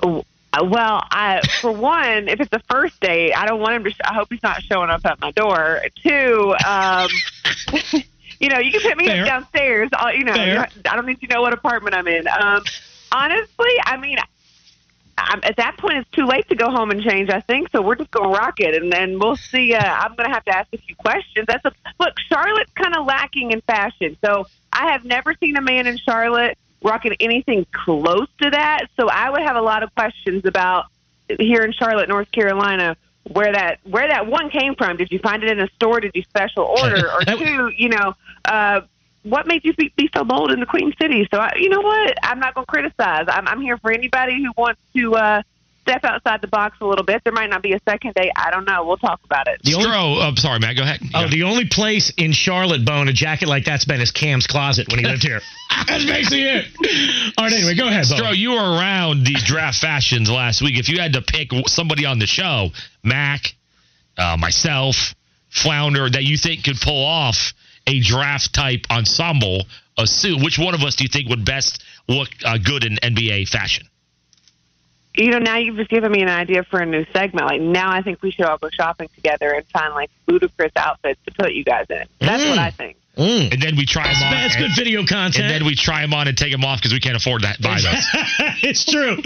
Uh, 0.01 0.21
Well, 0.63 1.01
I 1.11 1.41
for 1.61 1.71
one, 1.71 2.27
if 2.27 2.41
it's 2.41 2.51
a 2.51 2.59
first 2.69 2.99
date, 2.99 3.33
I 3.33 3.45
don't 3.45 3.61
want 3.61 3.75
him 3.75 3.83
to. 3.85 3.91
Sh- 3.91 4.01
I 4.03 4.13
hope 4.15 4.27
he's 4.31 4.43
not 4.43 4.61
showing 4.63 4.89
up 4.89 5.05
at 5.05 5.19
my 5.21 5.31
door. 5.31 5.81
Two, 6.03 6.53
um, 6.67 7.07
you 8.41 8.49
know, 8.49 8.59
you 8.59 8.71
can 8.71 8.81
put 8.81 8.97
me 8.97 9.05
Fair. 9.05 9.21
up 9.21 9.27
downstairs. 9.27 9.89
I'll, 9.93 10.13
you 10.13 10.23
know, 10.23 10.33
Fair. 10.33 10.67
I 10.89 10.95
don't 10.95 11.05
need 11.05 11.21
to 11.21 11.27
know 11.27 11.41
what 11.41 11.53
apartment 11.53 11.95
I'm 11.95 12.07
in. 12.07 12.27
Um, 12.27 12.63
honestly, 13.11 13.71
I 13.85 13.97
mean, 13.97 14.17
I'm, 15.17 15.39
at 15.43 15.57
that 15.57 15.77
point, 15.77 15.97
it's 15.97 16.09
too 16.11 16.25
late 16.25 16.49
to 16.49 16.55
go 16.55 16.71
home 16.71 16.89
and 16.89 17.03
change. 17.03 17.29
I 17.29 17.41
think 17.41 17.69
so. 17.71 17.81
We're 17.81 17.95
just 17.95 18.11
gonna 18.11 18.29
rock 18.29 18.59
it, 18.59 18.81
and 18.81 18.91
then 18.91 19.19
we'll 19.19 19.35
see. 19.35 19.75
Uh, 19.75 19.83
I'm 19.83 20.15
gonna 20.15 20.33
have 20.33 20.43
to 20.45 20.57
ask 20.57 20.67
a 20.73 20.77
few 20.77 20.95
questions. 20.95 21.45
That's 21.47 21.63
a 21.65 21.71
look. 21.99 22.19
Charlotte's 22.27 22.71
kind 22.73 22.95
of 22.95 23.05
lacking 23.05 23.51
in 23.51 23.61
fashion, 23.61 24.17
so 24.25 24.47
I 24.73 24.91
have 24.91 25.05
never 25.05 25.35
seen 25.35 25.55
a 25.57 25.61
man 25.61 25.85
in 25.85 25.97
Charlotte 25.97 26.57
rocking 26.83 27.15
anything 27.19 27.67
close 27.71 28.27
to 28.41 28.49
that. 28.49 28.87
So 28.99 29.07
I 29.09 29.29
would 29.29 29.41
have 29.41 29.55
a 29.55 29.61
lot 29.61 29.83
of 29.83 29.93
questions 29.93 30.45
about 30.45 30.85
here 31.39 31.61
in 31.61 31.73
Charlotte, 31.73 32.09
North 32.09 32.31
Carolina, 32.31 32.97
where 33.31 33.53
that 33.53 33.79
where 33.83 34.07
that 34.07 34.27
one 34.27 34.49
came 34.49 34.75
from. 34.75 34.97
Did 34.97 35.11
you 35.11 35.19
find 35.19 35.43
it 35.43 35.51
in 35.51 35.59
a 35.59 35.67
store? 35.75 35.99
Did 35.99 36.11
you 36.15 36.23
special 36.23 36.63
order? 36.81 37.11
Or 37.11 37.21
two, 37.21 37.71
you 37.75 37.89
know, 37.89 38.15
uh, 38.45 38.81
what 39.23 39.45
made 39.47 39.63
you 39.63 39.73
be, 39.73 39.93
be 39.95 40.09
so 40.15 40.23
bold 40.23 40.51
in 40.51 40.59
the 40.59 40.65
Queen 40.65 40.93
City? 40.99 41.27
So 41.31 41.39
I, 41.39 41.51
you 41.57 41.69
know 41.69 41.81
what? 41.81 42.13
I'm 42.23 42.39
not 42.39 42.55
going 42.55 42.65
to 42.65 42.71
criticize. 42.71 43.25
I'm, 43.27 43.47
I'm 43.47 43.61
here 43.61 43.77
for 43.77 43.91
anybody 43.91 44.43
who 44.43 44.51
wants 44.57 44.81
to 44.95 45.15
uh, 45.15 45.41
step 45.83 46.03
outside 46.03 46.41
the 46.41 46.47
box 46.47 46.77
a 46.81 46.85
little 46.85 47.05
bit. 47.05 47.23
There 47.23 47.33
might 47.33 47.49
not 47.49 47.61
be 47.61 47.73
a 47.73 47.79
second 47.87 48.15
date. 48.15 48.31
I 48.35 48.49
don't 48.49 48.65
know. 48.65 48.83
We'll 48.85 48.97
talk 48.97 49.19
about 49.23 49.47
it. 49.47 49.61
The 49.63 49.75
only- 49.75 49.85
Stro, 49.87 50.31
uh, 50.31 50.35
sorry, 50.35 50.59
Matt. 50.59 50.75
Go 50.75 50.81
ahead. 50.83 51.01
Oh, 51.13 51.21
Yeah. 51.21 51.27
the 51.27 51.43
only 51.43 51.65
place 51.67 52.11
in 52.17 52.31
Charlotte, 52.31 52.83
Bone, 52.83 53.07
a 53.09 53.13
jacket 53.13 53.47
like 53.47 53.65
that's 53.65 53.85
been 53.85 54.01
is 54.01 54.11
Cam's 54.11 54.47
closet 54.47 54.87
when 54.89 54.99
he 54.99 55.05
lived 55.05 55.21
here. 55.23 55.41
that's 55.87 56.05
basically 56.05 56.43
it. 56.43 56.65
All 57.37 57.45
right, 57.45 57.53
anyway, 57.53 57.75
go 57.75 57.87
ahead, 57.87 58.05
Bone. 58.09 58.19
Stro, 58.19 58.35
you 58.35 58.51
were 58.51 58.57
around 58.57 59.23
these 59.25 59.43
draft 59.43 59.79
fashions 59.79 60.29
last 60.31 60.61
week. 60.63 60.79
If 60.79 60.89
you 60.89 60.99
had 60.99 61.13
to 61.13 61.21
pick 61.21 61.49
somebody 61.67 62.05
on 62.07 62.17
the 62.17 62.27
show, 62.27 62.69
Mac, 63.03 63.41
uh, 64.17 64.35
myself, 64.37 65.13
Flounder, 65.49 66.09
that 66.09 66.23
you 66.23 66.37
think 66.37 66.63
could 66.63 66.79
pull 66.79 67.05
off 67.05 67.53
a 67.87 67.99
draft 67.99 68.53
type 68.53 68.81
ensemble, 68.91 69.65
a 69.97 70.05
suit, 70.07 70.41
which 70.43 70.57
one 70.59 70.73
of 70.73 70.81
us 70.83 70.95
do 70.95 71.03
you 71.03 71.09
think 71.09 71.29
would 71.29 71.45
best 71.45 71.83
look 72.07 72.29
uh, 72.45 72.57
good 72.57 72.83
in 72.83 72.95
NBA 72.97 73.47
fashion? 73.49 73.87
you 75.13 75.29
know, 75.29 75.39
now 75.39 75.57
you've 75.57 75.75
just 75.75 75.89
given 75.89 76.09
me 76.09 76.21
an 76.21 76.29
idea 76.29 76.63
for 76.63 76.79
a 76.79 76.85
new 76.85 77.05
segment. 77.11 77.45
Like 77.45 77.59
now, 77.59 77.91
I 77.91 78.01
think 78.01 78.21
we 78.21 78.31
should 78.31 78.45
all 78.45 78.57
go 78.57 78.69
shopping 78.69 79.09
together 79.13 79.51
and 79.51 79.65
find 79.67 79.93
like 79.93 80.09
ludicrous 80.25 80.71
outfits 80.77 81.19
to 81.25 81.33
put 81.33 81.51
you 81.51 81.65
guys 81.65 81.85
in. 81.89 82.03
That's 82.19 82.41
Mm. 82.43 82.49
what 82.51 82.59
I 82.59 82.71
think. 82.71 82.95
Mm. 83.21 83.53
And 83.53 83.61
then 83.61 83.75
we 83.75 83.85
try 83.85 84.03
them 84.11 84.23
on. 84.23 84.31
That's 84.31 84.55
and, 84.55 84.65
good 84.65 84.71
video 84.75 85.05
content. 85.05 85.45
and 85.45 85.49
then 85.53 85.65
we 85.65 85.75
try 85.75 86.01
them 86.01 86.13
on 86.13 86.27
and 86.27 86.35
take 86.37 86.51
them 86.51 86.65
off 86.65 86.79
because 86.79 86.91
we 86.93 86.99
can't 86.99 87.15
afford 87.15 87.43
that 87.43 87.61
buy 87.61 87.75
those. 87.79 88.07
it's 88.63 88.83
true. 88.85 89.17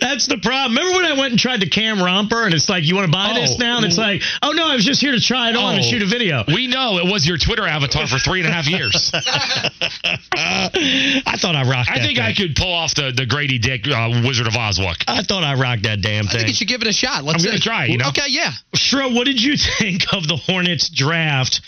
That's 0.00 0.26
the 0.26 0.38
problem. 0.38 0.76
Remember 0.76 0.96
when 0.98 1.06
I 1.06 1.14
went 1.18 1.30
and 1.32 1.38
tried 1.38 1.60
the 1.60 1.68
Cam 1.68 2.02
romper, 2.02 2.44
and 2.44 2.52
it's 2.54 2.68
like, 2.68 2.82
you 2.84 2.96
want 2.96 3.06
to 3.06 3.12
buy 3.12 3.32
this 3.34 3.52
Oh. 3.54 3.58
now? 3.58 3.76
And 3.76 3.86
it's 3.86 3.98
like, 3.98 4.22
oh 4.42 4.50
no, 4.52 4.66
I 4.66 4.74
was 4.74 4.84
just 4.84 5.00
here 5.00 5.12
to 5.12 5.20
try 5.20 5.50
it 5.50 5.56
on 5.56 5.76
and 5.76 5.84
Oh. 5.84 5.88
shoot 5.88 6.02
a 6.02 6.06
video. 6.06 6.42
We 6.48 6.66
know 6.66 6.98
it 6.98 7.10
was 7.10 7.26
your 7.26 7.38
Twitter 7.38 7.66
avatar 7.66 8.06
for 8.08 8.18
three 8.18 8.40
and 8.40 8.48
a 8.48 8.52
half 8.52 8.66
years. 8.66 9.10
I 10.36 11.36
thought 11.38 11.54
I 11.56 11.62
rocked. 11.68 11.90
I 11.90 11.98
that 11.98 12.04
think 12.04 12.18
thing. 12.18 12.26
I 12.26 12.32
could 12.34 12.56
pull 12.56 12.72
off 12.72 12.94
the, 12.94 13.12
the 13.14 13.26
Grady 13.26 13.58
Dick 13.58 13.86
uh, 13.88 14.22
Wizard 14.26 14.46
of 14.46 14.56
Oz 14.56 14.78
look. 14.78 14.98
I 15.06 15.22
thought 15.22 15.44
I 15.44 15.54
rocked 15.54 15.84
that 15.84 16.00
damn 16.00 16.24
thing. 16.26 16.36
I 16.36 16.38
think 16.38 16.48
you 16.48 16.54
should 16.54 16.68
give 16.68 16.82
it 16.82 16.88
a 16.88 16.92
shot. 16.92 17.24
Let's 17.24 17.42
I'm 17.44 17.48
gonna 17.50 17.58
try, 17.60 17.86
you 17.86 17.98
know? 17.98 18.08
Okay, 18.08 18.26
yeah. 18.28 18.50
Stro, 18.76 19.14
what 19.14 19.24
did 19.26 19.40
you 19.42 19.56
think 19.78 20.12
of 20.12 20.26
the 20.26 20.36
Hornets 20.36 20.88
draft? 20.88 21.60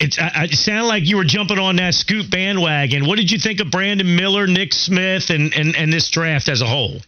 It's, 0.00 0.18
I, 0.18 0.44
it 0.44 0.54
sounded 0.54 0.86
like 0.86 1.08
you 1.08 1.16
were 1.16 1.24
jumping 1.24 1.58
on 1.58 1.76
that 1.76 1.94
scoot 1.94 2.30
bandwagon. 2.30 3.06
What 3.06 3.16
did 3.16 3.32
you 3.32 3.38
think 3.38 3.60
of 3.60 3.70
Brandon 3.70 4.16
Miller, 4.16 4.46
Nick 4.46 4.72
Smith, 4.72 5.30
and, 5.30 5.52
and, 5.54 5.74
and 5.74 5.92
this 5.92 6.08
draft 6.08 6.48
as 6.48 6.62
a 6.62 6.66
whole? 6.66 7.00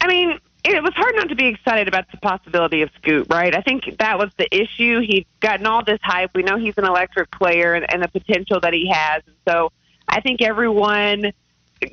I 0.00 0.08
mean, 0.08 0.38
it 0.64 0.82
was 0.82 0.92
hard 0.94 1.14
not 1.14 1.28
to 1.28 1.36
be 1.36 1.46
excited 1.46 1.86
about 1.86 2.10
the 2.10 2.16
possibility 2.18 2.82
of 2.82 2.90
Scoot, 2.96 3.28
right? 3.30 3.54
I 3.54 3.62
think 3.62 3.84
that 3.98 4.18
was 4.18 4.30
the 4.36 4.52
issue. 4.54 5.00
He'd 5.00 5.26
gotten 5.40 5.66
all 5.66 5.84
this 5.84 6.00
hype. 6.02 6.32
We 6.34 6.42
know 6.42 6.56
he's 6.56 6.76
an 6.76 6.84
electric 6.84 7.30
player 7.30 7.74
and, 7.74 7.86
and 7.92 8.02
the 8.02 8.08
potential 8.08 8.58
that 8.60 8.72
he 8.72 8.90
has. 8.92 9.22
And 9.26 9.36
so 9.46 9.70
I 10.08 10.20
think 10.20 10.42
everyone 10.42 11.32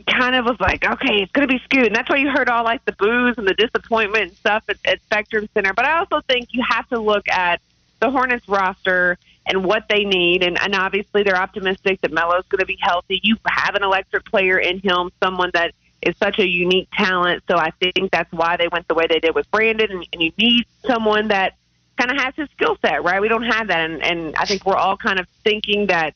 kind 0.08 0.36
of 0.36 0.46
was 0.46 0.60
like, 0.60 0.84
okay, 0.84 1.22
it's 1.22 1.32
going 1.32 1.48
to 1.48 1.54
be 1.54 1.60
Scoot. 1.66 1.86
And 1.86 1.96
that's 1.96 2.10
why 2.10 2.18
you 2.18 2.30
heard 2.30 2.50
all 2.50 2.64
like 2.64 2.84
the 2.86 2.94
boos 2.94 3.38
and 3.38 3.48
the 3.48 3.54
disappointment 3.54 4.24
and 4.24 4.34
stuff 4.34 4.64
at, 4.68 4.78
at 4.86 5.02
Spectrum 5.04 5.48
Center. 5.54 5.74
But 5.74 5.86
I 5.86 6.00
also 6.00 6.22
think 6.22 6.50
you 6.52 6.64
have 6.68 6.90
to 6.90 7.00
look 7.00 7.30
at 7.30 7.62
the 8.00 8.10
Hornets 8.10 8.50
roster 8.50 9.18
and 9.46 9.64
what 9.64 9.86
they 9.90 10.04
need. 10.04 10.44
And, 10.44 10.60
and 10.60 10.76
obviously, 10.76 11.24
they're 11.24 11.38
optimistic 11.38 12.02
that 12.02 12.12
Melo's 12.12 12.46
going 12.50 12.60
to 12.60 12.66
be 12.66 12.78
healthy. 12.80 13.20
You 13.24 13.38
have 13.46 13.76
an 13.76 13.84
electric 13.84 14.26
player 14.26 14.58
in 14.58 14.80
him, 14.80 15.12
someone 15.22 15.52
that 15.54 15.74
is 16.02 16.16
such 16.18 16.40
a 16.40 16.48
unique 16.48 16.90
talent. 16.94 17.44
So 17.48 17.58
I 17.58 17.72
think 17.80 18.12
that's 18.12 18.32
why 18.32 18.58
they 18.58 18.68
went 18.68 18.88
the 18.88 18.96
way 18.96 19.08
they 19.08 19.20
did 19.20 19.36
with 19.36 19.50
Brandon. 19.52 19.92
And, 19.92 20.08
and 20.14 20.22
you 20.22 20.32
need 20.38 20.66
someone 20.86 21.30
that 21.30 21.56
kind 21.98 22.12
of 22.12 22.18
has 22.18 22.36
his 22.36 22.50
skill 22.52 22.78
set, 22.82 23.04
right? 23.04 23.22
We 23.22 23.28
don't 23.28 23.44
have 23.44 23.68
that, 23.68 23.90
and, 23.90 24.04
and 24.04 24.36
I 24.36 24.46
think 24.46 24.66
we're 24.66 24.76
all 24.76 24.98
kind 24.98 25.20
of 25.20 25.28
thinking 25.44 25.88
that 25.88 26.14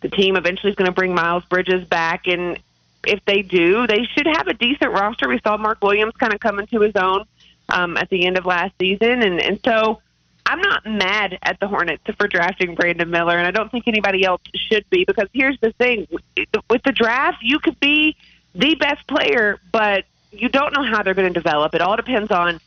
the 0.00 0.08
team 0.08 0.36
eventually 0.36 0.70
is 0.70 0.76
going 0.76 0.86
to 0.86 0.94
bring 0.94 1.14
Miles 1.14 1.44
Bridges 1.44 1.86
back, 1.86 2.26
and 2.26 2.58
if 3.06 3.22
they 3.26 3.42
do, 3.42 3.86
they 3.86 4.04
should 4.14 4.26
have 4.26 4.46
a 4.46 4.54
decent 4.54 4.92
roster. 4.92 5.28
We 5.28 5.40
saw 5.40 5.56
Mark 5.56 5.82
Williams 5.82 6.14
kind 6.18 6.32
of 6.32 6.40
come 6.40 6.58
into 6.58 6.80
his 6.80 6.96
own 6.96 7.24
um, 7.68 7.96
at 7.96 8.08
the 8.08 8.26
end 8.26 8.38
of 8.38 8.46
last 8.46 8.72
season, 8.78 9.22
and 9.22 9.40
and 9.40 9.60
so 9.64 10.00
I'm 10.46 10.60
not 10.60 10.84
mad 10.86 11.38
at 11.42 11.60
the 11.60 11.68
Hornets 11.68 12.02
for 12.18 12.26
drafting 12.26 12.74
Brandon 12.74 13.08
Miller, 13.10 13.36
and 13.36 13.46
I 13.46 13.50
don't 13.50 13.70
think 13.70 13.86
anybody 13.86 14.24
else 14.24 14.42
should 14.54 14.88
be 14.90 15.04
because 15.04 15.28
here's 15.32 15.58
the 15.60 15.72
thing: 15.72 16.06
with 16.10 16.82
the 16.84 16.92
draft, 16.92 17.38
you 17.42 17.58
could 17.58 17.78
be 17.80 18.16
the 18.54 18.74
best 18.74 19.06
player, 19.06 19.60
but 19.70 20.04
you 20.32 20.48
don't 20.48 20.74
know 20.74 20.82
how 20.82 21.02
they're 21.02 21.14
going 21.14 21.32
to 21.32 21.38
develop. 21.38 21.74
It 21.74 21.80
all 21.80 21.96
depends 21.96 22.30
on. 22.30 22.60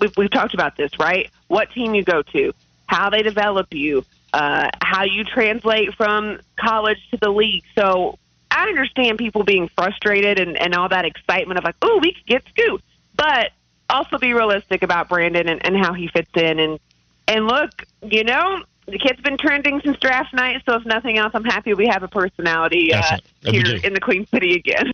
We've, 0.00 0.16
we've 0.16 0.30
talked 0.30 0.54
about 0.54 0.76
this, 0.76 0.90
right? 0.98 1.30
What 1.46 1.70
team 1.70 1.94
you 1.94 2.02
go 2.02 2.22
to, 2.22 2.52
how 2.86 3.10
they 3.10 3.22
develop 3.22 3.72
you, 3.72 4.04
uh, 4.32 4.70
how 4.82 5.04
you 5.04 5.22
translate 5.22 5.94
from 5.94 6.40
college 6.58 6.98
to 7.12 7.16
the 7.16 7.30
league. 7.30 7.62
So 7.76 8.18
I 8.50 8.68
understand 8.68 9.18
people 9.18 9.44
being 9.44 9.68
frustrated 9.68 10.40
and, 10.40 10.56
and 10.56 10.74
all 10.74 10.88
that 10.88 11.04
excitement 11.04 11.58
of 11.58 11.64
like, 11.64 11.76
oh, 11.82 11.98
we 12.02 12.12
could 12.12 12.26
get 12.26 12.42
Scoot, 12.48 12.82
but 13.14 13.52
also 13.88 14.18
be 14.18 14.32
realistic 14.32 14.82
about 14.82 15.08
Brandon 15.08 15.48
and, 15.48 15.64
and 15.64 15.76
how 15.76 15.92
he 15.92 16.08
fits 16.08 16.30
in. 16.34 16.58
And 16.58 16.80
and 17.28 17.46
look, 17.46 17.70
you 18.02 18.24
know, 18.24 18.62
the 18.86 18.98
kid's 18.98 19.20
been 19.22 19.38
trending 19.38 19.80
since 19.84 19.96
draft 19.98 20.34
night. 20.34 20.62
So 20.68 20.74
if 20.76 20.84
nothing 20.84 21.18
else, 21.18 21.32
I'm 21.34 21.44
happy 21.44 21.72
we 21.74 21.86
have 21.86 22.02
a 22.02 22.08
personality 22.08 22.92
uh, 22.92 23.18
here 23.42 23.76
in 23.82 23.94
the 23.94 24.00
Queen 24.00 24.26
City 24.26 24.54
again. 24.54 24.92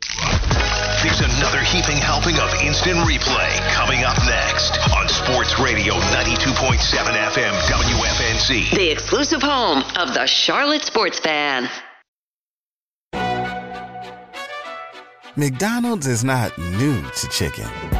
There's 1.03 1.21
another 1.21 1.61
heaping 1.61 1.97
helping 1.97 2.37
of 2.39 2.53
instant 2.63 2.99
replay 2.99 3.73
coming 3.73 4.05
up 4.05 4.17
next 4.27 4.79
on 4.95 5.09
Sports 5.09 5.59
Radio 5.59 5.95
92.7 5.95 6.77
FM 6.77 7.53
WFNZ. 7.69 8.77
The 8.77 8.91
exclusive 8.91 9.43
home 9.43 9.83
of 9.97 10.15
the 10.15 10.27
Charlotte 10.27 10.83
Sports 10.83 11.19
Fan. 11.19 11.69
McDonald's 15.37 16.07
is 16.07 16.23
not 16.23 16.57
new 16.59 17.03
to 17.03 17.29
chicken. 17.29 18.00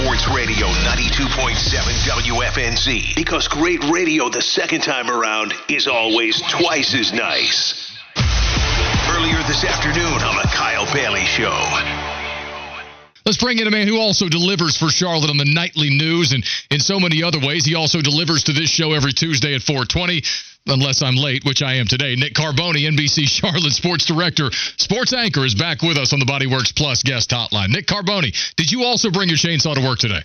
Sports 0.00 0.28
Radio 0.30 0.66
92.7 0.66 1.56
WFNZ 2.08 3.14
because 3.16 3.46
great 3.48 3.84
radio 3.90 4.30
the 4.30 4.40
second 4.40 4.80
time 4.82 5.10
around 5.10 5.52
is 5.68 5.86
always 5.86 6.40
twice 6.48 6.94
as 6.94 7.12
nice. 7.12 7.92
Earlier 9.10 9.42
this 9.46 9.62
afternoon 9.62 10.22
on 10.22 10.36
the 10.36 10.48
Kyle 10.54 10.90
Bailey 10.94 11.26
Show. 11.26 12.19
Let's 13.30 13.38
bring 13.40 13.60
in 13.60 13.68
a 13.68 13.70
man 13.70 13.86
who 13.86 13.96
also 13.96 14.28
delivers 14.28 14.76
for 14.76 14.88
Charlotte 14.88 15.30
on 15.30 15.36
the 15.36 15.44
nightly 15.44 15.88
news 15.88 16.32
and 16.32 16.44
in 16.68 16.80
so 16.80 16.98
many 16.98 17.22
other 17.22 17.38
ways. 17.38 17.64
He 17.64 17.76
also 17.76 18.02
delivers 18.02 18.42
to 18.50 18.52
this 18.52 18.68
show 18.68 18.92
every 18.92 19.12
Tuesday 19.12 19.54
at 19.54 19.62
420, 19.62 20.20
unless 20.66 21.00
I'm 21.00 21.14
late, 21.14 21.44
which 21.44 21.62
I 21.62 21.74
am 21.74 21.86
today. 21.86 22.16
Nick 22.16 22.34
Carboni, 22.34 22.90
NBC 22.90 23.28
Charlotte 23.28 23.70
Sports 23.70 24.04
Director, 24.04 24.50
Sports 24.78 25.12
Anchor, 25.12 25.44
is 25.44 25.54
back 25.54 25.80
with 25.80 25.96
us 25.96 26.12
on 26.12 26.18
the 26.18 26.24
Bodyworks 26.24 26.74
Plus 26.74 27.04
guest 27.04 27.30
hotline. 27.30 27.68
Nick 27.68 27.86
Carboni, 27.86 28.34
did 28.56 28.72
you 28.72 28.82
also 28.82 29.12
bring 29.12 29.28
your 29.28 29.38
chainsaw 29.38 29.76
to 29.76 29.80
work 29.80 30.00
today? 30.00 30.22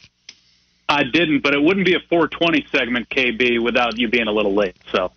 I 0.89 1.03
didn't, 1.03 1.43
but 1.43 1.53
it 1.53 1.61
wouldn't 1.61 1.85
be 1.85 1.93
a 1.93 2.01
420 2.09 2.65
segment, 2.71 3.07
KB, 3.09 3.61
without 3.63 3.99
you 3.99 4.07
being 4.07 4.27
a 4.27 4.31
little 4.31 4.55
late. 4.55 4.77
So, 4.91 5.11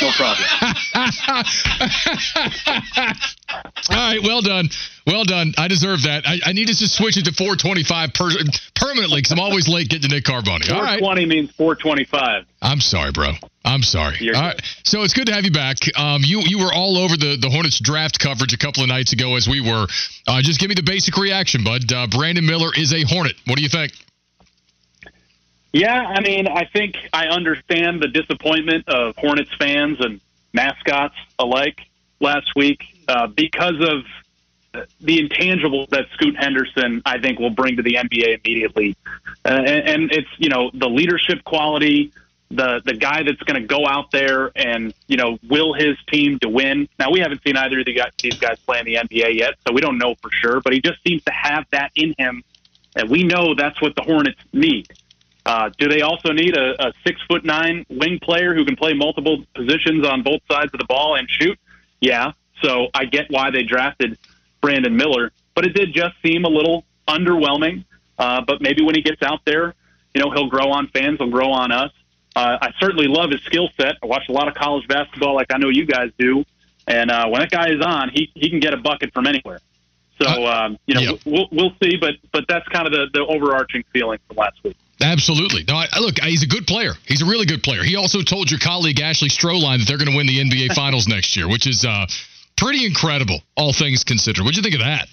no 0.00 0.10
problem. 0.12 0.46
All 3.90 3.96
right, 3.96 4.20
well 4.22 4.40
done. 4.42 4.68
Well 5.06 5.24
done. 5.24 5.54
I 5.58 5.68
deserve 5.68 6.02
that. 6.02 6.26
I, 6.26 6.38
I 6.46 6.52
need 6.52 6.68
to 6.68 6.74
just 6.74 6.96
switch 6.96 7.16
it 7.16 7.24
to 7.26 7.32
425 7.32 8.14
per, 8.14 8.30
permanently 8.74 9.18
because 9.18 9.32
I'm 9.32 9.40
always 9.40 9.68
late 9.68 9.88
getting 9.88 10.08
to 10.08 10.14
Nick 10.14 10.24
Carboni. 10.24 10.70
All 10.70 10.82
right. 10.82 11.00
420 11.00 11.26
means 11.26 11.50
425. 11.52 12.44
I'm 12.62 12.80
sorry, 12.80 13.12
bro. 13.12 13.32
I'm 13.64 13.82
sorry. 13.82 14.16
You're 14.20 14.36
all 14.36 14.42
right. 14.42 14.62
So 14.84 15.02
it's 15.02 15.14
good 15.14 15.26
to 15.26 15.32
have 15.34 15.44
you 15.44 15.52
back. 15.52 15.76
Um, 15.96 16.22
you 16.24 16.40
you 16.40 16.58
were 16.58 16.72
all 16.72 16.98
over 16.98 17.16
the, 17.16 17.36
the 17.40 17.50
Hornets 17.50 17.80
draft 17.80 18.18
coverage 18.18 18.52
a 18.52 18.58
couple 18.58 18.82
of 18.82 18.88
nights 18.88 19.12
ago, 19.12 19.36
as 19.36 19.48
we 19.48 19.60
were. 19.60 19.86
Uh, 20.26 20.42
just 20.42 20.58
give 20.60 20.68
me 20.68 20.74
the 20.74 20.82
basic 20.82 21.16
reaction, 21.16 21.62
bud. 21.64 21.90
Uh, 21.92 22.06
Brandon 22.06 22.46
Miller 22.46 22.70
is 22.76 22.92
a 22.92 23.02
Hornet. 23.02 23.36
What 23.46 23.56
do 23.56 23.62
you 23.62 23.68
think? 23.68 23.92
Yeah, 25.72 26.00
I 26.00 26.20
mean, 26.20 26.48
I 26.48 26.66
think 26.66 26.96
I 27.12 27.28
understand 27.28 28.02
the 28.02 28.08
disappointment 28.08 28.88
of 28.88 29.16
Hornets 29.16 29.50
fans 29.58 29.98
and 30.00 30.20
mascots 30.52 31.16
alike 31.38 31.80
last 32.20 32.54
week 32.54 32.84
uh, 33.08 33.26
because 33.26 33.80
of 33.80 34.04
the 35.00 35.28
intangibles 35.28 35.88
that 35.90 36.06
Scoot 36.14 36.36
Henderson, 36.36 37.02
I 37.04 37.18
think, 37.18 37.38
will 37.38 37.50
bring 37.50 37.76
to 37.76 37.82
the 37.82 37.94
NBA 37.94 38.40
immediately. 38.44 38.96
Uh, 39.44 39.48
and, 39.48 39.88
and 39.88 40.12
it's, 40.12 40.28
you 40.38 40.48
know, 40.48 40.70
the 40.72 40.88
leadership 40.88 41.44
quality, 41.44 42.12
the 42.50 42.82
the 42.84 42.94
guy 42.94 43.22
that's 43.22 43.42
going 43.42 43.60
to 43.60 43.66
go 43.66 43.86
out 43.86 44.10
there 44.10 44.50
and, 44.54 44.94
you 45.06 45.16
know, 45.16 45.38
will 45.48 45.72
his 45.72 45.96
team 46.10 46.38
to 46.40 46.48
win. 46.48 46.88
Now, 46.98 47.10
we 47.10 47.20
haven't 47.20 47.42
seen 47.42 47.56
either 47.56 47.80
of 47.80 47.86
the 47.86 47.94
guys, 47.94 48.12
these 48.22 48.38
guys 48.38 48.58
play 48.60 48.78
in 48.78 48.86
the 48.86 48.94
NBA 48.96 49.38
yet, 49.38 49.54
so 49.66 49.72
we 49.72 49.80
don't 49.80 49.98
know 49.98 50.14
for 50.16 50.30
sure, 50.30 50.60
but 50.60 50.72
he 50.72 50.80
just 50.80 51.02
seems 51.06 51.22
to 51.24 51.32
have 51.32 51.66
that 51.72 51.92
in 51.94 52.14
him. 52.18 52.42
And 52.94 53.08
we 53.08 53.24
know 53.24 53.54
that's 53.54 53.80
what 53.80 53.94
the 53.96 54.02
Hornets 54.02 54.40
need. 54.52 54.86
Uh, 55.44 55.70
do 55.76 55.88
they 55.88 56.02
also 56.02 56.32
need 56.32 56.56
a, 56.56 56.88
a 56.88 56.92
six 57.04 57.20
foot 57.28 57.44
nine 57.44 57.84
wing 57.88 58.18
player 58.22 58.54
who 58.54 58.64
can 58.64 58.76
play 58.76 58.92
multiple 58.92 59.44
positions 59.54 60.06
on 60.06 60.22
both 60.22 60.40
sides 60.50 60.70
of 60.72 60.78
the 60.78 60.86
ball 60.86 61.16
and 61.16 61.28
shoot? 61.28 61.58
Yeah. 62.00 62.32
So 62.62 62.88
I 62.94 63.06
get 63.06 63.30
why 63.30 63.50
they 63.50 63.64
drafted 63.64 64.18
Brandon 64.60 64.96
Miller, 64.96 65.32
but 65.54 65.66
it 65.66 65.74
did 65.74 65.92
just 65.92 66.14
seem 66.24 66.44
a 66.44 66.48
little 66.48 66.84
underwhelming. 67.08 67.84
Uh, 68.18 68.40
but 68.46 68.62
maybe 68.62 68.84
when 68.84 68.94
he 68.94 69.02
gets 69.02 69.22
out 69.22 69.40
there, 69.44 69.74
you 70.14 70.22
know, 70.22 70.30
he'll 70.30 70.48
grow 70.48 70.70
on 70.70 70.86
fans, 70.88 71.18
he'll 71.18 71.30
grow 71.30 71.50
on 71.50 71.72
us. 71.72 71.90
Uh, 72.36 72.58
I 72.62 72.72
certainly 72.78 73.08
love 73.08 73.30
his 73.30 73.42
skill 73.42 73.68
set. 73.76 73.96
I 74.02 74.06
watch 74.06 74.28
a 74.28 74.32
lot 74.32 74.48
of 74.48 74.54
college 74.54 74.86
basketball, 74.86 75.34
like 75.34 75.52
I 75.52 75.58
know 75.58 75.68
you 75.68 75.84
guys 75.84 76.10
do. 76.18 76.44
And 76.86 77.10
uh, 77.10 77.28
when 77.28 77.40
that 77.40 77.50
guy 77.50 77.70
is 77.70 77.80
on, 77.80 78.10
he 78.10 78.30
he 78.34 78.50
can 78.50 78.60
get 78.60 78.74
a 78.74 78.76
bucket 78.76 79.12
from 79.12 79.26
anywhere. 79.26 79.60
So 80.20 80.46
um, 80.46 80.78
you 80.86 80.94
know, 80.94 81.00
yeah. 81.00 81.12
we'll 81.24 81.48
we'll 81.52 81.72
see. 81.82 81.96
But 81.96 82.14
but 82.32 82.44
that's 82.48 82.66
kind 82.68 82.86
of 82.86 82.92
the 82.92 83.06
the 83.12 83.24
overarching 83.24 83.84
feeling 83.92 84.18
from 84.26 84.36
last 84.36 84.62
week. 84.64 84.76
Absolutely. 85.02 85.64
No, 85.66 85.74
I, 85.74 85.88
look, 86.00 86.18
he's 86.20 86.42
a 86.42 86.46
good 86.46 86.66
player. 86.66 86.92
He's 87.06 87.22
a 87.22 87.26
really 87.26 87.46
good 87.46 87.62
player. 87.62 87.82
He 87.82 87.96
also 87.96 88.22
told 88.22 88.50
your 88.50 88.60
colleague 88.60 89.00
Ashley 89.00 89.28
Stroehlein 89.28 89.78
that 89.78 89.88
they're 89.88 89.98
going 89.98 90.10
to 90.10 90.16
win 90.16 90.26
the 90.26 90.38
NBA 90.38 90.74
Finals 90.74 91.08
next 91.08 91.36
year, 91.36 91.48
which 91.48 91.66
is 91.66 91.84
uh, 91.84 92.06
pretty 92.56 92.86
incredible, 92.86 93.40
all 93.56 93.72
things 93.72 94.04
considered. 94.04 94.42
What'd 94.42 94.56
you 94.56 94.62
think 94.62 94.74
of 94.74 94.80
that? 94.80 95.08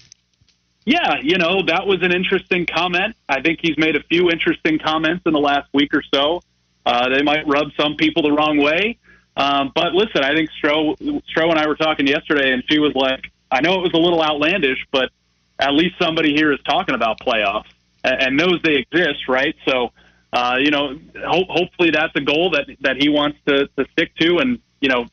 Yeah, 0.84 1.16
you 1.22 1.36
know, 1.36 1.62
that 1.66 1.86
was 1.86 2.02
an 2.02 2.12
interesting 2.12 2.66
comment. 2.66 3.14
I 3.28 3.42
think 3.42 3.58
he's 3.60 3.76
made 3.76 3.96
a 3.96 4.02
few 4.04 4.30
interesting 4.30 4.78
comments 4.78 5.22
in 5.26 5.32
the 5.32 5.40
last 5.40 5.68
week 5.74 5.92
or 5.94 6.02
so. 6.14 6.42
Uh, 6.86 7.10
they 7.10 7.22
might 7.22 7.46
rub 7.46 7.68
some 7.76 7.96
people 7.96 8.22
the 8.22 8.32
wrong 8.32 8.56
way. 8.56 8.96
Um, 9.36 9.72
but 9.74 9.92
listen, 9.92 10.22
I 10.24 10.34
think 10.34 10.50
Stro, 10.50 10.96
Stro 11.00 11.50
and 11.50 11.58
I 11.58 11.66
were 11.66 11.76
talking 11.76 12.06
yesterday, 12.06 12.52
and 12.52 12.62
she 12.68 12.78
was 12.78 12.94
like, 12.94 13.30
I 13.50 13.60
know 13.60 13.74
it 13.74 13.82
was 13.82 13.92
a 13.92 13.98
little 13.98 14.22
outlandish, 14.22 14.86
but 14.90 15.10
at 15.58 15.74
least 15.74 15.96
somebody 15.98 16.34
here 16.34 16.52
is 16.52 16.60
talking 16.64 16.94
about 16.94 17.20
playoffs 17.20 17.70
and 18.04 18.36
knows 18.36 18.60
they 18.62 18.76
exist, 18.76 19.28
right? 19.28 19.54
So, 19.66 19.92
uh, 20.32 20.56
you 20.58 20.70
know, 20.70 20.98
ho- 21.16 21.46
hopefully 21.48 21.90
that's 21.90 22.14
a 22.16 22.20
goal 22.20 22.50
that 22.50 22.66
that 22.80 22.96
he 22.96 23.08
wants 23.08 23.38
to, 23.46 23.66
to 23.66 23.86
stick 23.92 24.14
to. 24.16 24.38
And 24.38 24.60
you 24.80 24.88
know, 24.88 25.06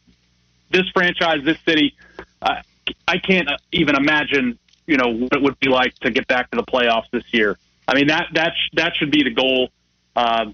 this 0.72 0.88
franchise, 0.94 1.44
this 1.44 1.58
city, 1.66 1.96
uh, 2.42 2.62
I 3.08 3.18
can't 3.18 3.50
even 3.72 3.96
imagine, 3.96 4.58
you 4.86 4.98
know, 4.98 5.10
what 5.10 5.34
it 5.34 5.42
would 5.42 5.60
be 5.60 5.70
like 5.70 5.94
to 6.00 6.12
get 6.12 6.28
back 6.28 6.52
to 6.52 6.58
the 6.58 6.64
playoffs 6.64 7.10
this 7.12 7.24
year. 7.32 7.58
I 7.88 7.96
mean, 7.96 8.08
that 8.08 8.28
that 8.34 8.54
sh- 8.56 8.76
that 8.76 8.96
should 8.96 9.12
be 9.12 9.24
the 9.24 9.34
goal. 9.34 9.70
Uh, 10.16 10.52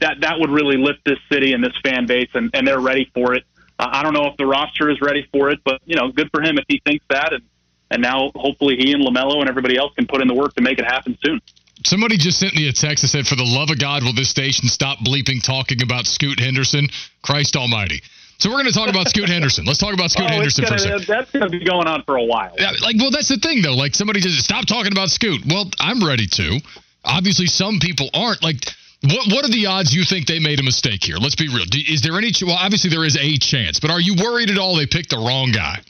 that 0.00 0.20
that 0.20 0.40
would 0.40 0.50
really 0.50 0.76
lift 0.76 1.04
this 1.04 1.18
city 1.30 1.52
and 1.52 1.62
this 1.62 1.74
fan 1.82 2.06
base, 2.06 2.30
and, 2.34 2.50
and 2.54 2.66
they're 2.66 2.80
ready 2.80 3.10
for 3.12 3.34
it. 3.34 3.44
Uh, 3.78 3.88
I 3.90 4.02
don't 4.02 4.14
know 4.14 4.26
if 4.26 4.36
the 4.36 4.46
roster 4.46 4.88
is 4.88 5.00
ready 5.00 5.28
for 5.32 5.50
it, 5.50 5.60
but 5.64 5.80
you 5.84 5.96
know, 5.96 6.10
good 6.10 6.30
for 6.32 6.40
him 6.42 6.58
if 6.58 6.64
he 6.68 6.80
thinks 6.84 7.04
that, 7.10 7.32
and 7.32 7.42
and 7.90 8.02
now 8.02 8.30
hopefully 8.34 8.76
he 8.76 8.92
and 8.92 9.04
LaMelo 9.04 9.40
and 9.40 9.48
everybody 9.48 9.76
else 9.76 9.92
can 9.94 10.06
put 10.06 10.20
in 10.20 10.28
the 10.28 10.34
work 10.34 10.54
to 10.54 10.62
make 10.62 10.78
it 10.78 10.84
happen 10.84 11.18
soon. 11.24 11.40
Somebody 11.84 12.16
just 12.16 12.38
sent 12.38 12.54
me 12.54 12.68
a 12.68 12.72
text 12.72 13.02
that 13.02 13.08
said, 13.08 13.26
"For 13.26 13.36
the 13.36 13.44
love 13.44 13.70
of 13.70 13.78
God, 13.78 14.04
will 14.04 14.12
this 14.12 14.30
station 14.30 14.68
stop 14.68 14.98
bleeping 15.00 15.42
talking 15.42 15.82
about 15.82 16.06
Scoot 16.06 16.38
Henderson? 16.38 16.88
Christ 17.22 17.56
Almighty!" 17.56 18.00
So 18.38 18.48
we're 18.50 18.56
going 18.56 18.66
to 18.66 18.72
talk 18.72 18.88
about 18.88 19.08
Scoot 19.08 19.28
Henderson. 19.28 19.64
Let's 19.64 19.78
talk 19.78 19.94
about 19.94 20.10
Scoot 20.10 20.26
oh, 20.28 20.34
Henderson 20.34 20.64
gonna, 20.64 20.78
for 20.78 20.84
a 20.84 20.98
second. 20.98 21.06
That's 21.06 21.30
going 21.30 21.50
to 21.50 21.50
be 21.50 21.64
going 21.64 21.86
on 21.86 22.02
for 22.04 22.16
a 22.16 22.24
while. 22.24 22.54
Yeah, 22.58 22.72
like, 22.82 22.96
well, 22.98 23.10
that's 23.10 23.28
the 23.28 23.38
thing 23.38 23.62
though. 23.62 23.74
Like, 23.74 23.94
somebody 23.94 24.20
just 24.20 24.42
stop 24.44 24.66
talking 24.66 24.92
about 24.92 25.10
Scoot. 25.10 25.42
Well, 25.46 25.70
I'm 25.78 26.04
ready 26.04 26.26
to. 26.26 26.60
Obviously, 27.04 27.46
some 27.46 27.78
people 27.80 28.08
aren't. 28.14 28.42
Like, 28.42 28.56
What 29.02 29.32
what 29.32 29.44
are 29.44 29.50
the 29.50 29.66
odds 29.66 29.94
you 29.94 30.04
think 30.04 30.26
they 30.26 30.38
made 30.38 30.60
a 30.60 30.62
mistake 30.62 31.04
here? 31.04 31.16
Let's 31.16 31.36
be 31.36 31.48
real. 31.48 31.64
Is 31.72 32.00
there 32.00 32.16
any? 32.16 32.32
Well, 32.42 32.56
obviously 32.56 32.90
there 32.90 33.04
is 33.04 33.16
a 33.16 33.36
chance, 33.38 33.78
but 33.80 33.90
are 33.90 34.00
you 34.00 34.14
worried 34.14 34.50
at 34.50 34.58
all 34.58 34.76
they 34.76 34.86
picked 34.86 35.10
the 35.10 35.18
wrong 35.18 35.52
guy? 35.52 35.80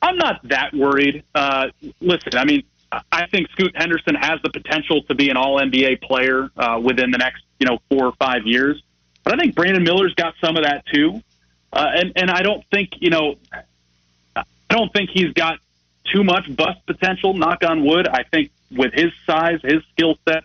I'm 0.00 0.16
not 0.16 0.40
that 0.48 0.72
worried. 0.74 1.24
Uh, 1.34 1.66
listen, 2.00 2.36
I 2.36 2.44
mean, 2.44 2.62
I 2.90 3.26
think 3.26 3.50
Scoot 3.50 3.76
Henderson 3.76 4.14
has 4.14 4.40
the 4.42 4.50
potential 4.50 5.02
to 5.04 5.14
be 5.14 5.28
an 5.30 5.36
All 5.36 5.60
NBA 5.60 6.00
player 6.02 6.50
uh, 6.56 6.80
within 6.82 7.10
the 7.10 7.18
next, 7.18 7.44
you 7.58 7.66
know, 7.66 7.78
four 7.90 8.06
or 8.06 8.12
five 8.12 8.46
years. 8.46 8.82
But 9.24 9.34
I 9.34 9.36
think 9.36 9.54
Brandon 9.54 9.82
Miller's 9.82 10.14
got 10.14 10.34
some 10.40 10.56
of 10.56 10.64
that 10.64 10.86
too, 10.86 11.22
uh, 11.72 11.90
and 11.94 12.12
and 12.16 12.30
I 12.30 12.42
don't 12.42 12.64
think 12.70 12.92
you 13.00 13.10
know, 13.10 13.34
I 14.34 14.44
don't 14.70 14.92
think 14.92 15.10
he's 15.10 15.32
got 15.34 15.58
too 16.10 16.24
much 16.24 16.54
bust 16.56 16.84
potential. 16.86 17.34
Knock 17.34 17.62
on 17.62 17.84
wood. 17.84 18.08
I 18.08 18.22
think 18.22 18.50
with 18.70 18.94
his 18.94 19.12
size, 19.26 19.60
his 19.62 19.82
skill 19.92 20.16
set, 20.26 20.44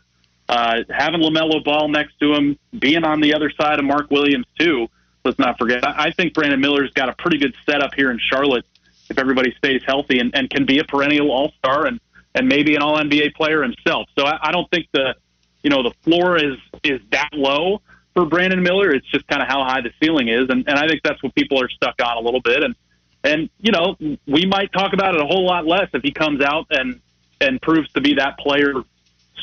uh, 0.49 0.83
having 0.89 1.21
LaMelo 1.21 1.63
Ball 1.63 1.87
next 1.87 2.19
to 2.19 2.33
him, 2.33 2.59
being 2.77 3.05
on 3.05 3.21
the 3.21 3.33
other 3.33 3.49
side 3.51 3.79
of 3.79 3.85
Mark 3.85 4.11
Williams 4.11 4.47
too. 4.59 4.89
Let's 5.23 5.39
not 5.39 5.57
forget. 5.57 5.87
I 5.87 6.11
think 6.11 6.33
Brandon 6.33 6.59
Miller's 6.59 6.91
got 6.91 7.07
a 7.07 7.13
pretty 7.13 7.37
good 7.37 7.55
setup 7.65 7.93
here 7.93 8.11
in 8.11 8.19
Charlotte 8.19 8.65
if 9.09 9.17
everybody 9.17 9.53
stays 9.57 9.81
healthy 9.85 10.19
and, 10.19 10.35
and 10.35 10.49
can 10.49 10.65
be 10.65 10.79
a 10.79 10.83
perennial 10.83 11.31
All 11.31 11.53
Star 11.59 11.85
and 11.85 12.01
and 12.35 12.47
maybe 12.47 12.75
an 12.75 12.81
All 12.81 12.97
NBA 12.97 13.35
player 13.35 13.63
himself. 13.63 14.07
So 14.17 14.25
I, 14.25 14.49
I 14.49 14.51
don't 14.51 14.69
think 14.69 14.87
the 14.91 15.15
you 15.63 15.69
know 15.69 15.83
the 15.83 15.93
floor 16.01 16.37
is 16.37 16.57
is 16.83 17.01
that 17.11 17.29
low 17.33 17.81
for 18.13 18.25
Brandon 18.25 18.61
Miller. 18.61 18.91
It's 18.91 19.07
just 19.07 19.27
kind 19.27 19.41
of 19.41 19.47
how 19.47 19.63
high 19.63 19.81
the 19.81 19.91
ceiling 20.01 20.27
is, 20.27 20.49
and, 20.49 20.67
and 20.67 20.77
I 20.77 20.87
think 20.87 21.01
that's 21.03 21.21
what 21.23 21.33
people 21.35 21.61
are 21.61 21.69
stuck 21.69 21.95
on 22.01 22.17
a 22.17 22.19
little 22.19 22.41
bit. 22.41 22.63
And 22.63 22.75
and 23.23 23.49
you 23.59 23.71
know 23.71 23.95
we 24.27 24.45
might 24.45 24.71
talk 24.73 24.93
about 24.93 25.15
it 25.15 25.21
a 25.21 25.25
whole 25.25 25.45
lot 25.45 25.65
less 25.65 25.89
if 25.93 26.03
he 26.03 26.11
comes 26.11 26.41
out 26.41 26.67
and 26.69 26.99
and 27.41 27.61
proves 27.61 27.91
to 27.93 28.01
be 28.01 28.15
that 28.15 28.37
player 28.37 28.73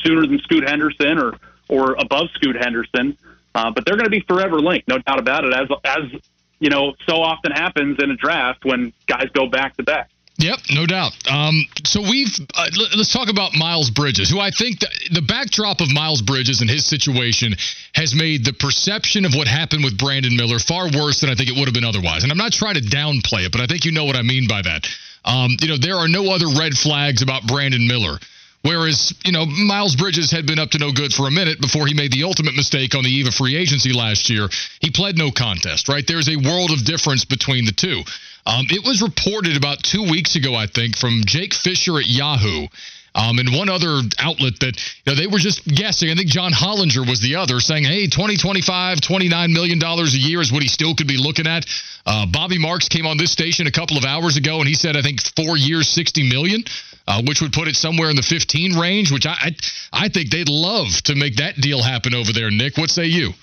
sooner 0.03 0.25
than 0.25 0.39
Scoot 0.39 0.67
Henderson 0.67 1.17
or 1.17 1.33
or 1.69 1.93
above 1.93 2.27
Scoot 2.35 2.55
Henderson. 2.55 3.17
Uh, 3.53 3.69
but 3.69 3.85
they're 3.85 3.97
going 3.97 4.05
to 4.05 4.11
be 4.11 4.21
forever 4.21 4.59
linked, 4.59 4.87
no 4.87 4.97
doubt 4.99 5.19
about 5.19 5.43
it. 5.43 5.53
As 5.53 5.67
as 5.83 6.21
you 6.59 6.69
know, 6.69 6.93
so 7.07 7.21
often 7.21 7.51
happens 7.51 7.97
in 8.01 8.11
a 8.11 8.15
draft 8.15 8.63
when 8.63 8.93
guys 9.07 9.27
go 9.33 9.47
back 9.47 9.75
to 9.77 9.83
back. 9.83 10.09
Yep, 10.41 10.59
no 10.71 10.85
doubt. 10.87 11.13
Um, 11.29 11.65
so 11.85 12.01
we've 12.01 12.33
uh, 12.55 12.67
let's 12.97 13.13
talk 13.13 13.29
about 13.29 13.53
Miles 13.53 13.91
Bridges, 13.91 14.29
who 14.29 14.39
I 14.39 14.49
think 14.49 14.79
the, 14.79 14.89
the 15.11 15.21
backdrop 15.21 15.81
of 15.81 15.93
Miles 15.93 16.21
Bridges 16.21 16.61
and 16.61 16.69
his 16.69 16.85
situation 16.85 17.53
has 17.93 18.15
made 18.15 18.43
the 18.43 18.53
perception 18.53 19.25
of 19.25 19.35
what 19.35 19.47
happened 19.47 19.83
with 19.83 19.97
Brandon 19.97 20.35
Miller 20.35 20.57
far 20.57 20.89
worse 20.89 21.21
than 21.21 21.29
I 21.29 21.35
think 21.35 21.49
it 21.49 21.55
would 21.55 21.65
have 21.65 21.75
been 21.75 21.85
otherwise. 21.85 22.23
And 22.23 22.31
I'm 22.31 22.39
not 22.39 22.53
trying 22.53 22.73
to 22.75 22.81
downplay 22.81 23.45
it, 23.45 23.51
but 23.51 23.61
I 23.61 23.67
think 23.67 23.85
you 23.85 23.91
know 23.91 24.05
what 24.05 24.15
I 24.15 24.23
mean 24.23 24.47
by 24.47 24.63
that. 24.63 24.87
Um, 25.23 25.55
you 25.61 25.67
know, 25.67 25.77
there 25.77 25.97
are 25.97 26.07
no 26.07 26.33
other 26.33 26.47
red 26.57 26.73
flags 26.73 27.21
about 27.21 27.45
Brandon 27.45 27.87
Miller. 27.87 28.17
Whereas, 28.63 29.13
you 29.25 29.31
know, 29.31 29.45
Miles 29.45 29.95
Bridges 29.95 30.29
had 30.29 30.45
been 30.45 30.59
up 30.59 30.71
to 30.71 30.77
no 30.77 30.91
good 30.91 31.11
for 31.13 31.27
a 31.27 31.31
minute 31.31 31.59
before 31.59 31.87
he 31.87 31.95
made 31.95 32.11
the 32.11 32.23
ultimate 32.23 32.55
mistake 32.55 32.93
on 32.93 33.03
the 33.03 33.09
eve 33.09 33.27
of 33.27 33.33
free 33.33 33.55
agency 33.55 33.91
last 33.91 34.29
year. 34.29 34.49
He 34.79 34.91
pled 34.91 35.17
no 35.17 35.31
contest, 35.31 35.89
right? 35.89 36.05
There's 36.05 36.29
a 36.29 36.35
world 36.35 36.69
of 36.69 36.85
difference 36.85 37.25
between 37.25 37.65
the 37.65 37.71
two. 37.71 38.03
Um, 38.45 38.67
it 38.69 38.85
was 38.85 39.01
reported 39.01 39.57
about 39.57 39.81
two 39.81 40.03
weeks 40.03 40.35
ago, 40.35 40.53
I 40.53 40.67
think, 40.67 40.97
from 40.97 41.21
Jake 41.25 41.53
Fisher 41.53 41.97
at 41.97 42.07
Yahoo. 42.07 42.67
Um, 43.13 43.39
and 43.39 43.53
one 43.53 43.67
other 43.67 43.99
outlet 44.19 44.59
that 44.61 44.77
you 45.05 45.11
know, 45.11 45.15
they 45.15 45.27
were 45.27 45.39
just 45.39 45.67
guessing. 45.67 46.09
I 46.09 46.15
think 46.15 46.29
John 46.29 46.53
Hollinger 46.53 47.07
was 47.07 47.19
the 47.19 47.35
other, 47.35 47.59
saying, 47.59 47.83
"Hey, 47.83 48.07
20, 48.07 48.37
25, 48.37 49.01
29 49.01 49.51
million 49.51 49.79
dollars 49.79 50.15
a 50.15 50.17
year 50.17 50.39
is 50.39 50.51
what 50.51 50.61
he 50.61 50.69
still 50.69 50.95
could 50.95 51.07
be 51.07 51.17
looking 51.17 51.45
at." 51.45 51.65
Uh, 52.05 52.25
Bobby 52.25 52.57
Marks 52.57 52.87
came 52.87 53.05
on 53.05 53.17
this 53.17 53.31
station 53.31 53.67
a 53.67 53.71
couple 53.71 53.97
of 53.97 54.05
hours 54.05 54.37
ago, 54.37 54.59
and 54.59 54.67
he 54.67 54.75
said, 54.75 54.95
"I 54.95 55.01
think 55.01 55.19
four 55.35 55.57
years, 55.57 55.89
60 55.89 56.29
million, 56.29 56.63
uh, 57.05 57.21
which 57.23 57.41
would 57.41 57.51
put 57.51 57.67
it 57.67 57.75
somewhere 57.75 58.09
in 58.09 58.15
the 58.15 58.23
15 58.23 58.77
range." 58.77 59.11
Which 59.11 59.25
I, 59.25 59.31
I, 59.31 59.55
I 59.91 60.07
think 60.07 60.29
they'd 60.29 60.49
love 60.49 60.87
to 61.03 61.15
make 61.15 61.35
that 61.35 61.59
deal 61.59 61.81
happen 61.81 62.15
over 62.15 62.31
there. 62.31 62.49
Nick, 62.49 62.77
what 62.77 62.89
say 62.89 63.07
you? 63.07 63.33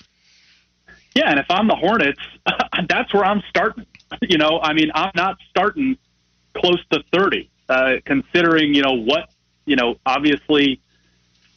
Yeah, 1.15 1.29
and 1.29 1.39
if 1.39 1.45
I'm 1.49 1.67
the 1.67 1.75
Hornets, 1.75 2.19
that's 2.89 3.13
where 3.13 3.25
I'm 3.25 3.43
starting. 3.49 3.85
You 4.21 4.39
know, 4.39 4.59
I 4.61 4.73
mean, 4.73 4.89
I'm 4.95 5.11
not 5.15 5.37
starting 5.49 5.97
close 6.55 6.83
to 6.91 7.03
30, 7.13 7.49
uh, 7.69 7.93
considering, 8.05 8.73
you 8.73 8.81
know, 8.81 8.93
what, 8.93 9.29
you 9.69 9.75
know, 9.75 9.95
obviously 10.05 10.81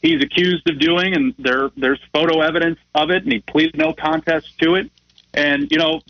he's 0.01 0.21
accused 0.21 0.69
of 0.69 0.79
doing, 0.79 1.15
and 1.15 1.33
there 1.39 1.71
there's 1.75 1.99
photo 2.13 2.41
evidence 2.41 2.79
of 2.93 3.09
it, 3.09 3.23
and 3.23 3.31
he 3.31 3.39
pleaded 3.39 3.77
no 3.77 3.93
contest 3.93 4.57
to 4.59 4.75
it. 4.75 4.91
And, 5.33 5.71
you 5.71 5.79
know, 5.79 6.01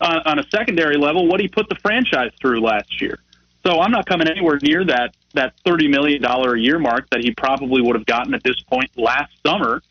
on, 0.00 0.22
on 0.26 0.38
a 0.40 0.44
secondary 0.50 0.96
level, 0.96 1.28
what 1.28 1.38
he 1.38 1.46
put 1.46 1.68
the 1.68 1.76
franchise 1.76 2.32
through 2.40 2.60
last 2.60 3.00
year. 3.00 3.20
So 3.64 3.80
I'm 3.80 3.92
not 3.92 4.06
coming 4.06 4.28
anywhere 4.28 4.58
near 4.60 4.84
that 4.86 5.14
that 5.34 5.54
$30 5.64 5.88
million 5.88 6.24
a 6.24 6.58
year 6.58 6.80
mark 6.80 7.08
that 7.10 7.20
he 7.20 7.30
probably 7.30 7.80
would 7.80 7.94
have 7.94 8.06
gotten 8.06 8.34
at 8.34 8.42
this 8.42 8.60
point 8.62 8.90
last 8.96 9.32
summer 9.46 9.82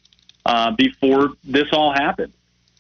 uh, 0.46 0.72
before 0.72 1.30
this 1.44 1.68
all 1.72 1.94
happened. 1.94 2.34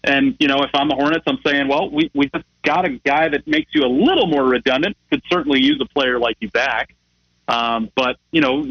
And, 0.03 0.35
you 0.39 0.47
know, 0.47 0.63
if 0.63 0.71
I'm 0.73 0.89
the 0.89 0.95
Hornets, 0.95 1.23
I'm 1.27 1.39
saying, 1.45 1.67
well, 1.67 1.89
we, 1.89 2.11
we 2.13 2.27
just 2.33 2.45
got 2.63 2.85
a 2.85 2.89
guy 2.89 3.29
that 3.29 3.47
makes 3.47 3.73
you 3.73 3.83
a 3.83 3.87
little 3.87 4.27
more 4.27 4.43
redundant, 4.43 4.97
could 5.09 5.21
certainly 5.29 5.61
use 5.61 5.79
a 5.81 5.85
player 5.93 6.19
like 6.19 6.37
you 6.39 6.49
back. 6.49 6.95
Um, 7.51 7.91
but, 7.95 8.17
you 8.31 8.41
know, 8.41 8.65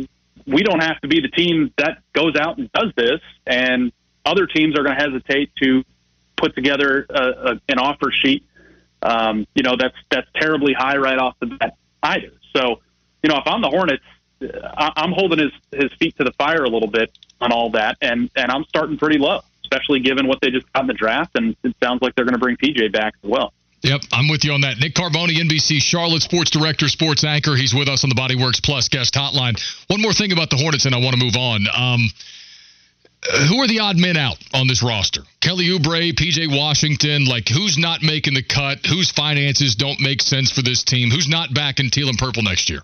we 0.47 0.63
don't 0.63 0.81
have 0.81 1.01
to 1.01 1.09
be 1.09 1.21
the 1.21 1.29
team 1.29 1.73
that 1.77 1.99
goes 2.13 2.35
out 2.37 2.59
and 2.59 2.71
does 2.73 2.93
this. 2.97 3.21
And 3.47 3.93
other 4.25 4.47
teams 4.47 4.79
are 4.79 4.83
going 4.83 4.97
to 4.97 5.03
hesitate 5.03 5.51
to 5.63 5.85
put 6.37 6.55
together 6.55 7.07
a, 7.11 7.23
a, 7.23 7.61
an 7.69 7.79
offer 7.79 8.11
sheet, 8.11 8.47
um, 9.03 9.47
you 9.55 9.63
know, 9.63 9.77
that's, 9.79 9.97
that's 10.11 10.29
terribly 10.35 10.73
high 10.73 10.97
right 10.97 11.19
off 11.19 11.37
the 11.41 11.47
bat 11.47 11.77
either. 12.03 12.33
So, 12.57 12.81
you 13.23 13.31
know, 13.31 13.37
if 13.37 13.47
I'm 13.47 13.61
the 13.61 13.69
Hornets, 13.69 14.05
I, 14.43 14.93
I'm 14.97 15.13
holding 15.13 15.39
his, 15.39 15.53
his 15.71 15.93
feet 15.99 16.17
to 16.17 16.25
the 16.25 16.33
fire 16.33 16.65
a 16.65 16.69
little 16.69 16.89
bit 16.89 17.11
on 17.41 17.53
all 17.53 17.71
that. 17.71 17.99
And, 18.01 18.31
and 18.37 18.51
I'm 18.51 18.65
starting 18.65 18.97
pretty 18.97 19.19
low 19.19 19.41
especially 19.71 20.01
given 20.01 20.27
what 20.27 20.41
they 20.41 20.51
just 20.51 20.71
got 20.73 20.83
in 20.83 20.87
the 20.87 20.95
draft. 20.95 21.31
And 21.35 21.57
it 21.63 21.75
sounds 21.83 22.03
like 22.03 22.15
they're 22.15 22.25
going 22.25 22.35
to 22.35 22.41
bring 22.41 22.57
PJ 22.57 22.93
back 22.93 23.15
as 23.23 23.31
well. 23.31 23.53
Yep, 23.83 24.03
I'm 24.13 24.29
with 24.29 24.45
you 24.45 24.53
on 24.53 24.61
that. 24.61 24.79
Nick 24.79 24.95
Carboni, 24.95 25.37
NBC 25.37 25.81
Charlotte 25.81 26.23
sports 26.23 26.51
director, 26.51 26.89
sports 26.89 27.25
anchor. 27.25 27.57
He's 27.57 27.75
with 27.75 27.89
us 27.89 28.05
on 28.05 28.11
the 28.11 28.17
Bodyworks 28.17 28.63
Plus 28.63 28.89
guest 28.89 29.15
hotline. 29.15 29.59
One 29.89 30.03
more 30.03 30.13
thing 30.13 30.33
about 30.33 30.51
the 30.51 30.57
Hornets, 30.57 30.85
and 30.85 30.95
I 30.95 30.99
want 30.99 31.17
to 31.17 31.25
move 31.25 31.37
on. 31.37 31.67
Um, 31.75 32.11
who 33.49 33.57
are 33.61 33.67
the 33.67 33.81
odd 33.81 33.99
men 33.99 34.17
out 34.17 34.37
on 34.53 34.67
this 34.67 34.83
roster? 34.83 35.23
Kelly 35.41 35.67
Oubre, 35.69 36.13
PJ 36.13 36.57
Washington. 36.57 37.25
Like, 37.25 37.49
who's 37.49 37.79
not 37.79 38.03
making 38.03 38.35
the 38.35 38.43
cut? 38.43 38.85
Whose 38.87 39.11
finances 39.11 39.75
don't 39.75 40.01
make 40.01 40.21
sense 40.21 40.53
for 40.53 40.63
this 40.63 40.83
team? 40.85 41.11
Who's 41.11 41.29
not 41.29 41.53
back 41.55 41.81
in 41.81 41.89
teal 41.89 42.09
and 42.09 42.19
purple 42.19 42.43
next 42.43 42.69
year? 42.69 42.81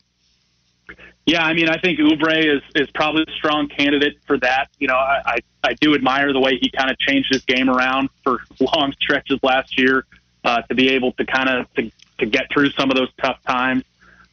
Yeah, 1.26 1.42
I 1.42 1.54
mean, 1.54 1.68
I 1.68 1.78
think 1.78 1.98
Oubre 1.98 2.38
is 2.38 2.62
is 2.74 2.88
probably 2.94 3.24
a 3.28 3.32
strong 3.32 3.68
candidate 3.68 4.18
for 4.26 4.38
that. 4.38 4.68
You 4.78 4.88
know, 4.88 4.94
I 4.94 5.20
I, 5.26 5.38
I 5.64 5.74
do 5.80 5.94
admire 5.94 6.32
the 6.32 6.40
way 6.40 6.56
he 6.60 6.70
kind 6.70 6.90
of 6.90 6.98
changed 6.98 7.28
his 7.32 7.44
game 7.44 7.68
around 7.68 8.08
for 8.22 8.40
long 8.60 8.94
stretches 9.00 9.40
last 9.42 9.78
year 9.78 10.06
uh, 10.46 10.62
to 10.62 10.74
be 10.76 10.90
able 10.90 11.10
to 11.12 11.26
kind 11.26 11.48
of 11.48 11.74
to, 11.74 11.90
to 12.18 12.24
get 12.24 12.46
through 12.52 12.70
some 12.70 12.88
of 12.88 12.96
those 12.96 13.10
tough 13.20 13.42
times. 13.42 13.82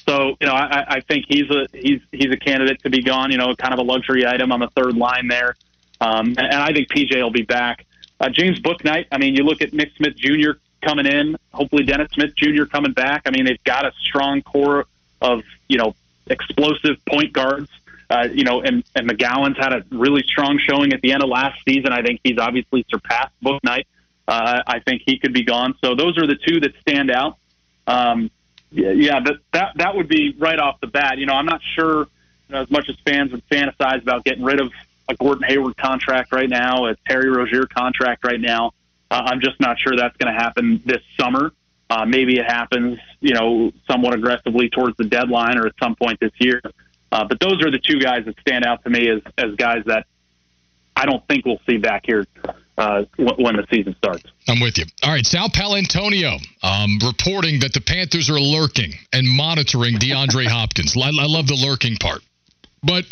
So 0.08 0.38
you 0.40 0.48
know, 0.48 0.54
I, 0.54 0.86
I 0.88 1.00
think 1.02 1.26
he's 1.28 1.50
a 1.50 1.68
he's 1.74 2.02
he's 2.12 2.32
a 2.32 2.38
candidate 2.38 2.82
to 2.84 2.90
be 2.90 3.02
gone. 3.02 3.32
You 3.32 3.38
know, 3.38 3.56
kind 3.56 3.74
of 3.74 3.80
a 3.80 3.84
luxury 3.84 4.26
item 4.26 4.52
on 4.52 4.60
the 4.60 4.70
third 4.76 4.96
line 4.96 5.28
there. 5.28 5.56
Um, 6.00 6.28
and, 6.28 6.40
and 6.40 6.56
I 6.56 6.72
think 6.72 6.90
PJ 6.90 7.16
will 7.16 7.32
be 7.32 7.42
back. 7.42 7.86
Uh, 8.20 8.30
James 8.30 8.60
Bouknight. 8.60 9.08
I 9.12 9.18
mean, 9.18 9.36
you 9.36 9.44
look 9.44 9.62
at 9.62 9.74
Nick 9.74 9.92
Smith 9.98 10.16
Jr. 10.16 10.52
coming 10.84 11.08
in. 11.08 11.36
Hopefully, 11.52 11.84
Dennis 11.84 12.10
Smith 12.12 12.36
Jr. 12.36 12.66
coming 12.66 12.94
back. 12.94 13.24
I 13.26 13.32
mean, 13.32 13.46
they've 13.46 13.64
got 13.64 13.86
a 13.86 13.92
strong 14.00 14.44
core 14.44 14.86
of 15.20 15.42
you 15.68 15.80
know 15.80 15.96
explosive 16.28 17.04
point 17.06 17.34
guards. 17.34 17.72
Uh, 18.10 18.28
you 18.32 18.44
know, 18.44 18.62
and, 18.62 18.84
and 18.96 19.10
McGowens 19.10 19.58
had 19.58 19.74
a 19.74 19.84
really 19.90 20.22
strong 20.28 20.60
showing 20.60 20.94
at 20.94 21.02
the 21.02 21.14
end 21.14 21.24
of 21.24 21.30
last 21.30 21.60
season. 21.68 21.92
I 21.92 22.04
think 22.04 22.20
he's 22.24 22.38
obviously 22.38 22.86
surpassed 22.88 23.34
Bouknight. 23.44 23.86
Uh, 24.28 24.62
I 24.66 24.80
think 24.80 25.04
he 25.06 25.20
could 25.20 25.34
be 25.34 25.44
gone. 25.44 25.76
So 25.84 25.96
those 25.96 26.18
are 26.18 26.26
the 26.26 26.36
two 26.36 26.60
that 26.62 26.74
stand 26.82 27.12
out. 27.12 27.38
Um, 27.88 28.32
yeah, 28.72 28.92
yeah 28.92 29.20
that, 29.20 29.36
that 29.52 29.72
that 29.76 29.96
would 29.96 30.08
be 30.08 30.36
right 30.38 30.60
off 30.60 30.80
the 30.80 30.88
bat. 30.88 31.18
You 31.18 31.26
know, 31.26 31.34
I'm 31.34 31.46
not 31.46 31.62
sure 31.76 32.08
you 32.48 32.56
know, 32.56 32.62
as 32.62 32.72
much 32.72 32.90
as 32.90 32.96
fans 33.06 33.32
would 33.32 33.48
fantasize 33.50 34.02
about 34.02 34.24
getting 34.24 34.44
rid 34.44 34.62
of 34.62 34.72
a 35.10 35.16
Gordon 35.16 35.44
Hayward 35.48 35.78
contract 35.78 36.32
right 36.32 36.50
now, 36.50 36.86
a 36.86 36.96
Terry 37.08 37.30
Rozier 37.30 37.66
contract 37.66 38.24
right 38.24 38.40
now. 38.40 38.72
Uh, 39.12 39.22
I'm 39.26 39.42
just 39.42 39.60
not 39.60 39.78
sure 39.80 39.96
that's 39.96 40.16
going 40.18 40.34
to 40.34 40.40
happen 40.40 40.82
this 40.86 41.02
summer. 41.20 41.52
Uh, 41.90 42.06
maybe 42.06 42.38
it 42.40 42.46
happens, 42.46 42.98
you 43.20 43.34
know, 43.34 43.72
somewhat 43.86 44.16
aggressively 44.16 44.70
towards 44.70 44.98
the 44.98 45.04
deadline 45.04 45.58
or 45.58 45.68
at 45.68 45.74
some 45.82 45.96
point 45.96 46.20
this 46.20 46.32
year. 46.40 46.62
Uh, 47.12 47.26
but 47.26 47.40
those 47.40 47.62
are 47.62 47.70
the 47.70 47.78
two 47.78 48.00
guys 48.00 48.26
that 48.26 48.40
stand 48.40 48.66
out 48.66 48.84
to 48.84 48.90
me 48.90 49.10
as, 49.10 49.22
as 49.38 49.54
guys 49.56 49.84
that 49.86 50.08
I 50.96 51.06
don't 51.06 51.26
think 51.28 51.46
we'll 51.46 51.62
see 51.68 51.78
back 51.78 52.04
here 52.06 52.26
uh, 52.78 53.04
when 53.18 53.56
the 53.56 53.66
season 53.72 53.96
starts. 53.98 54.24
I'm 54.48 54.60
with 54.60 54.78
you. 54.78 54.86
All 55.04 55.12
right, 55.12 55.26
Sal 55.26 55.50
Paolantonio 55.50 56.40
um, 56.64 57.00
reporting 57.06 57.60
that 57.62 57.74
the 57.74 57.82
Panthers 57.82 58.30
are 58.30 58.40
lurking 58.40 58.94
and 59.12 59.28
monitoring 59.28 59.96
DeAndre 59.96 60.48
Hopkins. 60.50 60.96
I, 60.98 61.08
I 61.10 61.28
love 61.28 61.48
the 61.48 61.56
lurking 61.56 61.98
part. 61.98 62.22
But 62.84 63.06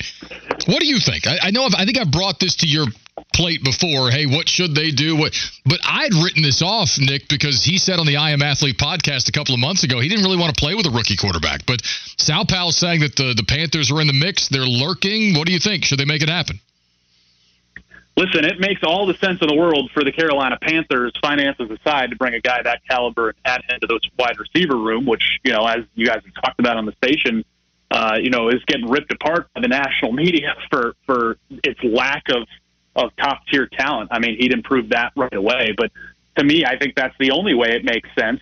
what 0.68 0.80
do 0.80 0.86
you 0.86 1.00
think? 1.00 1.28
I, 1.28 1.48
I 1.48 1.52
know 1.52 1.64
I've, 1.64 1.76
I 1.78 1.86
think 1.86 1.98
I 1.98 2.04
brought 2.04 2.40
this 2.40 2.58
to 2.58 2.68
your 2.68 2.88
plate 3.34 3.64
before. 3.64 4.12
Hey, 4.12 4.26
what 4.26 4.50
should 4.50 4.76
they 4.76 4.92
do? 4.92 5.16
What? 5.16 5.34
But 5.66 5.80
I'd 5.84 6.14
written 6.14 6.44
this 6.44 6.62
off, 6.62 6.98
Nick, 7.00 7.30
because 7.30 7.64
he 7.64 7.78
said 7.78 8.00
on 8.00 8.06
the 8.06 8.18
I 8.18 8.32
Am 8.32 8.42
Athlete 8.42 8.78
podcast 8.78 9.30
a 9.30 9.32
couple 9.32 9.54
of 9.54 9.62
months 9.62 9.84
ago 9.84 10.00
he 10.00 10.10
didn't 10.10 10.26
really 10.26 10.38
want 10.38 10.54
to 10.54 10.60
play 10.60 10.76
with 10.76 10.86
a 10.88 10.92
rookie 10.92 11.16
quarterback. 11.16 11.66
But 11.66 11.82
Sal 12.18 12.46
Pal 12.46 12.72
saying 12.72 13.00
that 13.02 13.16
the 13.16 13.34
the 13.34 13.46
Panthers 13.48 13.92
are 13.92 14.02
in 14.02 14.08
the 14.08 14.14
mix. 14.14 14.50
They're 14.50 14.68
lurking. 14.68 15.36
What 15.38 15.48
do 15.48 15.54
you 15.54 15.60
think? 15.60 15.86
Should 15.86 16.00
they 16.00 16.06
make 16.06 16.22
it 16.22 16.30
happen? 16.30 16.60
Listen, 18.18 18.46
it 18.46 18.60
makes 18.60 18.82
all 18.84 19.06
the 19.06 19.16
sense 19.16 19.40
in 19.42 19.48
the 19.48 19.56
world 19.56 19.90
for 19.94 20.04
the 20.04 20.12
Carolina 20.12 20.58
Panthers, 20.62 21.14
finances 21.22 21.70
aside, 21.70 22.12
to 22.12 22.16
bring 22.16 22.34
a 22.34 22.40
guy 22.40 22.62
that 22.64 22.82
caliber 22.88 23.30
and 23.30 23.38
add 23.46 23.62
him 23.68 23.80
to 23.82 23.88
those 23.88 24.02
wide 24.18 24.38
receiver 24.40 24.78
room, 24.78 25.06
which 25.06 25.40
you 25.44 25.52
know, 25.52 25.66
as 25.66 25.86
you 25.96 26.06
guys 26.06 26.22
have 26.24 26.44
talked 26.44 26.60
about 26.60 26.78
on 26.78 26.86
the 26.86 26.94
station, 27.04 27.44
uh, 27.92 28.18
you 28.22 28.30
know, 28.30 28.50
is 28.50 28.64
getting 28.66 28.90
ripped 28.90 29.12
apart 29.12 29.48
by 29.54 29.62
the 29.62 29.68
national 29.68 30.12
media 30.24 30.56
for 30.70 30.96
for 31.06 31.38
its 31.64 31.82
lack 31.84 32.24
of 32.30 32.48
of 32.96 33.16
top 33.18 33.46
tier 33.48 33.68
talent. 33.68 34.10
I 34.12 34.20
mean, 34.20 34.38
he'd 34.38 34.52
improve 34.52 34.90
that 34.90 35.14
right 35.16 35.34
away, 35.34 35.74
but 35.78 35.92
to 36.38 36.44
me, 36.44 36.66
I 36.66 36.78
think 36.78 36.96
that's 36.96 37.16
the 37.20 37.32
only 37.32 37.54
way 37.54 37.76
it 37.76 37.86
makes 37.86 38.10
sense 38.18 38.42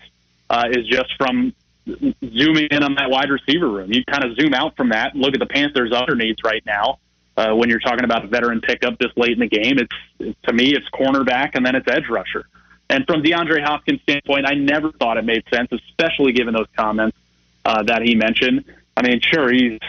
uh, 0.50 0.66
is 0.72 0.88
just 0.88 1.16
from 1.18 1.54
zooming 1.88 2.68
in 2.72 2.84
on 2.84 2.96
that 2.96 3.10
wide 3.10 3.30
receiver 3.30 3.68
room. 3.68 3.92
You 3.92 4.04
kind 4.06 4.24
of 4.24 4.36
zoom 4.36 4.54
out 4.54 4.76
from 4.76 4.90
that 4.90 5.14
and 5.14 5.22
look 5.22 5.34
at 5.34 5.40
the 5.40 5.48
Panthers' 5.48 5.92
other 5.94 6.16
needs 6.16 6.40
right 6.44 6.64
now. 6.66 7.00
Uh, 7.40 7.56
when 7.56 7.70
you're 7.70 7.80
talking 7.80 8.04
about 8.04 8.26
a 8.26 8.28
veteran 8.28 8.60
pickup 8.60 9.00
this 9.00 9.14
late 9.16 9.32
in 9.32 9.40
the 9.40 9.48
game, 9.48 9.78
it's 9.80 10.36
to 10.44 10.52
me 10.52 10.76
it's 10.76 10.90
cornerback 10.90 11.52
and 11.54 11.66
then 11.66 11.74
it's 11.74 11.88
edge 11.88 12.10
rusher. 12.10 12.46
And 12.90 13.06
from 13.06 13.24
DeAndre 13.24 13.64
Hopkins' 13.64 14.02
standpoint, 14.02 14.46
I 14.46 14.56
never 14.56 14.92
thought 14.92 15.16
it 15.16 15.24
made 15.24 15.44
sense, 15.50 15.70
especially 15.72 16.34
given 16.34 16.54
those 16.54 16.68
comments 16.76 17.16
uh, 17.64 17.84
that 17.84 18.02
he 18.02 18.14
mentioned. 18.14 18.66
I 18.98 19.04
mean, 19.04 19.22
sure, 19.22 19.50
he's 19.50 19.80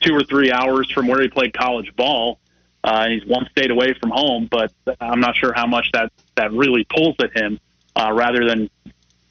two 0.00 0.14
or 0.14 0.24
three 0.24 0.52
hours 0.52 0.90
from 0.90 1.06
where 1.06 1.22
he 1.22 1.28
played 1.28 1.54
college 1.54 1.90
ball, 1.96 2.38
uh, 2.82 3.04
and 3.04 3.14
he's 3.14 3.24
one 3.24 3.48
state 3.50 3.70
away 3.70 3.94
from 3.94 4.10
home. 4.10 4.46
But 4.50 4.70
I'm 5.00 5.20
not 5.20 5.36
sure 5.36 5.54
how 5.54 5.66
much 5.66 5.90
that 5.94 6.12
that 6.34 6.52
really 6.52 6.84
pulls 6.84 7.16
at 7.18 7.34
him, 7.34 7.60
uh, 7.96 8.12
rather 8.12 8.44
than 8.44 8.68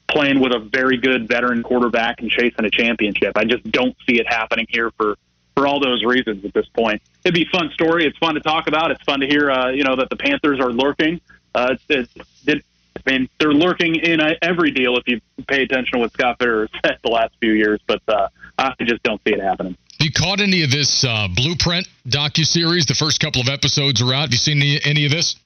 playing 0.08 0.40
with 0.40 0.52
a 0.52 0.58
very 0.58 0.96
good 0.96 1.28
veteran 1.28 1.62
quarterback 1.62 2.20
and 2.20 2.28
chasing 2.30 2.64
a 2.64 2.70
championship. 2.70 3.34
I 3.36 3.44
just 3.44 3.62
don't 3.70 3.96
see 4.08 4.18
it 4.18 4.26
happening 4.26 4.66
here 4.68 4.90
for 4.96 5.14
for 5.54 5.66
all 5.66 5.80
those 5.80 6.04
reasons 6.04 6.44
at 6.44 6.52
this 6.52 6.66
point. 6.68 7.00
It'd 7.24 7.34
be 7.34 7.42
a 7.42 7.56
fun 7.56 7.70
story. 7.70 8.06
It's 8.06 8.18
fun 8.18 8.34
to 8.34 8.40
talk 8.40 8.66
about. 8.66 8.90
It's 8.90 9.02
fun 9.02 9.20
to 9.20 9.26
hear, 9.26 9.50
uh, 9.50 9.70
you 9.70 9.84
know, 9.84 9.96
that 9.96 10.10
the 10.10 10.16
Panthers 10.16 10.60
are 10.60 10.72
lurking. 10.72 11.20
Uh, 11.54 11.76
it, 11.88 12.08
it, 12.46 12.64
I 12.96 13.10
mean, 13.10 13.28
they're 13.38 13.52
lurking 13.52 13.96
in 13.96 14.20
uh, 14.20 14.34
every 14.42 14.70
deal 14.70 14.96
if 14.96 15.06
you 15.06 15.20
pay 15.46 15.62
attention 15.62 15.94
to 15.94 15.98
what 16.00 16.12
Scott 16.12 16.38
Fitterer 16.38 16.68
said 16.84 16.98
the 17.02 17.10
last 17.10 17.34
few 17.40 17.52
years, 17.52 17.80
but 17.86 18.02
uh, 18.08 18.28
I 18.58 18.72
just 18.80 19.02
don't 19.02 19.20
see 19.26 19.34
it 19.34 19.40
happening. 19.40 19.76
Have 19.98 20.06
You 20.06 20.12
caught 20.12 20.40
any 20.40 20.62
of 20.64 20.70
this 20.70 21.04
uh, 21.04 21.28
Blueprint 21.34 21.88
docu 22.08 22.44
series? 22.44 22.86
The 22.86 22.94
first 22.94 23.20
couple 23.20 23.40
of 23.40 23.48
episodes 23.48 24.02
are 24.02 24.12
out. 24.12 24.22
Have 24.22 24.32
you 24.32 24.38
seen 24.38 24.58
any, 24.58 24.80
any 24.84 25.04
of 25.04 25.12
this? 25.12 25.36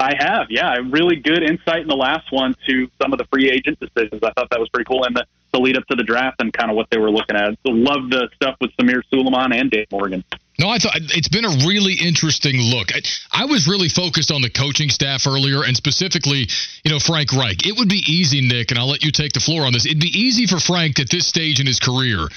I 0.00 0.14
have, 0.18 0.48
yeah. 0.50 0.76
Really 0.90 1.16
good 1.16 1.42
insight 1.42 1.80
in 1.80 1.88
the 1.88 1.96
last 1.96 2.30
one 2.32 2.54
to 2.66 2.88
some 3.00 3.12
of 3.12 3.18
the 3.18 3.24
free 3.26 3.50
agent 3.50 3.78
decisions. 3.80 4.22
I 4.22 4.32
thought 4.32 4.50
that 4.50 4.60
was 4.60 4.68
pretty 4.68 4.84
cool, 4.84 5.04
and 5.04 5.16
the, 5.16 5.24
the 5.52 5.60
lead 5.60 5.76
up 5.76 5.86
to 5.88 5.96
the 5.96 6.02
draft 6.02 6.40
and 6.40 6.52
kind 6.52 6.70
of 6.70 6.76
what 6.76 6.88
they 6.90 6.98
were 6.98 7.10
looking 7.10 7.36
at. 7.36 7.56
So 7.66 7.72
love 7.72 8.10
the 8.10 8.28
stuff 8.34 8.56
with 8.60 8.70
Samir 8.76 9.02
Suleiman 9.10 9.52
and 9.52 9.70
Dan 9.70 9.86
Morgan. 9.90 10.24
No, 10.58 10.70
I 10.70 10.78
thought 10.78 10.96
it's 10.96 11.28
been 11.28 11.44
a 11.44 11.66
really 11.66 11.94
interesting 11.94 12.56
look. 12.56 12.88
I, 12.94 13.02
I, 13.30 13.44
was 13.44 13.68
really 13.68 13.90
focused 13.90 14.30
on 14.30 14.40
the 14.40 14.48
coaching 14.48 14.88
staff 14.88 15.26
earlier, 15.26 15.62
and 15.64 15.76
specifically, 15.76 16.48
you 16.82 16.90
know, 16.90 16.98
Frank 16.98 17.32
Reich. 17.32 17.66
It 17.66 17.76
would 17.76 17.90
be 17.90 18.02
easy, 18.06 18.40
Nick, 18.40 18.70
and 18.70 18.78
I'll 18.78 18.88
let 18.88 19.04
you 19.04 19.12
take 19.12 19.34
the 19.34 19.40
floor 19.40 19.66
on 19.66 19.74
this. 19.74 19.84
It'd 19.84 20.00
be 20.00 20.18
easy 20.18 20.46
for 20.46 20.58
Frank 20.58 20.98
at 20.98 21.10
this 21.10 21.26
stage 21.26 21.60
in 21.60 21.66
his 21.66 21.78
career 21.78 22.28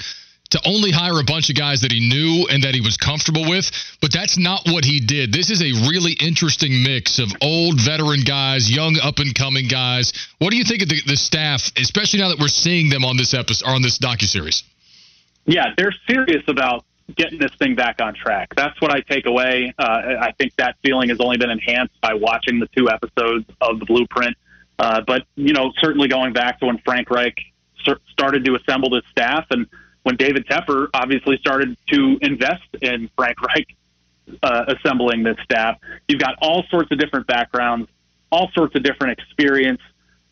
to 0.52 0.60
only 0.66 0.92
hire 0.92 1.20
a 1.20 1.24
bunch 1.24 1.50
of 1.50 1.56
guys 1.56 1.82
that 1.82 1.92
he 1.92 2.00
knew 2.00 2.48
and 2.50 2.64
that 2.64 2.74
he 2.74 2.82
was 2.82 2.98
comfortable 2.98 3.48
with, 3.48 3.70
but 4.02 4.12
that's 4.12 4.38
not 4.38 4.62
what 4.66 4.84
he 4.84 5.00
did. 5.00 5.32
This 5.32 5.50
is 5.50 5.62
a 5.62 5.72
really 5.90 6.14
interesting 6.20 6.84
mix 6.84 7.20
of 7.20 7.30
old 7.42 7.80
veteran 7.80 8.22
guys, 8.22 8.70
young 8.70 8.98
up 9.02 9.20
and 9.20 9.34
coming 9.36 9.68
guys. 9.68 10.12
What 10.40 10.52
do 10.52 10.58
you 10.58 10.64
think 10.64 10.82
of 10.82 10.90
the, 10.90 11.02
the 11.06 11.18
staff, 11.18 11.72
especially 11.78 12.20
now 12.20 12.30
that 12.30 12.40
we're 12.40 12.48
seeing 12.48 12.90
them 12.90 13.06
on 13.06 13.18
this 13.18 13.34
episode 13.34 13.68
or 13.68 13.76
on 13.76 13.82
this 13.82 14.00
docu 14.00 14.24
series? 14.24 14.64
Yeah, 15.46 15.74
they're 15.78 15.96
serious 16.08 16.44
about 16.48 16.84
getting 17.16 17.40
this 17.40 17.52
thing 17.56 17.76
back 17.76 18.02
on 18.02 18.14
track. 18.14 18.54
That's 18.56 18.80
what 18.82 18.92
I 18.92 19.02
take 19.02 19.26
away. 19.26 19.74
Uh, 19.78 20.16
I 20.20 20.32
think 20.38 20.56
that 20.58 20.76
feeling 20.84 21.10
has 21.10 21.20
only 21.20 21.38
been 21.38 21.50
enhanced 21.50 22.00
by 22.02 22.14
watching 22.14 22.60
the 22.60 22.68
two 22.76 22.90
episodes 22.90 23.46
of 23.62 23.80
the 23.80 23.86
Blueprint. 23.86 24.36
Uh, 24.78 25.02
but 25.06 25.24
you 25.36 25.54
know, 25.54 25.72
certainly 25.80 26.08
going 26.08 26.34
back 26.34 26.60
to 26.60 26.68
when 26.68 26.78
Frank 26.80 27.10
Reich 27.10 27.38
started 28.12 28.46
to 28.46 28.56
assemble 28.56 28.90
this 28.90 29.04
staff 29.12 29.46
and 29.52 29.68
when 30.04 30.16
David 30.16 30.48
Tepper 30.48 30.88
obviously 30.94 31.38
started 31.38 31.78
to 31.92 32.18
invest 32.22 32.64
in 32.82 33.10
Frank 33.16 33.42
Reich 33.42 33.76
uh, 34.44 34.66
assembling 34.68 35.24
this 35.24 35.38
staff. 35.44 35.78
You've 36.08 36.22
got 36.22 36.36
all 36.42 36.64
sorts 36.70 36.92
of 36.92 37.00
different 37.00 37.28
backgrounds, 37.28 37.90
all 38.32 38.50
sorts 38.54 38.76
of 38.76 38.84
different 38.84 39.20
experience, 39.20 39.82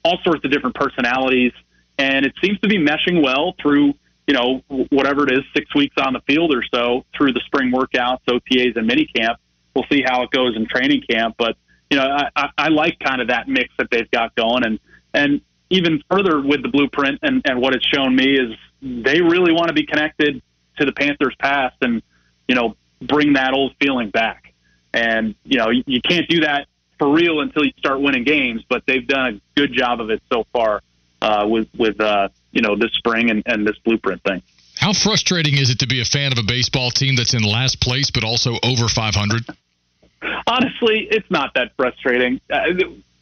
all 0.03 0.17
sorts 0.23 0.45
of 0.45 0.51
different 0.51 0.75
personalities, 0.75 1.51
and 1.97 2.25
it 2.25 2.33
seems 2.41 2.59
to 2.59 2.67
be 2.67 2.77
meshing 2.77 3.23
well 3.23 3.55
through 3.61 3.93
you 4.27 4.33
know 4.33 4.61
whatever 4.89 5.25
it 5.25 5.31
is, 5.31 5.43
six 5.55 5.73
weeks 5.73 5.95
on 5.97 6.13
the 6.13 6.19
field 6.21 6.53
or 6.53 6.63
so 6.73 7.05
through 7.15 7.33
the 7.33 7.41
spring 7.45 7.71
workouts, 7.71 8.19
OTAs, 8.29 8.75
and 8.75 8.89
minicamp. 8.89 9.35
We'll 9.73 9.85
see 9.91 10.03
how 10.05 10.23
it 10.23 10.31
goes 10.31 10.55
in 10.55 10.67
training 10.67 11.03
camp, 11.09 11.35
but 11.37 11.55
you 11.89 11.97
know 11.97 12.05
I, 12.05 12.29
I, 12.35 12.49
I 12.57 12.67
like 12.67 12.99
kind 12.99 13.21
of 13.21 13.29
that 13.29 13.47
mix 13.47 13.73
that 13.77 13.89
they've 13.89 14.09
got 14.11 14.35
going, 14.35 14.65
and 14.65 14.79
and 15.13 15.41
even 15.69 16.01
further 16.09 16.41
with 16.41 16.61
the 16.61 16.69
blueprint 16.69 17.19
and, 17.21 17.41
and 17.45 17.61
what 17.61 17.75
it's 17.75 17.85
shown 17.85 18.15
me 18.15 18.37
is 18.37 18.55
they 18.81 19.21
really 19.21 19.51
want 19.51 19.67
to 19.67 19.73
be 19.73 19.85
connected 19.85 20.41
to 20.77 20.85
the 20.85 20.91
Panthers 20.91 21.35
past 21.39 21.75
and, 21.81 22.01
you 22.47 22.55
know, 22.55 22.75
bring 23.01 23.33
that 23.33 23.53
old 23.53 23.73
feeling 23.81 24.09
back. 24.09 24.53
And, 24.93 25.35
you 25.43 25.57
know, 25.57 25.69
you, 25.69 25.83
you 25.85 26.01
can't 26.01 26.27
do 26.27 26.41
that 26.41 26.67
for 26.97 27.11
real 27.11 27.41
until 27.41 27.65
you 27.65 27.71
start 27.77 28.01
winning 28.01 28.23
games, 28.23 28.63
but 28.67 28.83
they've 28.87 29.07
done 29.07 29.27
a 29.27 29.59
good 29.59 29.73
job 29.73 30.01
of 30.01 30.09
it 30.09 30.21
so 30.31 30.45
far 30.53 30.81
uh, 31.21 31.45
with, 31.47 31.67
with 31.77 31.99
uh, 31.99 32.29
you 32.51 32.61
know, 32.61 32.75
this 32.75 32.91
spring 32.93 33.29
and, 33.29 33.43
and 33.45 33.67
this 33.67 33.77
blueprint 33.83 34.23
thing. 34.23 34.41
How 34.79 34.93
frustrating 34.93 35.57
is 35.57 35.69
it 35.69 35.79
to 35.79 35.87
be 35.87 36.01
a 36.01 36.05
fan 36.05 36.31
of 36.31 36.37
a 36.37 36.43
baseball 36.43 36.91
team 36.91 37.15
that's 37.15 37.33
in 37.33 37.43
last 37.43 37.81
place 37.81 38.11
but 38.11 38.23
also 38.23 38.53
over 38.63 38.87
500? 38.87 39.43
Honestly, 40.47 41.07
it's 41.11 41.29
not 41.29 41.53
that 41.55 41.71
frustrating. 41.75 42.39
Uh, 42.51 42.73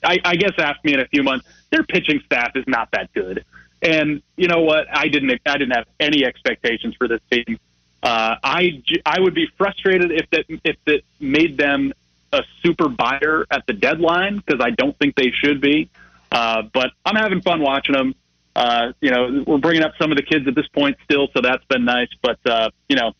I, 0.05 0.19
I 0.23 0.35
guess 0.35 0.53
ask 0.57 0.83
me 0.83 0.93
in 0.93 0.99
a 0.99 1.07
few 1.07 1.23
months. 1.23 1.47
Their 1.71 1.83
pitching 1.83 2.21
staff 2.25 2.51
is 2.55 2.65
not 2.67 2.89
that 2.91 3.11
good. 3.13 3.43
And 3.81 4.21
you 4.37 4.47
know 4.47 4.61
what? 4.61 4.87
I 4.91 5.07
didn't. 5.07 5.41
I 5.45 5.57
didn't 5.57 5.75
have 5.75 5.87
any 5.99 6.25
expectations 6.25 6.95
for 6.95 7.07
this 7.07 7.21
team. 7.31 7.59
Uh, 8.01 8.35
I 8.43 8.83
I 9.05 9.19
would 9.19 9.35
be 9.35 9.47
frustrated 9.57 10.11
if 10.11 10.29
that 10.29 10.45
if 10.63 10.77
it 10.85 11.03
made 11.19 11.57
them 11.57 11.93
a 12.31 12.43
super 12.61 12.87
buyer 12.87 13.45
at 13.49 13.65
the 13.67 13.73
deadline 13.73 14.37
because 14.37 14.61
I 14.61 14.71
don't 14.71 14.97
think 14.97 15.15
they 15.15 15.31
should 15.31 15.61
be. 15.61 15.89
Uh, 16.31 16.63
but 16.73 16.91
I'm 17.05 17.15
having 17.15 17.41
fun 17.41 17.61
watching 17.61 17.93
them. 17.93 18.15
Uh, 18.55 18.93
you 19.01 19.11
know, 19.11 19.43
we're 19.45 19.57
bringing 19.57 19.83
up 19.83 19.93
some 19.99 20.11
of 20.11 20.17
the 20.17 20.23
kids 20.23 20.47
at 20.47 20.55
this 20.55 20.67
point 20.67 20.97
still, 21.03 21.27
so 21.33 21.41
that's 21.41 21.63
been 21.65 21.85
nice. 21.85 22.09
But 22.21 22.39
uh, 22.45 22.69
you 22.87 22.95
know, 22.95 23.13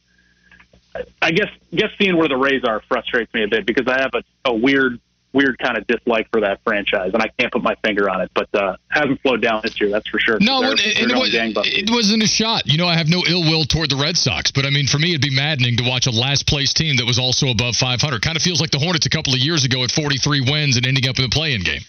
I 1.21 1.31
guess 1.31 1.49
guess 1.73 1.91
seeing 1.99 2.17
where 2.17 2.27
the 2.27 2.37
Rays 2.37 2.63
are 2.63 2.81
frustrates 2.87 3.33
me 3.33 3.43
a 3.43 3.47
bit 3.47 3.65
because 3.65 3.87
I 3.87 3.99
have 3.99 4.13
a, 4.13 4.23
a 4.45 4.53
weird 4.53 4.99
weird 5.35 5.59
kind 5.59 5.77
of 5.77 5.85
dislike 5.85 6.27
for 6.31 6.41
that 6.41 6.61
franchise, 6.63 7.11
and 7.13 7.21
I 7.21 7.27
can't 7.37 7.51
put 7.51 7.61
my 7.61 7.75
finger 7.83 8.09
on 8.09 8.21
it. 8.21 8.31
But 8.33 8.47
uh, 8.55 8.77
hasn't 8.89 9.21
slowed 9.21 9.41
down 9.41 9.61
this 9.63 9.79
year, 9.79 9.89
that's 9.89 10.07
for 10.07 10.19
sure. 10.19 10.37
No, 10.39 10.61
they're, 10.61 10.73
it, 10.73 11.07
they're 11.07 11.17
it, 11.17 11.55
was, 11.55 11.67
it 11.67 11.89
wasn't 11.91 12.23
a 12.23 12.27
shot. 12.27 12.65
You 12.65 12.77
know, 12.77 12.87
I 12.87 12.95
have 12.95 13.09
no 13.09 13.21
ill 13.27 13.41
will 13.41 13.65
toward 13.65 13.91
the 13.91 13.97
Red 13.97 14.17
Sox, 14.17 14.51
but 14.51 14.65
I 14.65 14.69
mean, 14.69 14.87
for 14.87 14.97
me, 14.97 15.11
it'd 15.11 15.21
be 15.21 15.35
maddening 15.35 15.77
to 15.77 15.83
watch 15.83 16.07
a 16.07 16.11
last 16.11 16.47
place 16.47 16.73
team 16.73 16.97
that 16.97 17.05
was 17.05 17.19
also 17.19 17.49
above 17.49 17.75
500. 17.75 18.21
Kind 18.21 18.37
of 18.37 18.41
feels 18.41 18.61
like 18.61 18.71
the 18.71 18.79
Hornets 18.79 19.05
a 19.05 19.09
couple 19.09 19.33
of 19.33 19.39
years 19.39 19.65
ago 19.65 19.83
at 19.83 19.91
43 19.91 20.41
wins 20.49 20.77
and 20.77 20.87
ending 20.87 21.07
up 21.07 21.19
in 21.19 21.23
the 21.23 21.29
play-in 21.29 21.61
game. 21.61 21.81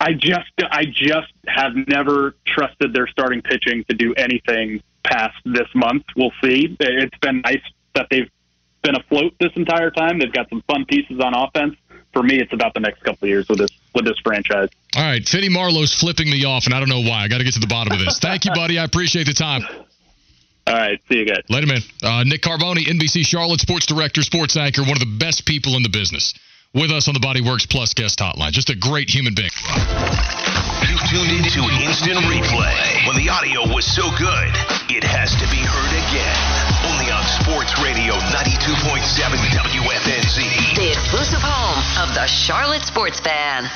I 0.00 0.12
just, 0.12 0.52
I 0.70 0.84
just 0.84 1.32
have 1.46 1.72
never 1.86 2.34
trusted 2.46 2.92
their 2.92 3.06
starting 3.06 3.42
pitching 3.42 3.84
to 3.88 3.96
do 3.96 4.14
anything 4.14 4.82
past 5.02 5.36
this 5.44 5.68
month. 5.74 6.04
We'll 6.16 6.32
see. 6.42 6.76
It's 6.78 7.18
been 7.18 7.40
nice 7.40 7.62
that 7.94 8.06
they've 8.10 8.30
been 8.82 8.94
afloat 8.96 9.34
this 9.40 9.52
entire 9.56 9.90
time. 9.90 10.18
They've 10.18 10.32
got 10.32 10.48
some 10.50 10.62
fun 10.68 10.84
pieces 10.84 11.20
on 11.20 11.34
offense 11.34 11.74
for 12.12 12.22
me, 12.22 12.40
it's 12.40 12.52
about 12.52 12.74
the 12.74 12.80
next 12.80 13.02
couple 13.02 13.26
of 13.26 13.28
years 13.28 13.48
with 13.48 13.58
this 13.58 13.70
with 13.94 14.04
this 14.04 14.18
franchise. 14.24 14.68
All 14.96 15.02
right, 15.02 15.26
Fitty 15.26 15.48
Marlowe's 15.48 15.94
flipping 15.94 16.30
me 16.30 16.44
off, 16.44 16.66
and 16.66 16.74
I 16.74 16.80
don't 16.80 16.88
know 16.88 17.00
why. 17.00 17.22
I 17.24 17.28
got 17.28 17.38
to 17.38 17.44
get 17.44 17.54
to 17.54 17.60
the 17.60 17.66
bottom 17.66 17.92
of 17.92 17.98
this. 17.98 18.18
Thank 18.22 18.44
you, 18.44 18.52
buddy. 18.54 18.78
I 18.78 18.84
appreciate 18.84 19.26
the 19.26 19.34
time. 19.34 19.62
All 20.66 20.74
right, 20.74 21.00
see 21.08 21.16
you 21.16 21.24
guys. 21.24 21.42
Later, 21.48 21.66
man. 21.66 21.80
Uh, 22.02 22.24
Nick 22.24 22.42
Carboni, 22.42 22.84
NBC 22.84 23.24
Charlotte 23.24 23.60
sports 23.60 23.86
director, 23.86 24.22
sports 24.22 24.56
anchor, 24.56 24.82
one 24.82 24.92
of 24.92 25.00
the 25.00 25.16
best 25.18 25.46
people 25.46 25.76
in 25.76 25.82
the 25.82 25.88
business. 25.88 26.34
With 26.74 26.90
us 26.90 27.08
on 27.08 27.14
the 27.14 27.20
Body 27.20 27.40
Works 27.40 27.64
Plus 27.64 27.94
guest 27.94 28.18
hotline. 28.18 28.52
Just 28.52 28.68
a 28.68 28.76
great 28.76 29.08
human 29.08 29.34
being. 29.34 29.48
You 30.84 30.96
tuned 31.08 31.32
into 31.32 31.64
instant 31.80 32.20
replay. 32.28 33.06
When 33.08 33.16
the 33.16 33.30
audio 33.32 33.72
was 33.72 33.86
so 33.86 34.02
good, 34.18 34.52
it 34.92 35.02
has 35.02 35.32
to 35.32 35.48
be 35.48 35.56
heard 35.64 35.92
again. 35.96 36.67
Sports 37.28 37.78
Radio 37.82 38.14
92.7 38.14 39.36
WFNZ. 39.52 40.76
The 40.76 40.90
exclusive 40.90 41.42
home 41.42 41.78
of 42.02 42.14
the 42.14 42.26
Charlotte 42.26 42.82
Sports 42.82 43.20
Fan. 43.20 43.68